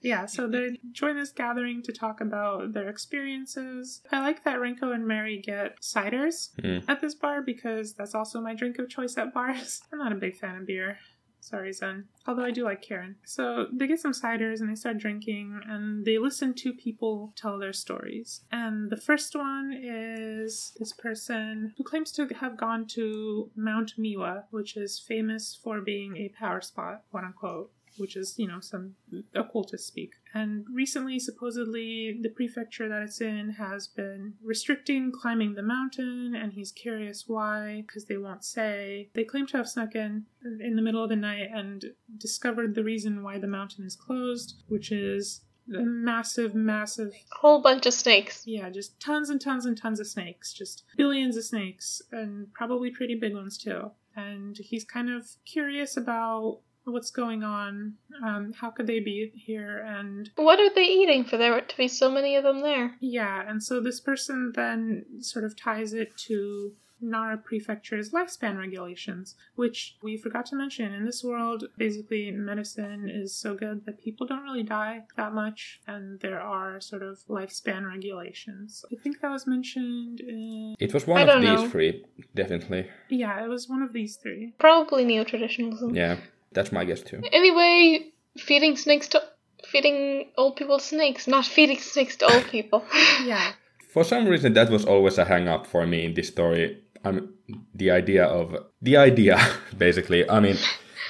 Yeah, 0.00 0.26
so 0.26 0.46
they 0.46 0.78
join 0.92 1.16
this 1.16 1.32
gathering 1.32 1.82
to 1.82 1.92
talk 1.92 2.20
about 2.20 2.72
their 2.72 2.88
experiences. 2.88 4.02
I 4.12 4.20
like 4.20 4.44
that 4.44 4.58
Renko 4.58 4.94
and 4.94 5.06
Mary 5.06 5.40
get 5.44 5.80
ciders 5.80 6.50
Hmm. 6.60 6.88
at 6.88 7.00
this 7.00 7.14
bar 7.14 7.42
because 7.42 7.94
that's 7.94 8.14
also 8.14 8.40
my 8.40 8.54
drink 8.54 8.78
of 8.78 8.88
choice 8.88 9.16
at 9.18 9.34
bars. 9.34 9.82
I'm 9.92 9.98
not 9.98 10.12
a 10.12 10.16
big 10.16 10.36
fan 10.36 10.56
of 10.56 10.66
beer. 10.66 10.98
Sorry, 11.40 11.70
Zun. 11.70 12.04
Although 12.26 12.44
I 12.44 12.50
do 12.50 12.64
like 12.64 12.82
Karen. 12.82 13.16
So 13.24 13.68
they 13.72 13.86
get 13.86 14.00
some 14.00 14.10
ciders 14.12 14.60
and 14.60 14.68
they 14.68 14.74
start 14.74 14.98
drinking 14.98 15.60
and 15.68 16.04
they 16.04 16.18
listen 16.18 16.54
to 16.54 16.72
people 16.72 17.32
tell 17.36 17.56
their 17.56 17.72
stories. 17.72 18.40
And 18.50 18.90
the 18.90 18.96
first 18.96 19.36
one 19.36 19.72
is 19.80 20.72
this 20.80 20.92
person 20.92 21.72
who 21.76 21.84
claims 21.84 22.10
to 22.12 22.26
have 22.40 22.56
gone 22.56 22.86
to 22.88 23.50
Mount 23.54 23.92
Miwa, 23.96 24.44
which 24.50 24.76
is 24.76 24.98
famous 24.98 25.56
for 25.62 25.80
being 25.80 26.16
a 26.16 26.30
power 26.36 26.60
spot, 26.60 27.02
quote 27.12 27.22
unquote 27.24 27.70
which 27.98 28.16
is, 28.16 28.34
you 28.38 28.46
know, 28.46 28.60
some 28.60 28.94
occultist 29.34 29.86
speak. 29.86 30.12
And 30.34 30.66
recently, 30.72 31.18
supposedly, 31.18 32.18
the 32.20 32.28
prefecture 32.28 32.88
that 32.88 33.02
it's 33.02 33.20
in 33.20 33.50
has 33.58 33.86
been 33.86 34.34
restricting 34.42 35.12
climbing 35.12 35.54
the 35.54 35.62
mountain, 35.62 36.34
and 36.34 36.52
he's 36.52 36.72
curious 36.72 37.24
why, 37.26 37.84
because 37.86 38.06
they 38.06 38.16
won't 38.16 38.44
say. 38.44 39.10
They 39.14 39.24
claim 39.24 39.46
to 39.48 39.56
have 39.56 39.68
snuck 39.68 39.94
in 39.94 40.26
in 40.60 40.76
the 40.76 40.82
middle 40.82 41.02
of 41.02 41.08
the 41.08 41.16
night 41.16 41.48
and 41.52 41.84
discovered 42.18 42.74
the 42.74 42.84
reason 42.84 43.22
why 43.22 43.38
the 43.38 43.46
mountain 43.46 43.84
is 43.84 43.96
closed, 43.96 44.62
which 44.68 44.92
is 44.92 45.42
a 45.74 45.82
massive, 45.82 46.54
massive 46.54 47.12
Whole 47.32 47.60
bunch 47.60 47.86
of 47.86 47.94
snakes. 47.94 48.42
yeah, 48.46 48.70
just 48.70 49.00
tons 49.00 49.30
and 49.30 49.40
tons 49.40 49.66
and 49.66 49.76
tons 49.76 49.98
of 49.98 50.06
snakes, 50.06 50.52
just 50.52 50.84
billions 50.96 51.36
of 51.36 51.44
snakes, 51.44 52.00
and 52.12 52.52
probably 52.52 52.90
pretty 52.90 53.16
big 53.16 53.34
ones 53.34 53.58
too. 53.58 53.90
And 54.14 54.56
he's 54.56 54.84
kind 54.84 55.10
of 55.10 55.26
curious 55.44 55.96
about 55.96 56.60
what's 56.92 57.10
going 57.10 57.42
on. 57.42 57.94
Um, 58.24 58.52
how 58.52 58.70
could 58.70 58.86
they 58.86 59.00
be 59.00 59.32
here? 59.34 59.78
And 59.86 60.30
What 60.36 60.60
are 60.60 60.72
they 60.74 60.84
eating 60.84 61.24
for 61.24 61.36
there 61.36 61.60
to 61.60 61.76
be 61.76 61.88
so 61.88 62.10
many 62.10 62.36
of 62.36 62.44
them 62.44 62.62
there? 62.62 62.94
yeah, 63.00 63.42
and 63.48 63.62
so 63.62 63.80
this 63.80 64.00
person 64.00 64.52
then 64.54 65.04
sort 65.20 65.44
of 65.44 65.56
ties 65.56 65.92
it 65.92 66.16
to 66.28 66.72
Nara 66.98 67.36
Prefecture's 67.36 68.10
lifespan 68.12 68.58
regulations, 68.58 69.34
which 69.54 69.98
we 70.02 70.16
forgot 70.16 70.46
to 70.46 70.56
mention. 70.56 70.94
In 70.94 71.04
this 71.04 71.22
world, 71.22 71.64
basically, 71.76 72.30
medicine 72.30 73.10
is 73.10 73.36
so 73.36 73.54
good 73.54 73.84
that 73.84 74.00
people 74.02 74.26
don't 74.26 74.42
really 74.44 74.62
die 74.62 75.02
that 75.18 75.34
much, 75.34 75.80
and 75.86 76.18
there 76.20 76.40
are 76.40 76.80
sort 76.80 77.02
of 77.02 77.18
lifespan 77.28 77.86
regulations. 77.86 78.82
I 78.90 78.96
think 79.02 79.20
that 79.20 79.30
was 79.30 79.46
mentioned 79.46 80.20
in. 80.20 80.74
It 80.78 80.94
was 80.94 81.06
one 81.06 81.28
I 81.28 81.34
of 81.34 81.42
these 81.42 81.50
know. 81.64 81.68
three, 81.68 82.02
definitely. 82.34 82.88
Yeah, 83.10 83.44
it 83.44 83.48
was 83.48 83.68
one 83.68 83.82
of 83.82 83.92
these 83.92 84.16
three. 84.16 84.54
Probably 84.58 85.04
neo 85.04 85.24
traditionalism. 85.24 85.94
Yeah, 85.94 86.16
that's 86.56 86.72
my 86.72 86.84
guess 86.84 87.02
too. 87.02 87.22
Anyway, 87.32 88.10
feeding 88.36 88.76
snakes 88.76 89.06
to 89.08 89.22
feeding 89.64 90.30
old 90.36 90.56
people 90.56 90.80
snakes, 90.80 91.28
not 91.28 91.44
feeding 91.44 91.78
snakes 91.78 92.16
to 92.16 92.32
old 92.32 92.44
people. 92.50 92.84
Yeah. 93.24 93.52
For 93.92 94.02
some 94.02 94.26
reason, 94.26 94.54
that 94.54 94.70
was 94.70 94.84
always 94.84 95.18
a 95.18 95.24
hang 95.24 95.46
up 95.48 95.66
for 95.66 95.86
me 95.86 96.04
in 96.04 96.14
this 96.14 96.28
story. 96.28 96.82
I'm 97.04 97.34
the 97.74 97.90
idea 97.92 98.24
of 98.24 98.56
the 98.82 98.96
idea, 98.96 99.38
basically. 99.78 100.28
I 100.28 100.40
mean, 100.40 100.56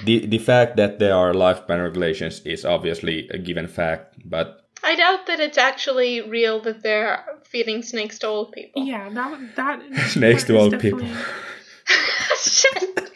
the 0.05 0.27
the 0.27 0.39
fact 0.39 0.77
that 0.77 0.99
there 0.99 1.15
are 1.15 1.33
lifespan 1.33 1.83
regulations 1.83 2.43
is 2.45 2.65
obviously 2.65 3.29
a 3.31 3.39
given 3.39 3.67
fact, 3.67 4.17
but 4.25 4.69
I 4.85 4.95
doubt 4.95 5.27
that 5.27 5.41
it's 5.41 5.59
actually 5.59 6.21
real 6.21 6.61
that 6.63 6.83
they're 6.83 7.25
feeding 7.45 7.83
snakes 7.83 8.19
to 8.21 8.27
old 8.27 8.53
people. 8.53 8.85
Yeah, 8.85 9.09
that 9.09 9.57
that 9.57 10.09
Snakes 10.11 10.45
to 10.45 10.57
is 10.57 10.63
old 10.63 10.79
people. 10.79 11.09
Shit. 12.37 13.16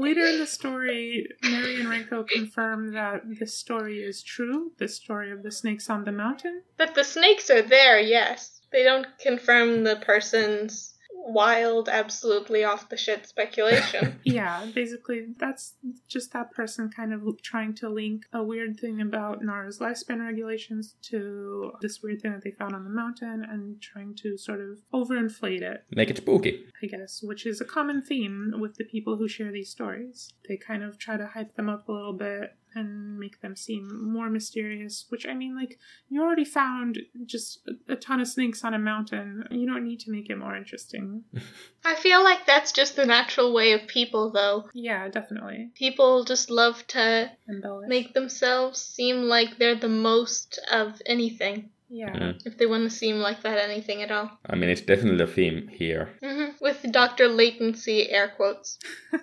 Later 0.00 0.24
in 0.24 0.38
the 0.38 0.46
story, 0.46 1.28
Mary 1.42 1.78
and 1.78 1.86
Renko 1.86 2.26
confirm 2.26 2.92
that 2.92 3.20
this 3.38 3.58
story 3.58 3.98
is 4.02 4.22
true. 4.22 4.72
The 4.78 4.88
story 4.88 5.30
of 5.30 5.42
the 5.42 5.52
snakes 5.52 5.90
on 5.90 6.04
the 6.04 6.10
mountain. 6.12 6.62
that 6.78 6.94
the 6.94 7.04
snakes 7.04 7.50
are 7.50 7.60
there, 7.60 8.00
yes. 8.00 8.62
They 8.72 8.82
don't 8.82 9.06
confirm 9.18 9.84
the 9.84 9.96
person's 9.96 10.94
wild, 11.26 11.88
absolutely 11.88 12.64
off 12.64 12.88
the 12.88 12.96
shit 12.96 13.26
speculation. 13.26 14.18
Yeah, 14.30 14.66
basically, 14.74 15.28
that's 15.38 15.74
just 16.08 16.32
that 16.32 16.52
person 16.52 16.90
kind 16.94 17.12
of 17.12 17.22
trying 17.42 17.74
to 17.76 17.88
link 17.88 18.24
a 18.32 18.42
weird 18.42 18.78
thing 18.78 19.00
about 19.00 19.42
Nara's 19.42 19.78
lifespan 19.78 20.24
regulations 20.24 20.94
to 21.10 21.72
this 21.80 22.00
weird 22.02 22.22
thing 22.22 22.32
that 22.32 22.44
they 22.44 22.52
found 22.52 22.74
on 22.74 22.84
the 22.84 22.90
mountain 22.90 23.44
and 23.48 23.80
trying 23.80 24.14
to 24.16 24.36
sort 24.36 24.60
of 24.60 24.78
overinflate 24.94 25.62
it, 25.62 25.84
make 25.90 26.10
it 26.10 26.18
spooky. 26.18 26.64
I 26.82 26.86
guess, 26.86 27.22
which 27.22 27.46
is 27.46 27.60
a 27.60 27.64
common 27.64 28.02
theme 28.02 28.54
with 28.58 28.76
the 28.76 28.84
people 28.84 29.16
who 29.16 29.26
share 29.26 29.50
these 29.50 29.70
stories. 29.70 30.32
They 30.48 30.56
kind 30.56 30.82
of 30.82 30.98
try 30.98 31.16
to 31.16 31.26
hype 31.26 31.54
them 31.56 31.68
up 31.68 31.88
a 31.88 31.92
little 31.92 32.12
bit 32.12 32.54
and 32.74 33.18
make 33.18 33.40
them 33.40 33.56
seem 33.56 34.12
more 34.12 34.28
mysterious, 34.30 35.06
which 35.08 35.26
I 35.26 35.34
mean, 35.34 35.54
like, 35.56 35.78
you 36.08 36.22
already 36.22 36.44
found 36.44 36.98
just 37.26 37.60
a, 37.88 37.92
a 37.92 37.96
ton 37.96 38.20
of 38.20 38.28
snakes 38.28 38.64
on 38.64 38.74
a 38.74 38.78
mountain. 38.78 39.44
You 39.50 39.66
don't 39.66 39.84
need 39.84 40.00
to 40.00 40.10
make 40.10 40.30
it 40.30 40.36
more 40.38 40.56
interesting. 40.56 41.24
I 41.84 41.94
feel 41.94 42.22
like 42.22 42.46
that's 42.46 42.72
just 42.72 42.96
the 42.96 43.06
natural 43.06 43.52
way 43.52 43.72
of 43.72 43.86
people, 43.86 44.30
though. 44.30 44.68
Yeah, 44.74 45.08
definitely. 45.08 45.70
People 45.74 46.24
just 46.24 46.50
love 46.50 46.86
to 46.88 47.30
Embellish. 47.48 47.88
make 47.88 48.14
themselves 48.14 48.80
seem 48.80 49.22
like 49.22 49.58
they're 49.58 49.74
the 49.74 49.88
most 49.88 50.58
of 50.70 51.00
anything. 51.06 51.70
yeah. 51.88 52.12
Mm. 52.14 52.46
If 52.46 52.56
they 52.58 52.66
want 52.66 52.84
to 52.84 52.90
seem 52.96 53.16
like 53.16 53.42
that 53.42 53.58
anything 53.58 54.02
at 54.02 54.10
all. 54.10 54.30
I 54.48 54.54
mean, 54.56 54.70
it's 54.70 54.80
definitely 54.82 55.24
a 55.24 55.26
theme 55.26 55.68
here. 55.68 56.10
hmm 56.22 56.50
With 56.60 56.84
Dr. 56.92 57.28
Latency 57.28 58.10
air 58.10 58.28
quotes. 58.36 58.78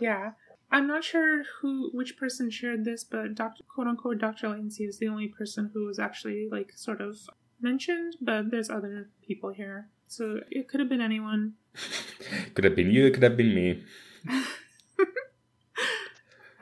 Yeah. 0.00 0.32
I'm 0.72 0.86
not 0.86 1.04
sure 1.04 1.42
who 1.60 1.90
which 1.92 2.16
person 2.16 2.50
shared 2.50 2.86
this, 2.86 3.04
but 3.04 3.34
Dr. 3.34 3.62
quote 3.68 3.86
unquote 3.86 4.18
Dr. 4.18 4.48
Latency 4.48 4.84
is 4.84 4.98
the 4.98 5.08
only 5.08 5.28
person 5.28 5.70
who 5.74 5.84
was 5.84 5.98
actually 5.98 6.48
like 6.50 6.72
sort 6.74 7.02
of 7.02 7.18
mentioned, 7.60 8.16
but 8.22 8.50
there's 8.50 8.70
other 8.70 9.10
people 9.26 9.50
here. 9.50 9.88
So 10.08 10.40
it 10.50 10.68
could 10.68 10.80
have 10.80 10.88
been 10.88 11.02
anyone. 11.02 11.54
could 12.54 12.64
have 12.64 12.74
been 12.74 12.90
you, 12.90 13.10
could 13.10 13.22
have 13.22 13.36
been 13.36 13.54
me. 13.54 13.84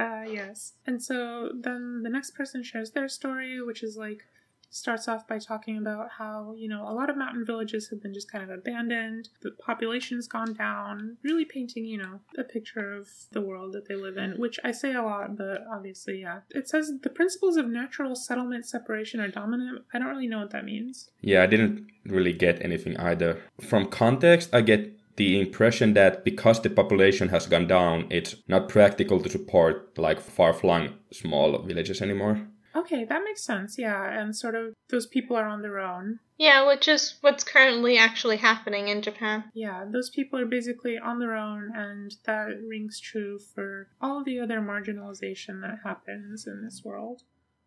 uh, 0.01 0.25
yes. 0.29 0.73
And 0.87 1.01
so 1.01 1.53
then 1.55 2.03
the 2.03 2.11
next 2.11 2.33
person 2.33 2.65
shares 2.65 2.91
their 2.91 3.09
story, 3.09 3.63
which 3.63 3.85
is 3.85 3.97
like 3.97 4.25
starts 4.71 5.09
off 5.09 5.27
by 5.27 5.39
talking 5.39 5.77
about 5.77 6.11
how, 6.19 6.55
you 6.57 6.69
know, 6.69 6.89
a 6.89 6.95
lot 6.95 7.11
of 7.11 7.17
mountain 7.17 7.45
villages 7.45 7.89
have 7.89 8.01
been 8.01 8.15
just 8.15 8.31
kind 8.31 8.45
of 8.45 8.51
abandoned, 8.51 9.29
the 9.43 9.51
population's 9.51 10.29
gone 10.29 10.55
down, 10.55 11.17
really 11.23 11.45
painting, 11.45 11.85
you 11.85 11.99
know, 11.99 12.21
a 12.39 12.45
picture 12.45 12.95
of 12.95 13.09
the 13.33 13.41
world 13.41 13.73
that 13.73 13.89
they 13.89 13.97
live 13.97 14.17
in, 14.17 14.33
which 14.39 14.59
I 14.65 14.71
say 14.71 14.95
a 14.95 15.03
lot, 15.03 15.37
but 15.37 15.65
obviously, 15.71 16.21
yeah. 16.21 16.41
It 16.51 16.69
says 16.69 16.93
the 17.03 17.11
principles 17.11 17.57
of 17.57 17.69
natural 17.69 18.15
settlement 18.15 18.67
separation 18.67 19.21
are 19.21 19.29
dominant. 19.29 19.83
I 19.93 19.99
don't 19.99 20.09
really 20.09 20.29
know 20.29 20.41
what 20.41 20.51
that 20.51 20.65
means. 20.65 21.11
Yeah, 21.21 21.43
I 21.43 21.47
didn't 21.47 21.87
really 22.07 22.33
get 22.33 22.65
anything 22.65 22.97
either. 22.97 23.43
From 23.61 23.87
context, 23.87 24.55
I 24.55 24.61
get 24.61 24.97
the 25.17 25.41
impression 25.41 25.93
that 25.95 26.25
because 26.25 26.63
the 26.63 26.71
population 26.71 27.29
has 27.29 27.47
gone 27.47 27.67
down, 27.67 28.07
it's 28.09 28.37
not 28.49 28.69
practical 28.69 29.21
to 29.21 29.29
support 29.29 29.99
like 29.99 30.21
far 30.21 30.53
flung 30.53 30.95
small 31.13 31.59
villages 31.63 32.01
anymore. 32.01 32.41
Okay, 32.75 33.05
that 33.05 33.23
makes 33.25 33.43
sense. 33.43 33.79
Yeah, 33.79 34.05
and 34.11 34.35
sort 34.35 34.55
of 34.55 34.75
those 34.91 35.07
people 35.07 35.37
are 35.37 35.49
on 35.49 35.63
their 35.63 35.79
own. 35.79 36.21
Yeah, 36.39 36.67
which 36.67 36.89
is 36.89 37.17
what's 37.21 37.45
currently 37.45 37.99
actually 37.99 38.39
happening 38.39 38.89
in 38.89 39.03
Japan. 39.03 39.45
Yeah, 39.55 39.85
those 39.91 40.11
people 40.11 40.39
are 40.39 40.47
basically 40.47 40.99
on 40.99 41.19
their 41.19 41.35
own, 41.35 41.73
and 41.75 42.15
that 42.25 42.49
rings 42.67 43.01
true 43.01 43.39
for 43.39 43.89
all 44.01 44.23
the 44.25 44.39
other 44.39 44.61
marginalization 44.61 45.61
that 45.63 45.81
happens 45.85 46.47
in 46.47 46.63
this 46.65 46.83
world. 46.85 47.23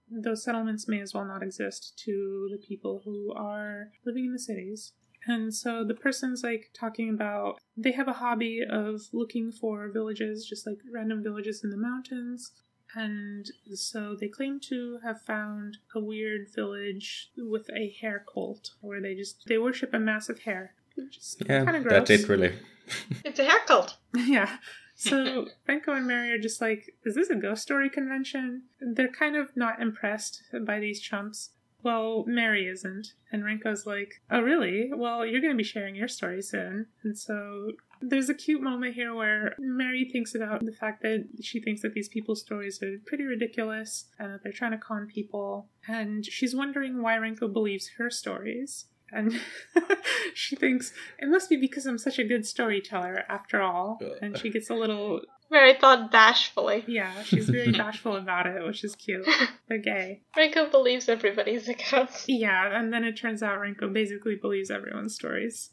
Those 0.09 0.43
settlements 0.43 0.87
may 0.87 1.01
as 1.01 1.13
well 1.13 1.25
not 1.25 1.43
exist 1.43 1.99
to 2.05 2.49
the 2.51 2.57
people 2.57 3.01
who 3.03 3.33
are 3.33 3.89
living 4.05 4.25
in 4.25 4.33
the 4.33 4.39
cities. 4.39 4.93
And 5.25 5.53
so 5.53 5.85
the 5.85 5.93
person's 5.93 6.43
like 6.43 6.71
talking 6.73 7.09
about 7.09 7.57
they 7.77 7.93
have 7.93 8.09
a 8.09 8.13
hobby 8.13 8.61
of 8.69 9.01
looking 9.13 9.51
for 9.51 9.89
villages, 9.89 10.45
just 10.45 10.67
like 10.67 10.79
random 10.93 11.23
villages 11.23 11.63
in 11.63 11.69
the 11.69 11.77
mountains, 11.77 12.51
and 12.95 13.49
so 13.73 14.15
they 14.19 14.27
claim 14.27 14.59
to 14.69 14.99
have 15.03 15.21
found 15.21 15.77
a 15.95 15.99
weird 15.99 16.47
village 16.53 17.29
with 17.37 17.69
a 17.75 17.95
hair 18.01 18.23
cult 18.31 18.71
where 18.81 19.01
they 19.01 19.15
just 19.15 19.45
they 19.47 19.57
worship 19.57 19.93
a 19.93 19.99
massive 19.99 20.39
hair. 20.39 20.73
Which 20.95 21.17
is 21.17 21.37
yeah, 21.47 21.65
kind 21.65 21.77
of 21.77 21.83
gross. 21.83 22.07
that's 22.07 22.23
it 22.23 22.29
really. 22.29 22.53
it's 23.25 23.39
a 23.39 23.45
hair 23.45 23.59
cult. 23.65 23.97
yeah. 24.15 24.57
So 24.95 25.47
Renko 25.67 25.97
and 25.97 26.07
Mary 26.07 26.31
are 26.31 26.39
just 26.39 26.61
like, 26.61 26.93
is 27.03 27.15
this 27.15 27.29
a 27.29 27.35
ghost 27.35 27.63
story 27.63 27.89
convention? 27.89 28.63
They're 28.79 29.07
kind 29.07 29.35
of 29.35 29.55
not 29.57 29.81
impressed 29.81 30.43
by 30.65 30.79
these 30.79 31.01
chumps. 31.01 31.49
Well, 31.81 32.23
Mary 32.27 32.67
isn't. 32.67 33.13
And 33.31 33.43
Renko's 33.43 33.85
like, 33.85 34.21
oh, 34.31 34.41
really? 34.41 34.91
Well, 34.93 35.25
you're 35.25 35.41
going 35.41 35.53
to 35.53 35.57
be 35.57 35.63
sharing 35.63 35.95
your 35.95 36.07
story 36.07 36.41
soon. 36.41 36.85
And 37.03 37.17
so 37.17 37.71
there's 38.09 38.29
a 38.29 38.33
cute 38.33 38.61
moment 38.61 38.95
here 38.95 39.13
where 39.13 39.55
Mary 39.59 40.09
thinks 40.11 40.35
about 40.35 40.65
the 40.65 40.71
fact 40.71 41.01
that 41.03 41.27
she 41.41 41.61
thinks 41.61 41.81
that 41.81 41.93
these 41.93 42.09
people's 42.09 42.41
stories 42.41 42.81
are 42.81 42.97
pretty 43.05 43.23
ridiculous 43.23 44.05
and 44.19 44.33
that 44.33 44.43
they're 44.43 44.51
trying 44.51 44.71
to 44.71 44.77
con 44.77 45.07
people. 45.07 45.67
And 45.87 46.25
she's 46.25 46.55
wondering 46.55 47.01
why 47.01 47.15
Renko 47.15 47.51
believes 47.51 47.91
her 47.97 48.09
stories. 48.09 48.85
And 49.11 49.39
she 50.33 50.55
thinks 50.55 50.91
it 51.19 51.29
must 51.29 51.49
be 51.49 51.55
because 51.55 51.85
I'm 51.85 51.97
such 51.97 52.19
a 52.19 52.23
good 52.23 52.45
storyteller 52.45 53.23
after 53.29 53.61
all. 53.61 53.99
And 54.21 54.37
she 54.37 54.49
gets 54.49 54.69
a 54.69 54.75
little 54.75 55.21
very 55.53 55.75
thought 55.75 56.11
bashfully. 56.11 56.83
Yeah, 56.87 57.21
she's 57.21 57.47
very 57.47 57.71
bashful 57.77 58.15
about 58.15 58.47
it, 58.47 58.65
which 58.65 58.83
is 58.83 58.95
cute. 58.95 59.27
They're 59.69 59.77
gay. 59.77 60.21
Renko 60.35 60.71
believes 60.71 61.07
everybody's 61.07 61.69
a 61.69 61.75
ghost. 61.75 62.25
Yeah, 62.27 62.77
and 62.77 62.91
then 62.91 63.03
it 63.03 63.15
turns 63.15 63.43
out 63.43 63.59
Renko 63.59 63.93
basically 63.93 64.35
believes 64.35 64.71
everyone's 64.71 65.13
stories. 65.13 65.69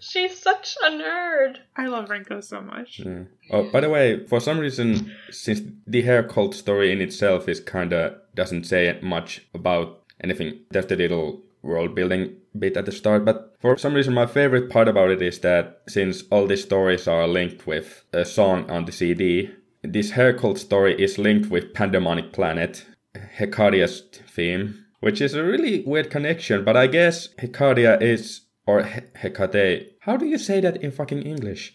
She's 0.00 0.38
such 0.38 0.76
a 0.84 0.90
nerd. 0.90 1.58
I 1.76 1.86
love 1.86 2.08
Renko 2.08 2.42
so 2.42 2.60
much. 2.60 3.00
Yeah. 3.00 3.24
Oh, 3.50 3.70
by 3.70 3.80
the 3.80 3.88
way, 3.88 4.26
for 4.26 4.40
some 4.40 4.58
reason, 4.58 5.12
since 5.30 5.60
the 5.86 6.02
hair 6.02 6.22
cult 6.22 6.54
story 6.54 6.92
in 6.92 7.00
itself 7.00 7.48
is 7.48 7.60
kinda 7.60 8.18
doesn't 8.34 8.64
say 8.64 8.98
much 9.02 9.46
about 9.54 10.02
anything, 10.22 10.60
there's 10.70 10.86
the 10.86 10.96
little 10.96 11.42
world 11.62 11.94
building 11.94 12.36
bit 12.58 12.76
at 12.76 12.86
the 12.86 12.92
start. 12.92 13.24
But 13.24 13.54
for 13.60 13.76
some 13.76 13.94
reason, 13.94 14.14
my 14.14 14.26
favorite 14.26 14.70
part 14.70 14.88
about 14.88 15.10
it 15.10 15.22
is 15.22 15.40
that 15.40 15.82
since 15.88 16.24
all 16.30 16.46
these 16.46 16.62
stories 16.62 17.08
are 17.08 17.26
linked 17.26 17.66
with 17.66 18.04
a 18.12 18.24
song 18.24 18.70
on 18.70 18.84
the 18.84 18.92
CD, 18.92 19.50
this 19.82 20.12
hair 20.12 20.32
cult 20.32 20.58
story 20.58 20.94
is 21.00 21.18
linked 21.18 21.50
with 21.50 21.74
Pandemonic 21.74 22.32
Planet, 22.32 22.84
Hecatia's 23.14 24.02
theme, 24.26 24.84
which 25.00 25.20
is 25.20 25.34
a 25.34 25.44
really 25.44 25.82
weird 25.84 26.10
connection. 26.10 26.64
But 26.64 26.76
I 26.76 26.86
guess 26.86 27.28
Hecatia 27.38 28.00
is 28.02 28.42
or 28.68 28.82
Hecate. 28.82 29.94
How 30.00 30.18
do 30.18 30.26
you 30.26 30.36
say 30.36 30.60
that 30.60 30.76
in 30.76 30.90
fucking 30.90 31.22
English? 31.22 31.74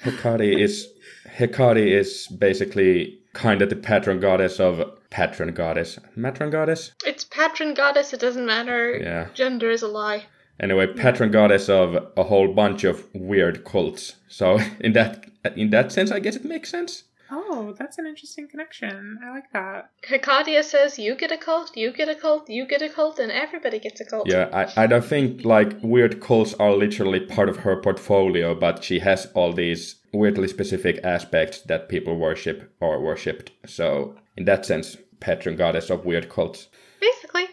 Hecate 0.00 0.58
is 0.66 0.88
Hecate 1.26 1.76
is 1.76 2.26
basically 2.26 3.20
kind 3.34 3.60
of 3.60 3.68
the 3.68 3.76
patron 3.76 4.18
goddess 4.18 4.58
of 4.58 4.82
patron 5.10 5.52
goddess, 5.52 5.98
matron 6.16 6.50
goddess. 6.50 6.92
It's 7.04 7.24
patron 7.24 7.74
goddess. 7.74 8.14
It 8.14 8.20
doesn't 8.20 8.46
matter. 8.46 8.96
Yeah. 8.96 9.28
Gender 9.34 9.70
is 9.70 9.82
a 9.82 9.88
lie. 9.88 10.24
Anyway, 10.58 10.86
patron 10.86 11.30
goddess 11.30 11.68
of 11.68 11.96
a 12.16 12.22
whole 12.22 12.54
bunch 12.54 12.84
of 12.84 13.06
weird 13.14 13.64
cults. 13.64 14.16
So 14.28 14.58
in 14.80 14.94
that 14.94 15.26
in 15.54 15.68
that 15.70 15.92
sense, 15.92 16.10
I 16.10 16.18
guess 16.18 16.36
it 16.36 16.46
makes 16.46 16.70
sense. 16.70 17.04
Oh, 17.34 17.74
that's 17.78 17.96
an 17.96 18.06
interesting 18.06 18.46
connection. 18.46 19.18
I 19.24 19.30
like 19.30 19.50
that. 19.54 19.90
Hecatia 20.06 20.62
says, 20.62 20.98
"You 20.98 21.14
get 21.14 21.32
a 21.32 21.38
cult, 21.38 21.74
you 21.74 21.90
get 21.90 22.10
a 22.10 22.14
cult, 22.14 22.50
you 22.50 22.66
get 22.66 22.82
a 22.82 22.90
cult, 22.90 23.18
and 23.18 23.32
everybody 23.32 23.78
gets 23.78 24.02
a 24.02 24.04
cult." 24.04 24.28
Yeah, 24.28 24.50
I, 24.52 24.84
I 24.84 24.86
don't 24.86 25.04
think 25.04 25.42
like 25.42 25.72
weird 25.82 26.20
cults 26.20 26.52
are 26.60 26.72
literally 26.72 27.20
part 27.20 27.48
of 27.48 27.56
her 27.58 27.76
portfolio, 27.80 28.54
but 28.54 28.84
she 28.84 28.98
has 28.98 29.26
all 29.34 29.54
these 29.54 29.96
weirdly 30.12 30.46
specific 30.46 31.00
aspects 31.04 31.62
that 31.62 31.88
people 31.88 32.16
worship 32.16 32.70
or 32.80 33.00
worshipped. 33.00 33.50
So 33.64 34.14
in 34.36 34.44
that 34.44 34.66
sense, 34.66 34.98
patron 35.20 35.56
goddess 35.56 35.88
of 35.88 36.04
weird 36.04 36.28
cults. 36.28 36.68
Basically, 37.00 37.46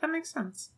that 0.00 0.10
makes 0.10 0.30
sense. 0.30 0.70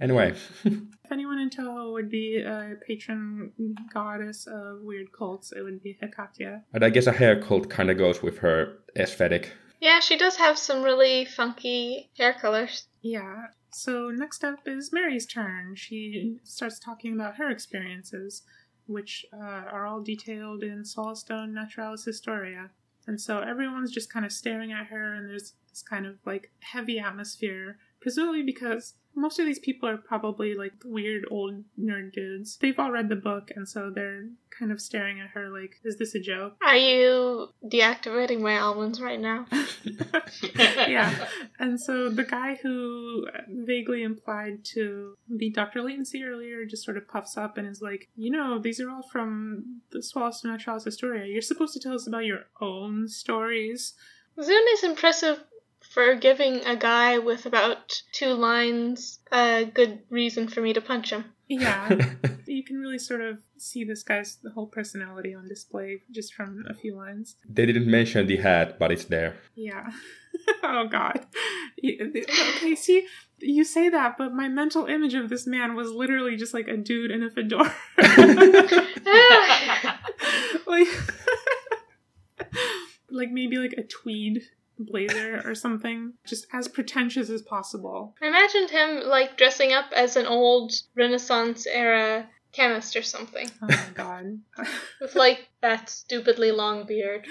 Anyway. 0.00 0.34
if 1.10 1.14
anyone 1.14 1.40
in 1.40 1.50
Touhou 1.50 1.92
would 1.92 2.08
be 2.08 2.40
a 2.40 2.76
patron 2.86 3.50
goddess 3.92 4.46
of 4.46 4.82
weird 4.82 5.10
cults, 5.10 5.50
it 5.50 5.62
would 5.62 5.82
be 5.82 5.98
Hecatia. 6.00 6.62
But 6.72 6.84
I 6.84 6.90
guess 6.90 7.08
a 7.08 7.12
hair 7.12 7.42
cult 7.42 7.68
kind 7.68 7.90
of 7.90 7.98
goes 7.98 8.22
with 8.22 8.38
her 8.38 8.78
aesthetic. 8.96 9.52
Yeah, 9.80 9.98
she 9.98 10.16
does 10.16 10.36
have 10.36 10.56
some 10.56 10.84
really 10.84 11.24
funky 11.24 12.10
hair 12.16 12.32
colors. 12.32 12.86
Yeah. 13.02 13.46
So 13.72 14.10
next 14.10 14.44
up 14.44 14.60
is 14.66 14.92
Mary's 14.92 15.26
turn. 15.26 15.74
She 15.74 16.38
starts 16.44 16.78
talking 16.78 17.14
about 17.14 17.36
her 17.36 17.50
experiences, 17.50 18.42
which 18.86 19.26
uh, 19.32 19.64
are 19.72 19.86
all 19.86 20.02
detailed 20.02 20.62
in 20.62 20.84
Swallowstone 20.84 21.52
Naturalis 21.52 22.04
Historia. 22.04 22.70
And 23.08 23.20
so 23.20 23.40
everyone's 23.40 23.90
just 23.90 24.12
kind 24.12 24.24
of 24.24 24.30
staring 24.30 24.70
at 24.70 24.86
her, 24.86 25.14
and 25.14 25.28
there's 25.28 25.54
this 25.70 25.82
kind 25.82 26.06
of 26.06 26.18
like 26.24 26.52
heavy 26.60 27.00
atmosphere, 27.00 27.78
presumably 28.00 28.42
because 28.42 28.94
most 29.14 29.38
of 29.38 29.46
these 29.46 29.58
people 29.58 29.88
are 29.88 29.96
probably 29.96 30.54
like 30.54 30.72
weird 30.84 31.24
old 31.30 31.64
nerd 31.78 32.12
dudes. 32.12 32.56
They've 32.60 32.78
all 32.78 32.90
read 32.90 33.08
the 33.08 33.16
book, 33.16 33.50
and 33.54 33.68
so 33.68 33.90
they're 33.90 34.28
kind 34.56 34.72
of 34.72 34.80
staring 34.80 35.20
at 35.20 35.30
her 35.30 35.48
like, 35.48 35.76
is 35.84 35.96
this 35.96 36.14
a 36.14 36.20
joke? 36.20 36.56
Are 36.62 36.76
you 36.76 37.48
deactivating 37.64 38.40
my 38.40 38.58
almonds 38.58 39.00
right 39.00 39.20
now? 39.20 39.46
yeah. 40.54 41.26
And 41.58 41.80
so 41.80 42.08
the 42.08 42.24
guy 42.24 42.58
who 42.62 43.26
vaguely 43.48 44.02
implied 44.02 44.64
to 44.74 45.16
be 45.36 45.50
Dr. 45.50 45.82
Latency 45.82 46.22
earlier 46.22 46.64
just 46.64 46.84
sort 46.84 46.96
of 46.96 47.08
puffs 47.08 47.36
up 47.36 47.58
and 47.58 47.66
is 47.66 47.80
like, 47.82 48.08
you 48.16 48.30
know, 48.30 48.58
these 48.58 48.80
are 48.80 48.90
all 48.90 49.06
from 49.10 49.80
the 49.92 50.02
Swallows 50.02 50.42
Naturalis 50.44 50.84
Historia. 50.84 51.26
You're 51.26 51.42
supposed 51.42 51.74
to 51.74 51.80
tell 51.80 51.94
us 51.94 52.06
about 52.06 52.24
your 52.24 52.46
own 52.60 53.08
stories. 53.08 53.94
Zun 54.38 54.72
is 54.72 54.84
impressive 54.84 55.40
for 55.90 56.14
giving 56.14 56.64
a 56.64 56.76
guy 56.76 57.18
with 57.18 57.44
about 57.46 58.00
two 58.12 58.32
lines 58.32 59.18
a 59.32 59.64
good 59.64 59.98
reason 60.08 60.46
for 60.46 60.60
me 60.60 60.72
to 60.72 60.80
punch 60.80 61.10
him. 61.10 61.24
Yeah. 61.48 61.88
you 62.46 62.62
can 62.62 62.78
really 62.78 62.98
sort 62.98 63.20
of 63.20 63.40
see 63.58 63.82
this 63.82 64.04
guy's 64.04 64.38
whole 64.54 64.68
personality 64.68 65.34
on 65.34 65.48
display 65.48 66.02
just 66.12 66.32
from 66.32 66.64
a 66.70 66.74
few 66.74 66.94
lines. 66.94 67.34
They 67.48 67.66
didn't 67.66 67.90
mention 67.90 68.28
the 68.28 68.36
hat, 68.36 68.78
but 68.78 68.92
it's 68.92 69.06
there. 69.06 69.34
Yeah. 69.56 69.90
oh 70.62 70.86
god. 70.86 71.26
Okay, 71.82 72.76
see, 72.76 73.08
you 73.38 73.64
say 73.64 73.88
that, 73.88 74.16
but 74.16 74.32
my 74.32 74.46
mental 74.46 74.86
image 74.86 75.14
of 75.14 75.28
this 75.28 75.44
man 75.44 75.74
was 75.74 75.90
literally 75.90 76.36
just 76.36 76.54
like 76.54 76.68
a 76.68 76.76
dude 76.76 77.10
in 77.10 77.24
a 77.24 77.30
fedora. 77.30 77.74
like, 80.68 80.86
like 83.10 83.30
maybe 83.32 83.56
like 83.56 83.72
a 83.72 83.82
tweed 83.82 84.42
blazer 84.80 85.42
or 85.44 85.54
something, 85.54 86.14
just 86.26 86.46
as 86.52 86.68
pretentious 86.68 87.30
as 87.30 87.42
possible. 87.42 88.14
I 88.22 88.28
imagined 88.28 88.70
him 88.70 89.02
like 89.08 89.36
dressing 89.36 89.72
up 89.72 89.86
as 89.94 90.16
an 90.16 90.26
old 90.26 90.72
Renaissance 90.94 91.66
era 91.66 92.28
chemist 92.52 92.96
or 92.96 93.02
something 93.02 93.48
Oh 93.62 93.66
my 93.68 93.86
god. 93.94 94.40
with 95.00 95.14
like 95.14 95.48
that 95.62 95.88
stupidly 95.88 96.50
long 96.50 96.86
beard. 96.86 97.26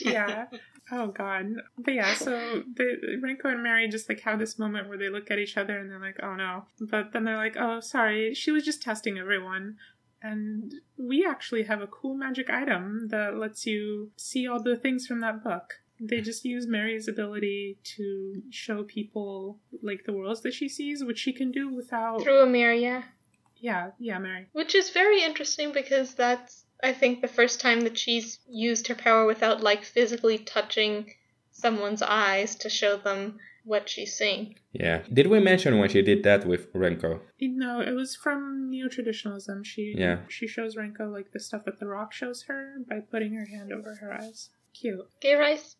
yeah. 0.00 0.46
Oh 0.92 1.06
god. 1.06 1.46
But 1.78 1.94
yeah, 1.94 2.14
so 2.14 2.64
the 2.74 3.18
Renko 3.22 3.44
and 3.52 3.62
Mary 3.62 3.88
just 3.88 4.08
like 4.08 4.18
have 4.22 4.40
this 4.40 4.58
moment 4.58 4.88
where 4.88 4.98
they 4.98 5.08
look 5.08 5.30
at 5.30 5.38
each 5.38 5.56
other 5.56 5.78
and 5.78 5.88
they're 5.88 6.00
like, 6.00 6.18
oh 6.20 6.34
no. 6.34 6.64
But 6.80 7.12
then 7.12 7.22
they're 7.22 7.36
like, 7.36 7.56
oh 7.56 7.78
sorry, 7.78 8.34
she 8.34 8.50
was 8.50 8.64
just 8.64 8.82
testing 8.82 9.16
everyone. 9.16 9.76
And 10.20 10.74
we 10.98 11.24
actually 11.24 11.62
have 11.62 11.80
a 11.80 11.86
cool 11.86 12.14
magic 12.14 12.50
item 12.50 13.06
that 13.10 13.36
lets 13.36 13.66
you 13.66 14.10
see 14.16 14.48
all 14.48 14.60
the 14.60 14.76
things 14.76 15.06
from 15.06 15.20
that 15.20 15.44
book. 15.44 15.74
They 16.00 16.20
just 16.22 16.44
use 16.44 16.66
Mary's 16.66 17.08
ability 17.08 17.78
to 17.96 18.42
show 18.50 18.84
people 18.84 19.58
like 19.82 20.04
the 20.04 20.12
worlds 20.14 20.40
that 20.42 20.54
she 20.54 20.68
sees, 20.68 21.04
which 21.04 21.18
she 21.18 21.32
can 21.32 21.52
do 21.52 21.68
without 21.68 22.22
Through 22.22 22.42
a 22.42 22.46
mirror, 22.46 22.72
yeah. 22.72 23.02
Yeah, 23.58 23.90
yeah, 23.98 24.18
Mary. 24.18 24.46
Which 24.52 24.74
is 24.74 24.88
very 24.90 25.22
interesting 25.22 25.72
because 25.72 26.14
that's, 26.14 26.64
I 26.82 26.94
think, 26.94 27.20
the 27.20 27.28
first 27.28 27.60
time 27.60 27.82
that 27.82 27.98
she's 27.98 28.38
used 28.48 28.86
her 28.88 28.94
power 28.94 29.26
without, 29.26 29.60
like, 29.62 29.84
physically 29.84 30.38
touching 30.38 31.12
someone's 31.50 32.00
eyes 32.00 32.56
to 32.56 32.70
show 32.70 32.96
them 32.96 33.38
what 33.64 33.86
she's 33.90 34.16
seeing. 34.16 34.54
Yeah. 34.72 35.02
Did 35.12 35.26
we 35.26 35.38
mention 35.40 35.78
when 35.78 35.90
she 35.90 36.00
did 36.00 36.22
that 36.22 36.46
with 36.46 36.72
Renko? 36.72 37.20
No, 37.38 37.80
it 37.80 37.92
was 37.92 38.16
from 38.16 38.70
neo 38.70 38.88
traditionalism. 38.88 39.62
She 39.64 39.94
Yeah. 39.96 40.20
she 40.28 40.46
shows 40.46 40.76
Renko 40.76 41.12
like 41.12 41.32
the 41.32 41.40
stuff 41.40 41.66
that 41.66 41.78
the 41.78 41.86
rock 41.86 42.14
shows 42.14 42.44
her 42.44 42.76
by 42.88 43.00
putting 43.00 43.34
her 43.34 43.44
hand 43.44 43.70
over 43.70 43.96
her 43.96 44.14
eyes. 44.14 44.48
Cute. 44.72 45.06
Gay 45.20 45.34
rice? 45.34 45.76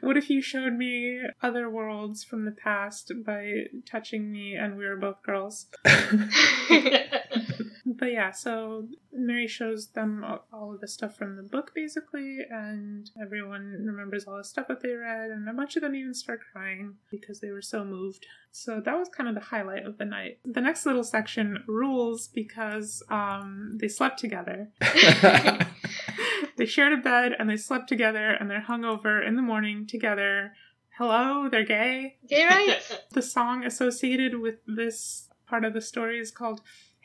What 0.00 0.16
if 0.16 0.30
you 0.30 0.40
showed 0.42 0.74
me 0.74 1.20
other 1.42 1.68
worlds 1.70 2.24
from 2.24 2.44
the 2.44 2.50
past 2.52 3.12
by 3.24 3.64
touching 3.86 4.30
me 4.30 4.54
and 4.54 4.76
we 4.76 4.86
were 4.86 4.96
both 4.96 5.22
girls? 5.22 5.66
But 7.86 8.12
yeah, 8.12 8.32
so 8.32 8.88
Mary 9.12 9.46
shows 9.46 9.88
them 9.88 10.24
all- 10.24 10.72
of 10.74 10.80
the 10.80 10.88
stuff 10.88 11.16
from 11.16 11.36
the 11.36 11.42
book 11.42 11.72
basically, 11.74 12.38
and 12.50 13.10
everyone 13.20 13.84
remembers 13.84 14.24
all 14.26 14.38
the 14.38 14.44
stuff 14.44 14.68
that 14.68 14.80
they 14.82 14.94
read, 14.94 15.30
and 15.30 15.48
a 15.48 15.52
bunch 15.52 15.76
of 15.76 15.82
them 15.82 15.94
even 15.94 16.14
start 16.14 16.40
crying 16.52 16.94
because 17.10 17.40
they 17.40 17.50
were 17.50 17.62
so 17.62 17.84
moved. 17.84 18.26
So 18.50 18.80
that 18.84 18.98
was 18.98 19.08
kind 19.08 19.28
of 19.28 19.34
the 19.34 19.40
highlight 19.42 19.84
of 19.84 19.98
the 19.98 20.04
night. 20.04 20.38
The 20.44 20.60
next 20.60 20.86
little 20.86 21.04
section 21.04 21.62
rules 21.66 22.28
because 22.28 23.02
um, 23.10 23.76
they 23.80 23.88
slept 23.88 24.18
together. 24.18 24.70
they 26.56 26.66
shared 26.66 26.92
a 26.92 26.96
bed 26.96 27.32
and 27.38 27.48
they 27.48 27.56
slept 27.56 27.88
together 27.88 28.30
and 28.30 28.50
they're 28.50 28.64
hungover 28.68 29.26
in 29.26 29.36
the 29.36 29.42
morning 29.42 29.86
together. 29.86 30.52
Hello, 30.98 31.48
they're 31.50 31.64
gay. 31.64 32.16
Gay 32.28 32.46
rights? 32.46 32.96
The 33.12 33.22
song 33.22 33.64
associated 33.64 34.40
with 34.40 34.56
this 34.66 35.28
part 35.46 35.64
of 35.64 35.72
the 35.72 35.80
story 35.80 36.18
is 36.20 36.30
called 36.30 36.60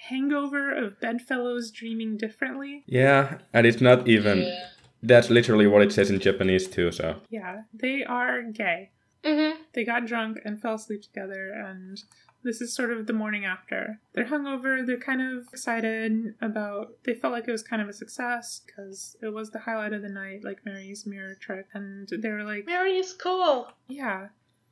Hangover 0.10 0.72
of 0.74 1.00
Bedfellows 1.00 1.72
Dreaming 1.72 2.18
Differently. 2.18 2.84
yeah, 2.88 3.40
and 3.54 3.66
it's 3.68 3.82
not 3.82 4.08
even. 4.08 4.40
Yeah. 4.44 4.66
That's 5.02 5.30
literally 5.30 5.66
what 5.68 5.82
it 5.82 5.92
says 5.94 6.10
in 6.10 6.20
Japanese 6.20 6.68
too, 6.68 6.92
so. 6.92 7.16
Yeah, 7.30 7.62
they 7.74 8.04
are 8.04 8.42
gay. 8.44 8.92
mm-hmm. 9.24 9.62
They 9.74 9.86
got 9.86 10.06
drunk 10.06 10.40
and 10.44 10.62
fell 10.62 10.76
asleep 10.76 11.04
together, 11.04 11.52
and 11.52 12.02
this 12.44 12.62
is 12.62 12.74
sort 12.74 12.92
of 12.92 13.08
the 13.08 13.14
morning 13.14 13.46
after. 13.46 14.00
They're 14.14 14.26
hungover, 14.26 14.86
they're 14.86 14.98
kind 14.98 15.22
of 15.22 15.48
excited 15.52 16.36
about. 16.42 16.94
They 17.06 17.14
felt 17.14 17.34
like 17.34 17.48
it 17.48 17.52
was 17.52 17.64
kind 17.64 17.82
of 17.82 17.90
a 17.90 17.94
success 17.94 18.62
because 18.66 19.18
it 19.22 19.34
was 19.34 19.52
the 19.52 19.60
highlight 19.60 19.94
of 19.94 20.02
the 20.02 20.10
night, 20.10 20.44
like 20.44 20.66
Mary's 20.66 21.06
mirror 21.06 21.36
trick, 21.40 21.68
and 21.74 22.08
they 22.10 22.30
were 22.30 22.44
like, 22.44 22.66
Mary 22.66 22.98
is 22.98 23.14
cool. 23.14 23.72
Yeah. 23.88 24.28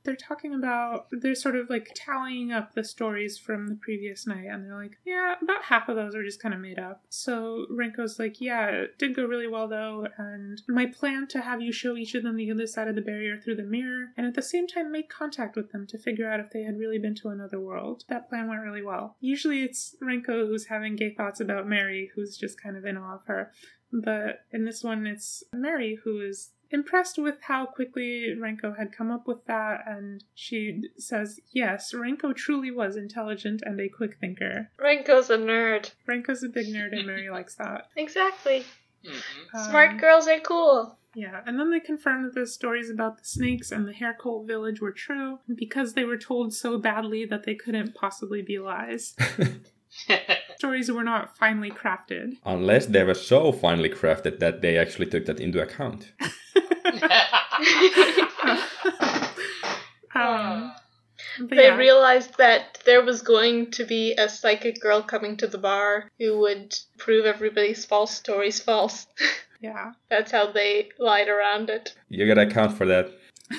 They're 0.08 0.16
talking 0.16 0.54
about, 0.54 1.08
they're 1.12 1.36
sort 1.36 1.58
of 1.58 1.70
like 1.70 1.92
tallying 1.94 2.54
up 2.54 2.76
the 2.76 2.84
stories 2.86 3.38
from 3.38 3.68
the 3.68 3.76
previous 3.76 4.26
night, 4.26 4.46
and 4.50 4.64
they're 4.64 4.82
like, 4.82 4.98
yeah, 5.06 5.36
about 5.42 5.66
half 5.66 5.90
of 5.90 5.98
those 5.98 6.16
are 6.16 6.24
just 6.24 6.42
kind 6.42 6.56
of 6.56 6.62
made 6.62 6.80
up. 6.80 7.02
So 7.10 7.66
Renko's 7.70 8.18
like, 8.18 8.40
yeah, 8.40 8.68
it 8.70 8.98
did 8.98 9.18
go 9.18 9.26
really 9.26 9.50
well 9.50 9.68
though, 9.68 10.08
and 10.18 10.62
my 10.70 10.86
plan 10.86 11.28
to 11.28 11.42
have 11.42 11.62
you 11.62 11.74
show 11.74 11.98
each 11.98 12.16
of 12.16 12.24
them 12.24 12.38
the 12.38 12.50
other 12.50 12.68
side 12.68 12.88
of 12.88 12.96
the 12.96 13.02
barrier 13.02 13.38
through 13.38 13.58
the 13.58 13.64
mirror, 13.64 14.08
and 14.16 14.26
at 14.26 14.34
the 14.34 14.42
same 14.42 14.66
time 14.66 14.94
make 14.94 15.10
contact 15.10 15.58
with 15.58 15.74
them 15.74 15.86
to 15.88 15.98
figure 15.98 16.32
out 16.32 16.40
if 16.40 16.52
they 16.52 16.64
had 16.64 16.80
really 16.80 17.00
been 17.00 17.16
to 17.16 17.28
another 17.28 17.60
world. 17.60 18.06
That 18.08 18.30
plan 18.30 18.48
went 18.48 18.62
really 18.62 18.82
well. 18.82 19.18
Usually 19.20 19.62
it's 19.62 19.98
Renko 20.02 20.48
who's 20.48 20.68
having 20.68 20.96
gay 20.96 21.14
thoughts 21.14 21.42
about 21.42 21.68
Mary, 21.68 22.12
who's 22.16 22.38
just 22.38 22.62
kind 22.64 22.78
of 22.78 22.86
in 22.86 22.96
awe 22.96 23.16
of 23.16 23.26
her. 23.26 23.52
But 23.92 24.46
in 24.52 24.66
this 24.66 24.84
one, 24.84 25.06
it's 25.06 25.44
Mary 25.54 25.98
who 26.04 26.22
is 26.22 26.52
impressed 26.72 27.18
with 27.18 27.36
how 27.42 27.66
quickly 27.66 28.36
Renko 28.38 28.78
had 28.78 28.92
come 28.92 29.12
up 29.12 29.28
with 29.28 29.46
that, 29.46 29.82
and 29.88 30.24
she 30.34 30.84
says, 30.98 31.40
Yes, 31.52 31.94
Renko 31.94 32.36
truly 32.36 32.72
was 32.72 32.96
intelligent 32.96 33.62
and 33.66 33.80
a 33.80 33.90
quick 33.90 34.18
thinker. 34.20 34.70
Renko's 34.80 35.30
a 35.30 35.38
nerd. 35.38 35.92
Renko's 36.08 36.44
a 36.44 36.50
big 36.50 36.68
nerd, 36.68 36.94
and 36.98 37.08
Mary 37.08 37.30
likes 37.32 37.56
that. 37.56 37.90
Exactly. 37.96 38.66
hmm 39.06 39.18
Um, 39.54 39.70
Smart 39.70 39.98
girls 40.00 40.28
are 40.28 40.40
cool. 40.40 40.98
Yeah, 41.16 41.42
and 41.48 41.60
then 41.60 41.72
they 41.72 41.80
confirmed 41.80 42.26
that 42.26 42.36
the 42.36 42.46
stories 42.46 42.92
about 42.92 43.18
the 43.18 43.26
snakes 43.26 43.72
and 43.72 43.88
the 43.88 43.94
hair 43.94 44.16
cult 44.22 44.46
village 44.46 44.80
were 44.82 44.92
true 44.92 45.40
because 45.56 45.94
they 45.94 46.04
were 46.04 46.18
told 46.18 46.54
so 46.54 46.78
badly 46.78 47.26
that 47.26 47.44
they 47.44 47.56
couldn't 47.56 47.96
possibly 47.96 48.44
be 48.44 48.60
lies. 48.60 49.16
stories 50.58 50.92
were 50.92 51.04
not 51.04 51.38
finely 51.38 51.72
crafted. 51.72 52.34
Unless 52.46 52.88
they 52.88 53.04
were 53.04 53.14
so 53.14 53.52
finely 53.52 53.90
crafted 53.90 54.40
that 54.40 54.62
they 54.62 54.78
actually 54.78 55.08
took 55.08 55.26
that 55.26 55.40
into 55.40 55.62
account. 55.62 56.12
um, 60.16 60.74
They 61.40 61.68
yeah. 61.68 61.76
realized 61.76 62.38
that 62.38 62.80
there 62.86 63.04
was 63.04 63.22
going 63.22 63.72
to 63.72 63.86
be 63.86 64.14
a 64.14 64.30
psychic 64.30 64.82
girl 64.82 65.02
coming 65.02 65.38
to 65.38 65.48
the 65.48 65.58
bar 65.58 66.10
who 66.20 66.40
would 66.40 66.76
prove 66.98 67.26
everybody's 67.26 67.86
false 67.86 68.14
stories 68.16 68.60
false. 68.60 69.08
yeah. 69.62 69.92
That's 70.10 70.32
how 70.32 70.52
they 70.52 70.90
lied 71.00 71.28
around 71.30 71.70
it. 71.70 71.96
You 72.10 72.28
gotta 72.28 72.48
account 72.48 72.78
for 72.78 72.86
that. 72.86 73.12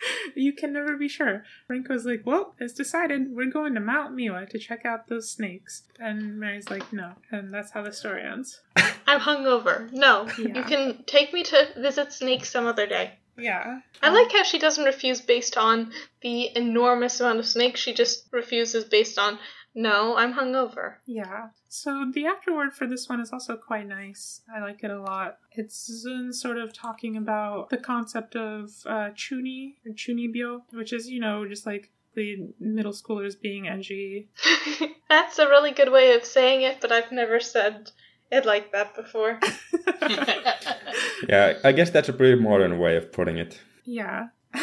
You 0.34 0.52
can 0.52 0.72
never 0.72 0.96
be 0.96 1.08
sure. 1.08 1.44
Renko's 1.70 2.06
like, 2.06 2.22
well, 2.24 2.54
it's 2.58 2.72
decided. 2.72 3.34
We're 3.34 3.50
going 3.50 3.74
to 3.74 3.80
Mount 3.80 4.16
Miwa 4.16 4.48
to 4.48 4.58
check 4.58 4.86
out 4.86 5.08
those 5.08 5.28
snakes. 5.28 5.82
And 5.98 6.38
Mary's 6.38 6.70
like, 6.70 6.92
no. 6.92 7.12
And 7.30 7.52
that's 7.52 7.72
how 7.72 7.82
the 7.82 7.92
story 7.92 8.22
ends. 8.22 8.60
I'm 9.06 9.20
hungover. 9.20 9.92
No, 9.92 10.28
you 10.38 10.62
can 10.62 11.04
take 11.06 11.32
me 11.32 11.42
to 11.42 11.68
visit 11.76 12.12
snakes 12.12 12.50
some 12.50 12.66
other 12.66 12.86
day. 12.86 13.18
Yeah. 13.36 13.80
I 14.02 14.10
like 14.10 14.32
how 14.32 14.42
she 14.42 14.58
doesn't 14.58 14.84
refuse 14.84 15.20
based 15.20 15.56
on 15.56 15.92
the 16.22 16.56
enormous 16.56 17.20
amount 17.20 17.38
of 17.38 17.46
snakes. 17.46 17.80
She 17.80 17.94
just 17.94 18.26
refuses 18.32 18.84
based 18.84 19.18
on, 19.18 19.38
no, 19.74 20.16
I'm 20.16 20.34
hungover. 20.34 20.94
Yeah. 21.06 21.48
So 21.68 22.10
the 22.12 22.26
afterword 22.26 22.74
for 22.74 22.86
this 22.86 23.08
one 23.08 23.20
is 23.20 23.32
also 23.32 23.56
quite 23.56 23.86
nice. 23.86 24.42
I 24.54 24.60
like 24.60 24.82
it 24.82 24.90
a 24.90 25.00
lot. 25.00 25.38
It's 25.52 26.04
Zun 26.04 26.32
sort 26.32 26.58
of 26.58 26.72
talking 26.72 27.16
about 27.16 27.70
the 27.70 27.78
concept 27.78 28.36
of 28.36 28.70
uh, 28.86 29.10
chuni 29.10 29.74
or 29.86 29.92
chunibyo, 29.92 30.62
which 30.72 30.92
is, 30.92 31.08
you 31.08 31.20
know, 31.20 31.46
just 31.46 31.66
like 31.66 31.90
the 32.14 32.48
middle 32.58 32.92
schoolers 32.92 33.40
being 33.40 33.68
edgy. 33.68 34.28
That's 35.08 35.38
a 35.38 35.48
really 35.48 35.72
good 35.72 35.92
way 35.92 36.14
of 36.14 36.24
saying 36.24 36.62
it, 36.62 36.80
but 36.80 36.90
I've 36.90 37.12
never 37.12 37.40
said 37.40 37.92
it 38.30 38.44
like 38.44 38.72
that 38.72 38.94
before. 38.94 39.38
Yeah, 41.28 41.58
I 41.62 41.72
guess 41.72 41.90
that's 41.90 42.08
a 42.08 42.12
pretty 42.12 42.40
modern 42.40 42.78
way 42.78 42.96
of 42.96 43.12
putting 43.12 43.38
it. 43.38 43.60
Yeah. 43.84 44.28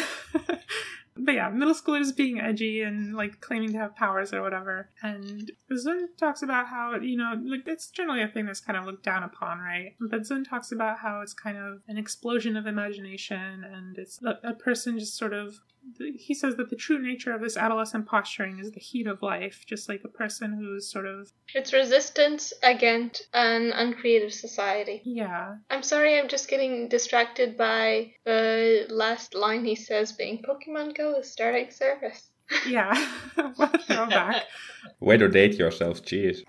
but 1.18 1.34
yeah, 1.34 1.48
middle 1.50 1.74
schoolers 1.74 2.14
being 2.14 2.40
edgy 2.40 2.82
and 2.82 3.14
like 3.14 3.40
claiming 3.40 3.72
to 3.72 3.78
have 3.78 3.96
powers 3.96 4.32
or 4.32 4.42
whatever. 4.42 4.90
And 5.02 5.50
Zun 5.72 6.06
talks 6.18 6.42
about 6.42 6.66
how, 6.68 6.96
you 6.96 7.16
know, 7.16 7.34
like 7.44 7.62
it's 7.66 7.90
generally 7.90 8.22
a 8.22 8.28
thing 8.28 8.46
that's 8.46 8.60
kind 8.60 8.78
of 8.78 8.84
looked 8.84 9.04
down 9.04 9.22
upon, 9.22 9.58
right? 9.58 9.94
But 10.00 10.22
Zun 10.22 10.48
talks 10.48 10.72
about 10.72 10.98
how 10.98 11.20
it's 11.20 11.34
kind 11.34 11.58
of 11.58 11.82
an 11.88 11.98
explosion 11.98 12.56
of 12.56 12.66
imagination 12.66 13.64
and 13.64 13.98
it's 13.98 14.20
a, 14.22 14.38
a 14.48 14.54
person 14.54 14.98
just 14.98 15.16
sort 15.16 15.32
of. 15.32 15.60
He 15.98 16.34
says 16.34 16.56
that 16.56 16.70
the 16.70 16.76
true 16.76 16.98
nature 16.98 17.32
of 17.32 17.40
this 17.40 17.56
adolescent 17.56 18.06
posturing 18.06 18.58
is 18.58 18.72
the 18.72 18.80
heat 18.80 19.06
of 19.06 19.22
life, 19.22 19.64
just 19.66 19.88
like 19.88 20.02
a 20.04 20.08
person 20.08 20.52
who's 20.52 20.90
sort 20.90 21.06
of. 21.06 21.32
It's 21.54 21.72
resistance 21.72 22.52
against 22.62 23.28
an 23.32 23.72
uncreative 23.72 24.32
society. 24.32 25.00
Yeah. 25.04 25.56
I'm 25.70 25.82
sorry, 25.82 26.18
I'm 26.18 26.28
just 26.28 26.48
getting 26.48 26.88
distracted 26.88 27.56
by 27.56 28.12
the 28.24 28.86
last 28.90 29.34
line 29.34 29.64
he 29.64 29.74
says 29.74 30.12
being 30.12 30.42
Pokemon 30.42 30.96
Go 30.96 31.18
is 31.18 31.30
starting 31.30 31.70
service. 31.70 32.30
Yeah. 32.66 32.94
what 33.56 33.74
a 33.74 33.78
throwback. 33.78 34.44
Way 35.00 35.16
to 35.18 35.28
date 35.28 35.54
yourself, 35.54 36.02
jeez. 36.02 36.42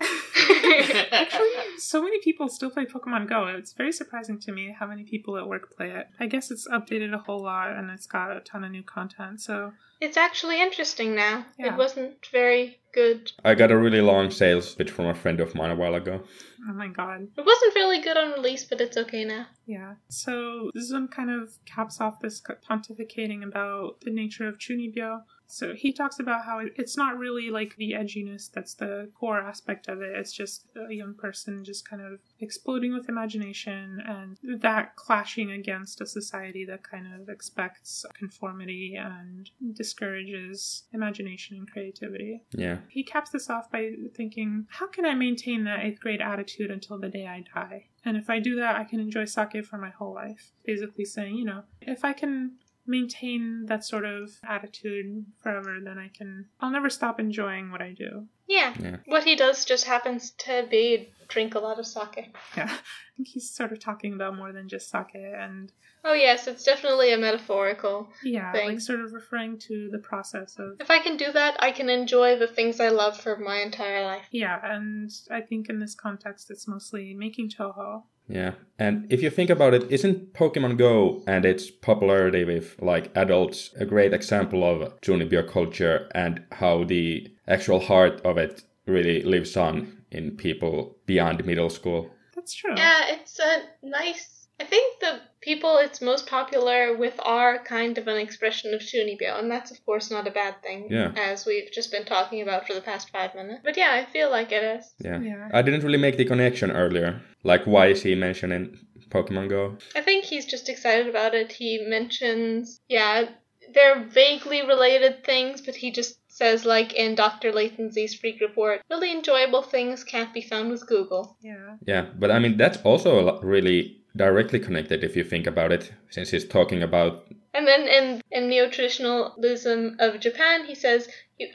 Actually, 1.12 1.48
so 1.78 2.02
many 2.02 2.20
people 2.20 2.48
still 2.48 2.70
play 2.70 2.84
Pokemon 2.84 3.28
Go. 3.28 3.46
It's 3.46 3.72
very 3.72 3.92
surprising 3.92 4.38
to 4.40 4.52
me 4.52 4.74
how 4.78 4.86
many 4.86 5.04
people 5.04 5.36
at 5.36 5.46
work 5.46 5.76
play 5.76 5.90
it. 5.90 6.08
I 6.18 6.26
guess 6.26 6.50
it's 6.50 6.66
updated 6.68 7.14
a 7.14 7.18
whole 7.18 7.42
lot 7.42 7.76
and 7.76 7.90
it's 7.90 8.06
got 8.06 8.36
a 8.36 8.40
ton 8.40 8.64
of 8.64 8.70
new 8.70 8.82
content. 8.82 9.40
So, 9.40 9.72
it's 10.00 10.16
actually 10.16 10.60
interesting 10.60 11.14
now. 11.14 11.44
Yeah. 11.58 11.74
It 11.74 11.76
wasn't 11.76 12.26
very 12.32 12.78
good. 12.94 13.30
I 13.44 13.54
got 13.54 13.70
a 13.70 13.78
really 13.78 14.00
long 14.00 14.30
sales 14.30 14.74
pitch 14.74 14.90
from 14.90 15.06
a 15.06 15.14
friend 15.14 15.40
of 15.40 15.54
mine 15.54 15.70
a 15.70 15.76
while 15.76 15.94
ago. 15.94 16.22
oh 16.68 16.72
my 16.72 16.88
god. 16.88 17.28
It 17.36 17.44
wasn't 17.44 17.74
really 17.74 18.00
good 18.00 18.16
on 18.16 18.32
release, 18.32 18.64
but 18.64 18.80
it's 18.80 18.96
okay 18.96 19.24
now. 19.24 19.46
Yeah. 19.66 19.94
So, 20.08 20.70
this 20.74 20.90
one 20.90 21.08
kind 21.08 21.30
of 21.30 21.52
caps 21.66 22.00
off 22.00 22.20
this 22.20 22.40
pontificating 22.68 23.44
about 23.44 24.00
the 24.00 24.10
nature 24.10 24.48
of 24.48 24.58
Chunibyo, 24.58 25.22
So 25.50 25.74
he 25.74 25.92
talks 25.92 26.20
about 26.20 26.44
how 26.44 26.60
it's 26.76 26.96
not 26.96 27.18
really 27.18 27.50
like 27.50 27.76
the 27.76 27.92
edginess 27.92 28.50
that's 28.50 28.74
the 28.74 29.10
core 29.18 29.40
aspect 29.40 29.88
of 29.88 30.00
it. 30.00 30.16
It's 30.16 30.32
just 30.32 30.66
a 30.76 30.94
young 30.94 31.14
person 31.14 31.64
just 31.64 31.88
kind 31.88 32.02
of 32.02 32.20
exploding 32.38 32.94
with 32.94 33.08
imagination 33.08 34.02
and 34.06 34.38
that 34.60 34.96
clashing 34.96 35.50
against 35.50 36.00
a 36.00 36.06
society 36.06 36.64
that 36.66 36.82
kind 36.82 37.06
of 37.14 37.28
expects 37.28 38.04
conformity 38.14 38.96
and 38.96 39.50
discourages 39.74 40.84
imagination 40.92 41.56
and 41.56 41.70
creativity. 41.70 42.42
Yeah. 42.52 42.78
He 42.88 43.02
caps 43.02 43.30
this 43.30 43.50
off 43.50 43.70
by 43.70 43.92
thinking, 44.14 44.66
how 44.70 44.86
can 44.86 45.04
I 45.04 45.14
maintain 45.14 45.64
that 45.64 45.80
eighth 45.84 46.00
grade 46.00 46.20
attitude 46.20 46.70
until 46.70 46.98
the 46.98 47.08
day 47.08 47.26
I 47.26 47.44
die? 47.54 47.86
And 48.04 48.16
if 48.16 48.30
I 48.30 48.38
do 48.38 48.56
that, 48.56 48.76
I 48.76 48.84
can 48.84 49.00
enjoy 49.00 49.26
sake 49.26 49.64
for 49.64 49.76
my 49.76 49.90
whole 49.90 50.14
life. 50.14 50.52
Basically 50.64 51.04
saying, 51.04 51.34
you 51.34 51.44
know, 51.44 51.64
if 51.82 52.04
I 52.04 52.12
can 52.12 52.52
maintain 52.86 53.66
that 53.66 53.84
sort 53.84 54.04
of 54.04 54.30
attitude 54.48 55.24
forever, 55.42 55.78
then 55.82 55.98
I 55.98 56.08
can, 56.08 56.46
I'll 56.60 56.70
never 56.70 56.90
stop 56.90 57.20
enjoying 57.20 57.70
what 57.70 57.80
I 57.82 57.92
do. 57.92 58.26
Yeah. 58.48 58.74
Yeah. 58.80 58.96
What 59.06 59.24
he 59.24 59.36
does 59.36 59.64
just 59.64 59.84
happens 59.84 60.30
to 60.38 60.66
be 60.70 61.10
drink 61.28 61.54
a 61.54 61.60
lot 61.60 61.78
of 61.78 61.86
sake. 61.86 62.34
Yeah. 62.56 62.64
I 62.70 63.16
think 63.16 63.28
he's 63.28 63.50
sort 63.50 63.70
of 63.72 63.78
talking 63.80 64.14
about 64.14 64.36
more 64.36 64.52
than 64.52 64.68
just 64.68 64.90
sake 64.90 65.14
and, 65.14 65.72
Oh, 66.02 66.14
yes, 66.14 66.46
it's 66.46 66.64
definitely 66.64 67.12
a 67.12 67.18
metaphorical. 67.18 68.08
yeah, 68.24 68.52
Thing. 68.52 68.68
like 68.70 68.80
sort 68.80 69.00
of 69.00 69.12
referring 69.12 69.58
to 69.68 69.90
the 69.92 69.98
process 69.98 70.56
of 70.58 70.80
If 70.80 70.90
I 70.90 70.98
can 70.98 71.18
do 71.18 71.30
that, 71.32 71.62
I 71.62 71.72
can 71.72 71.90
enjoy 71.90 72.38
the 72.38 72.46
things 72.46 72.80
I 72.80 72.88
love 72.88 73.20
for 73.20 73.36
my 73.36 73.56
entire 73.60 74.02
life. 74.02 74.24
Yeah, 74.30 74.58
and 74.64 75.10
I 75.30 75.42
think 75.42 75.68
in 75.68 75.78
this 75.78 75.94
context, 75.94 76.50
it's 76.50 76.66
mostly 76.66 77.12
making 77.12 77.50
Touhou. 77.50 78.04
Yeah. 78.30 78.52
And 78.78 79.06
if 79.12 79.22
you 79.22 79.28
think 79.28 79.50
about 79.50 79.74
it, 79.74 79.90
isn't 79.90 80.32
Pokemon 80.32 80.78
Go 80.78 81.22
and 81.26 81.44
its 81.44 81.70
popularity 81.70 82.44
with 82.44 82.76
like 82.80 83.10
adults 83.14 83.70
a 83.78 83.84
great 83.84 84.14
example 84.14 84.64
of 84.64 84.98
Chunibyo 85.00 85.46
culture 85.46 86.08
and 86.14 86.42
how 86.52 86.84
the 86.84 87.30
actual 87.46 87.80
heart 87.80 88.20
of 88.22 88.38
it 88.38 88.62
really 88.86 89.22
lives 89.22 89.56
on 89.56 90.02
in 90.10 90.36
people 90.36 90.96
beyond 91.06 91.44
middle 91.44 91.68
school? 91.68 92.10
That's 92.34 92.54
true. 92.54 92.74
Yeah, 92.76 93.02
it's 93.08 93.38
a 93.38 93.64
nice. 93.82 94.39
I 94.60 94.64
think 94.64 95.00
the 95.00 95.20
people 95.40 95.78
it's 95.78 96.02
most 96.02 96.26
popular 96.26 96.94
with 96.96 97.14
are 97.20 97.58
kind 97.64 97.96
of 97.96 98.06
an 98.08 98.18
expression 98.18 98.74
of 98.74 98.80
Chunibyo, 98.80 99.38
and 99.38 99.50
that's 99.50 99.70
of 99.70 99.84
course 99.86 100.10
not 100.10 100.28
a 100.28 100.30
bad 100.30 100.60
thing, 100.62 100.88
Yeah. 100.90 101.12
as 101.16 101.46
we've 101.46 101.70
just 101.72 101.90
been 101.90 102.04
talking 102.04 102.42
about 102.42 102.66
for 102.66 102.74
the 102.74 102.82
past 102.82 103.08
five 103.10 103.34
minutes. 103.34 103.60
But 103.64 103.76
yeah, 103.78 103.92
I 103.92 104.04
feel 104.04 104.30
like 104.30 104.52
it 104.52 104.62
is. 104.62 104.92
Yeah. 104.98 105.20
Yeah. 105.20 105.48
I 105.52 105.62
didn't 105.62 105.82
really 105.82 105.98
make 106.06 106.18
the 106.18 106.26
connection 106.26 106.70
earlier. 106.70 107.20
Like, 107.42 107.64
why 107.64 107.86
is 107.86 108.02
he 108.02 108.14
mentioning 108.14 108.78
Pokemon 109.08 109.48
Go? 109.48 109.78
I 109.96 110.02
think 110.02 110.24
he's 110.24 110.44
just 110.44 110.68
excited 110.68 111.08
about 111.08 111.34
it. 111.34 111.50
He 111.52 111.78
mentions, 111.86 112.80
yeah, 112.88 113.30
they're 113.72 114.04
vaguely 114.04 114.60
related 114.66 115.24
things, 115.24 115.62
but 115.62 115.74
he 115.74 115.90
just 115.90 116.18
says, 116.28 116.64
like 116.64 116.92
in 116.92 117.14
Dr. 117.14 117.50
Latency's 117.52 118.14
freak 118.14 118.40
report, 118.40 118.82
really 118.90 119.10
enjoyable 119.10 119.62
things 119.62 120.04
can't 120.04 120.34
be 120.34 120.42
found 120.42 120.70
with 120.70 120.86
Google. 120.86 121.36
Yeah. 121.40 121.76
Yeah, 121.86 122.06
but 122.18 122.30
I 122.30 122.38
mean, 122.38 122.56
that's 122.58 122.78
also 122.82 123.26
a 123.28 123.46
really 123.46 123.99
directly 124.16 124.58
connected 124.58 125.04
if 125.04 125.16
you 125.16 125.24
think 125.24 125.46
about 125.46 125.72
it, 125.72 125.92
since 126.10 126.30
he's 126.30 126.44
talking 126.44 126.82
about. 126.82 127.26
And 127.54 127.66
then 127.66 127.88
in, 127.88 128.22
in 128.30 128.48
neo 128.48 128.68
traditionalism 128.68 129.96
of 129.98 130.20
Japan, 130.20 130.66
he 130.66 130.74
says, 130.74 131.08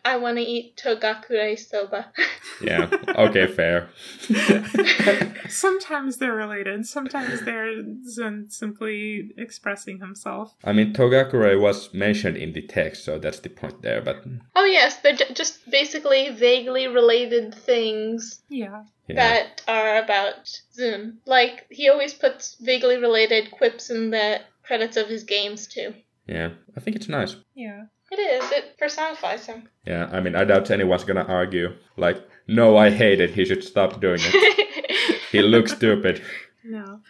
I 0.04 0.18
want 0.18 0.38
to 0.38 0.44
eat 0.44 0.78
togakure 0.78 1.58
soba. 1.58 2.12
Yeah, 2.62 2.90
okay, 3.10 3.48
fair. 3.48 3.90
Sometimes 5.50 6.18
they're 6.18 6.34
related. 6.34 6.86
Sometimes 6.86 7.42
they're 7.42 7.84
Zun 7.84 8.52
simply 8.52 9.32
expressing 9.38 10.00
himself. 10.00 10.56
I 10.64 10.72
mean, 10.72 10.94
Togakure 10.94 11.60
was 11.60 11.94
mentioned 11.94 12.38
in 12.38 12.54
the 12.54 12.62
text, 12.62 13.04
so 13.04 13.20
that's 13.20 13.40
the 13.40 13.50
point 13.50 13.82
there, 13.82 14.02
but. 14.02 14.24
oh, 14.56 14.66
yes, 14.66 14.98
they're 15.02 15.16
ju- 15.16 15.34
just 15.34 15.70
basically 15.70 16.30
vaguely 16.30 16.88
related 16.88 17.54
things 17.54 18.42
Yeah. 18.50 18.84
Yeah. 19.08 19.16
that 19.16 19.62
are 19.68 20.02
about 20.04 20.46
Zun. 20.80 21.18
Like, 21.26 21.66
he 21.70 21.90
always 21.90 22.14
puts 22.14 22.56
vaguely 22.62 22.98
related 22.98 23.52
quips 23.52 23.90
in 23.90 24.12
the 24.12 24.42
credits 24.64 24.98
of 24.98 25.08
his 25.08 25.24
games, 25.26 25.68
too. 25.68 25.94
Yeah, 26.28 26.52
I 26.76 26.80
think 26.80 26.96
it's 26.96 27.10
nice. 27.10 27.36
Yeah. 27.54 27.84
It 28.18 28.44
is. 28.44 28.52
It 28.52 28.78
personifies 28.78 29.46
him. 29.46 29.68
Yeah, 29.86 30.10
I 30.10 30.22
mean, 30.22 30.36
I 30.36 30.46
doubt 30.46 30.72
anyone's 30.72 31.04
gonna 31.04 31.26
argue. 31.26 31.76
Like, 31.98 32.26
no, 32.48 32.78
I 32.78 32.90
hate 32.90 33.20
it, 33.20 33.32
he 33.32 33.44
should 33.44 33.62
stop 33.64 34.00
doing 34.00 34.20
it. 34.22 35.20
he 35.32 35.42
looks 35.42 35.74
stupid. 35.74 36.22
No. 36.64 37.02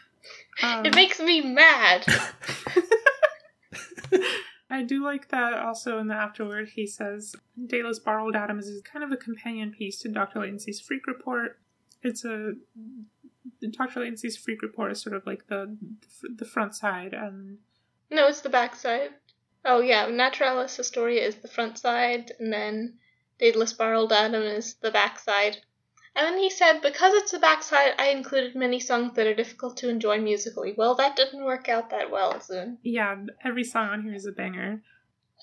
Um, 0.63 0.85
it 0.85 0.95
makes 0.95 1.19
me 1.19 1.41
mad. 1.41 2.07
I 4.69 4.81
do 4.81 5.03
like 5.03 5.29
that 5.29 5.53
also 5.53 5.99
in 5.99 6.07
the 6.07 6.15
afterword 6.15 6.69
he 6.69 6.87
says 6.87 7.35
Dateless 7.67 7.99
Bar 7.99 8.19
Old 8.19 8.35
Adams 8.35 8.67
is 8.67 8.81
kind 8.81 9.03
of 9.03 9.11
a 9.11 9.17
companion 9.17 9.71
piece 9.71 9.99
to 9.99 10.09
Dr. 10.09 10.39
Latency's 10.39 10.81
freak 10.81 11.05
report. 11.05 11.59
It's 12.01 12.25
a 12.25 12.53
Dr. 13.71 13.99
Latency's 13.99 14.35
freak 14.35 14.63
report 14.63 14.91
is 14.91 15.01
sort 15.01 15.15
of 15.15 15.25
like 15.27 15.47
the 15.47 15.77
the 16.35 16.45
front 16.45 16.73
side 16.73 17.13
and 17.13 17.59
No, 18.09 18.27
it's 18.27 18.41
the 18.41 18.49
back 18.49 18.75
side. 18.75 19.11
Oh, 19.65 19.81
yeah, 19.81 20.07
Naturalis 20.07 20.77
Historia 20.77 21.23
is 21.25 21.35
the 21.37 21.47
front 21.47 21.77
side, 21.79 22.31
and 22.39 22.53
then 22.53 22.99
Dateless 23.39 23.73
Bar 23.73 23.93
Old 23.95 24.13
Adam 24.13 24.43
is 24.43 24.75
the 24.75 24.91
back 24.91 25.17
side. 25.19 25.57
And 26.15 26.25
then 26.27 26.37
he 26.37 26.49
said, 26.49 26.79
because 26.81 27.13
it's 27.15 27.31
the 27.31 27.39
back 27.39 27.61
side, 27.63 27.93
I 27.97 28.07
included 28.09 28.55
many 28.55 28.79
songs 28.79 29.15
that 29.15 29.27
are 29.27 29.35
difficult 29.35 29.75
to 29.77 29.89
enjoy 29.89 30.21
musically. 30.21 30.73
Well, 30.77 30.95
that 30.95 31.15
didn't 31.17 31.43
work 31.43 31.67
out 31.67 31.89
that 31.89 32.09
well, 32.11 32.35
Zun. 32.35 32.77
yeah, 32.83 33.15
every 33.43 33.63
song 33.65 33.89
on 33.89 34.03
here 34.03 34.13
is 34.13 34.25
a 34.25 34.31
banger. 34.31 34.81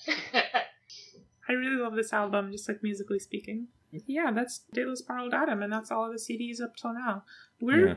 I 0.33 1.51
really 1.51 1.75
love 1.75 1.95
this 1.95 2.13
album, 2.13 2.51
just 2.51 2.67
like 2.67 2.81
musically 2.81 3.19
speaking. 3.19 3.67
Yeah, 4.07 4.31
that's 4.31 4.61
Dateless 4.73 5.01
Bar 5.03 5.19
Old 5.19 5.33
Adam, 5.33 5.61
and 5.61 5.71
that's 5.71 5.91
all 5.91 6.05
of 6.05 6.11
the 6.13 6.17
CDs 6.17 6.61
up 6.61 6.75
till 6.75 6.93
now. 6.93 7.23
We're 7.61 7.89
Yeah. 7.89 7.95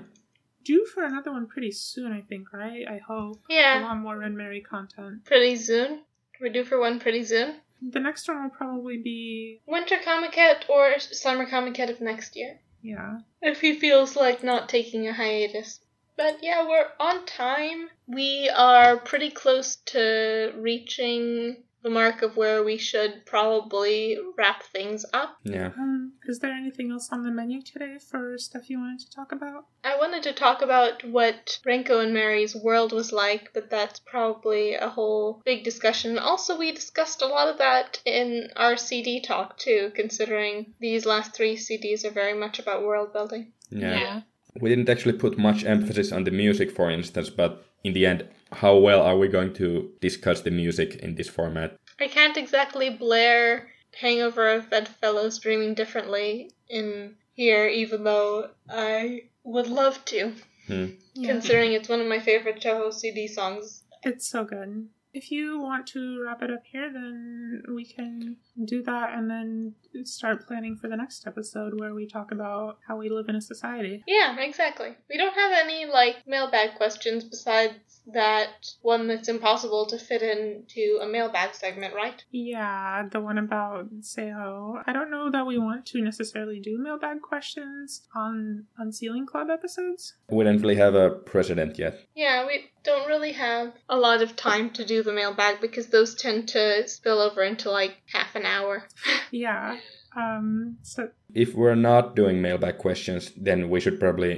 due 0.64 0.85
for 0.87 1.05
another 1.05 1.33
one 1.33 1.47
pretty 1.47 1.70
soon, 1.70 2.12
I 2.12 2.20
think, 2.20 2.53
right? 2.53 2.85
I 2.87 2.99
hope. 2.99 3.41
Yeah. 3.49 3.81
A 3.81 3.83
lot 3.83 3.97
more 3.99 4.18
Red 4.18 4.33
Mary 4.35 4.61
content. 4.61 5.24
pretty 5.24 5.57
soon. 5.57 6.03
We're 6.41 6.53
due 6.53 6.64
for 6.64 6.78
one 6.78 7.01
pretty 7.01 7.24
soon. 7.24 7.61
The 7.82 8.01
next 8.01 8.26
one 8.28 8.43
will 8.43 8.51
probably 8.51 8.97
be, 8.97 9.61
Winter 9.66 9.97
Comiket 9.97 10.68
or 10.68 10.99
Summer 10.99 11.47
Comiket 11.47 11.91
of 11.91 12.01
next 12.01 12.34
year. 12.37 12.59
yeah. 12.82 13.18
if 13.43 13.61
he 13.61 13.78
feels 13.78 14.16
like 14.16 14.43
not 14.43 14.68
taking 14.68 15.07
a 15.07 15.12
hiatus. 15.12 15.80
But 16.16 16.39
yeah, 16.43 16.66
we're 16.66 16.89
on 16.99 17.26
time. 17.26 17.91
We 18.07 18.49
are 18.49 18.97
pretty 18.97 19.30
close 19.30 19.76
to 19.93 20.53
reaching 20.57 21.59
the 21.87 21.91
mark 21.91 22.20
of 22.22 22.37
where 22.37 22.64
we 22.64 22.76
should 22.76 23.24
probably 23.26 24.18
wrap 24.37 24.64
things 24.64 25.07
up. 25.14 25.37
Yeah. 25.45 25.70
Um, 25.78 26.14
is 26.26 26.41
there 26.41 26.51
anything 26.51 26.91
else 26.91 27.11
on 27.12 27.22
the 27.22 27.30
menu 27.30 27.62
today 27.62 27.99
for 28.11 28.37
stuff 28.39 28.68
you 28.68 28.80
wanted 28.80 28.99
to 29.07 29.11
talk 29.12 29.30
about? 29.30 29.66
I 29.84 29.97
wanted 29.97 30.24
to 30.24 30.32
talk 30.32 30.62
about 30.62 31.05
what 31.05 31.61
Renko 31.64 32.03
and 32.03 32.12
Mary's 32.12 32.57
world 32.57 32.91
was 32.91 33.12
like, 33.12 33.51
but 33.55 33.70
that's 33.70 34.01
probably 34.01 34.74
a 34.74 34.89
whole 34.89 35.43
big 35.45 35.62
discussion. 35.62 36.18
Also, 36.18 36.59
we 36.59 36.72
discussed 36.72 37.22
a 37.22 37.28
lot 37.28 37.47
of 37.47 37.59
that 37.59 38.01
in 38.05 38.49
our 38.57 38.76
CD 38.76 39.20
talk 39.20 39.57
too, 39.57 39.93
considering 39.95 40.74
these 40.80 41.07
last 41.07 41.37
three 41.37 41.57
CDs 41.57 42.05
are 42.05 42.11
very 42.11 42.34
much 42.34 42.59
about 42.59 42.82
world 42.82 43.12
building. 43.12 43.53
Yeah. 43.70 44.22
We 44.61 44.70
didn't 44.70 44.89
actually 44.89 45.18
put 45.18 45.39
much 45.39 45.64
emphasis 45.64 46.11
on 46.11 46.24
the 46.24 46.32
music, 46.32 46.72
for 46.72 46.91
instance, 46.91 47.30
but 47.30 47.64
in 47.87 47.93
the 47.93 48.05
end, 48.05 48.28
how 48.53 48.76
well 48.76 49.01
are 49.03 49.16
we 49.16 49.28
going 49.28 49.55
to 49.55 49.91
discuss 50.01 50.41
the 50.41 50.51
music 50.51 50.97
in 50.97 51.14
this 51.14 51.28
format? 51.28 51.76
I 52.01 52.09
can't 52.09 52.37
exactly 52.37 52.91
blare 52.91 53.68
Hangover 54.01 54.49
of 54.51 54.68
Bedfellows 54.68 55.39
Dreaming 55.39 55.74
Differently 55.74 56.51
in 56.68 57.14
here, 57.34 57.66
even 57.68 58.03
though 58.05 58.51
I 58.68 59.22
would 59.45 59.68
love 59.68 60.05
to, 60.07 60.32
Hmm. 60.66 60.87
Yeah. 61.14 61.30
considering 61.30 61.72
it's 61.74 61.89
one 61.89 62.01
of 62.01 62.09
my 62.09 62.18
favorite 62.18 62.61
Touhou 62.61 62.93
CD 62.93 63.28
songs. 63.28 63.84
It's 64.03 64.26
so 64.26 64.45
good. 64.45 64.89
If 65.17 65.33
you 65.33 65.59
want 65.59 65.87
to 65.89 66.23
wrap 66.23 66.43
it 66.43 66.51
up 66.51 66.62
here, 66.71 66.93
then 66.93 67.62
we 67.75 67.87
can 67.87 68.37
do 68.67 68.83
that 68.83 69.14
and 69.14 69.31
then 69.31 69.75
start 70.05 70.47
planning 70.47 70.77
for 70.77 70.89
the 70.89 70.97
next 70.97 71.27
episode 71.27 71.81
where 71.81 71.95
we 71.95 72.07
talk 72.07 72.33
about 72.33 72.81
how 72.87 72.99
we 72.99 73.09
live 73.09 73.31
in 73.31 73.35
a 73.35 73.41
society. 73.41 74.05
Yeah, 74.07 74.39
exactly. 74.39 74.95
We 75.09 75.17
don't 75.17 75.35
have 75.35 75.53
any, 75.64 75.87
like, 75.87 76.17
mailbag 76.27 76.75
questions 76.77 77.25
besides 77.25 78.03
that 78.12 78.67
one 78.83 79.09
that's 79.09 79.29
impossible 79.29 79.87
to 79.87 79.99
fit 79.99 80.21
into 80.21 80.99
a 81.03 81.07
mailbag 81.07 81.55
segment, 81.55 81.95
right? 81.95 82.23
Yeah, 82.31 83.09
the 83.11 83.21
one 83.21 83.39
about 83.39 83.89
Seo. 84.01 84.83
I 84.87 84.93
don't 84.93 85.11
know 85.11 85.31
that 85.31 85.47
we 85.47 85.57
want 85.57 85.87
to 85.87 86.03
necessarily 86.03 86.61
do 86.61 86.77
mailbag 86.79 87.23
questions 87.23 88.07
on 88.14 88.67
Unsealing 88.79 89.27
Club 89.27 89.49
episodes. 89.51 90.14
We 90.31 90.45
don't 90.45 90.61
really 90.61 90.77
have 90.77 90.95
a 90.95 91.09
precedent 91.09 91.79
yet. 91.79 92.01
Yeah, 92.14 92.47
we 92.47 92.67
don't 92.87 93.07
really 93.12 93.32
have 93.32 93.68
a 93.89 93.97
lot 94.07 94.22
of 94.22 94.30
time 94.37 94.70
to 94.70 94.84
do 94.93 95.03
the 95.03 95.12
mailbag 95.20 95.61
because 95.61 95.87
those 95.89 96.14
tend 96.14 96.49
to 96.57 96.87
spill 96.89 97.20
over 97.26 97.43
into, 97.43 97.70
like, 97.70 97.95
half 98.16 98.34
an 98.34 98.47
hour. 98.55 98.74
Yeah. 99.30 99.78
Um 100.22 100.78
so 100.82 101.01
If 101.34 101.49
we're 101.55 101.74
not 101.91 102.16
doing 102.20 102.41
mailbag 102.41 102.76
questions, 102.87 103.32
then 103.37 103.59
we 103.72 103.80
should 103.80 103.99
probably, 104.01 104.32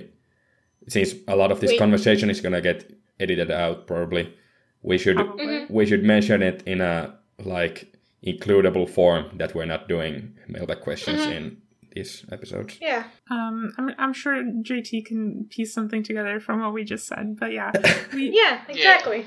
since 0.94 1.10
a 1.28 1.36
lot 1.36 1.52
of 1.52 1.60
this 1.60 1.70
Wait. 1.72 1.78
conversation 1.84 2.30
is 2.30 2.40
gonna 2.40 2.60
get 2.70 2.78
edited 3.20 3.50
out, 3.50 3.86
probably 3.86 4.24
we 4.82 4.96
should 4.98 5.16
probably 5.16 5.46
Mhm. 5.46 5.70
we 5.78 5.84
should 5.86 6.04
mention 6.14 6.42
it 6.50 6.58
in 6.72 6.80
a 6.80 6.94
like 7.56 7.76
includable 8.32 8.88
form 8.88 9.24
that 9.40 9.54
we're 9.54 9.66
not 9.74 9.88
doing 9.94 10.14
mailbag 10.48 10.80
questions 10.88 11.20
Mhm. 11.26 11.36
in 11.36 11.44
these 11.98 12.24
episodes. 12.30 12.78
Yeah. 12.80 13.04
Um, 13.30 13.72
I'm, 13.76 13.90
I'm 13.98 14.12
sure 14.12 14.42
JT 14.42 15.04
can 15.06 15.46
piece 15.50 15.74
something 15.74 16.02
together 16.02 16.40
from 16.40 16.60
what 16.60 16.72
we 16.72 16.84
just 16.84 17.06
said, 17.06 17.36
but 17.38 17.52
yeah, 17.52 17.72
we, 18.12 18.30
Yeah, 18.34 18.60
exactly. 18.68 19.26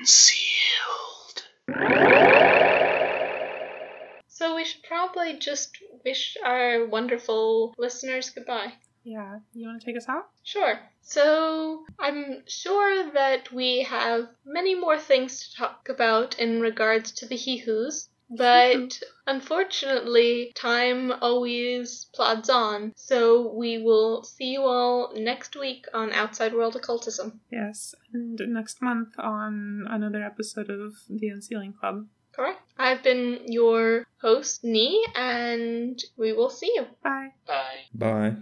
Unsealed. 0.00 1.42
So 4.28 4.54
we 4.54 4.64
should 4.64 4.82
probably 4.82 5.38
just 5.38 5.76
wish 6.04 6.36
our 6.44 6.86
wonderful 6.86 7.74
listeners 7.78 8.30
goodbye. 8.30 8.72
yeah. 9.02 9.38
You 9.54 9.66
want 9.68 9.80
to 9.80 9.86
take 9.86 9.96
us 9.96 10.08
out? 10.08 10.24
Sure. 10.44 10.78
So 11.00 11.84
I'm 11.98 12.42
sure 12.46 13.10
that 13.12 13.50
we 13.52 13.82
have 13.84 14.26
many 14.44 14.74
more 14.78 14.98
things 14.98 15.48
to 15.48 15.56
talk 15.56 15.88
about 15.88 16.38
in 16.38 16.60
regards 16.60 17.12
to 17.12 17.26
the 17.26 17.36
Hifuus, 17.36 18.08
but 18.30 19.00
unfortunately, 19.26 20.52
time 20.54 21.12
always 21.20 22.06
plods 22.14 22.48
on. 22.48 22.92
So 22.96 23.52
we 23.52 23.78
will 23.82 24.24
see 24.24 24.52
you 24.52 24.62
all 24.62 25.12
next 25.14 25.56
week 25.56 25.86
on 25.94 26.12
Outside 26.12 26.54
World 26.54 26.76
Occultism. 26.76 27.40
Yes, 27.50 27.94
and 28.12 28.40
next 28.48 28.82
month 28.82 29.18
on 29.18 29.86
another 29.88 30.22
episode 30.22 30.70
of 30.70 30.94
the 31.08 31.28
Unsealing 31.28 31.74
Club. 31.78 32.06
Correct? 32.32 32.60
I've 32.78 33.02
been 33.02 33.40
your 33.46 34.06
host, 34.20 34.62
Nee, 34.62 35.06
and 35.14 36.02
we 36.18 36.34
will 36.34 36.50
see 36.50 36.70
you. 36.74 36.86
Bye. 37.02 37.32
Bye. 37.46 37.86
Bye. 37.94 38.36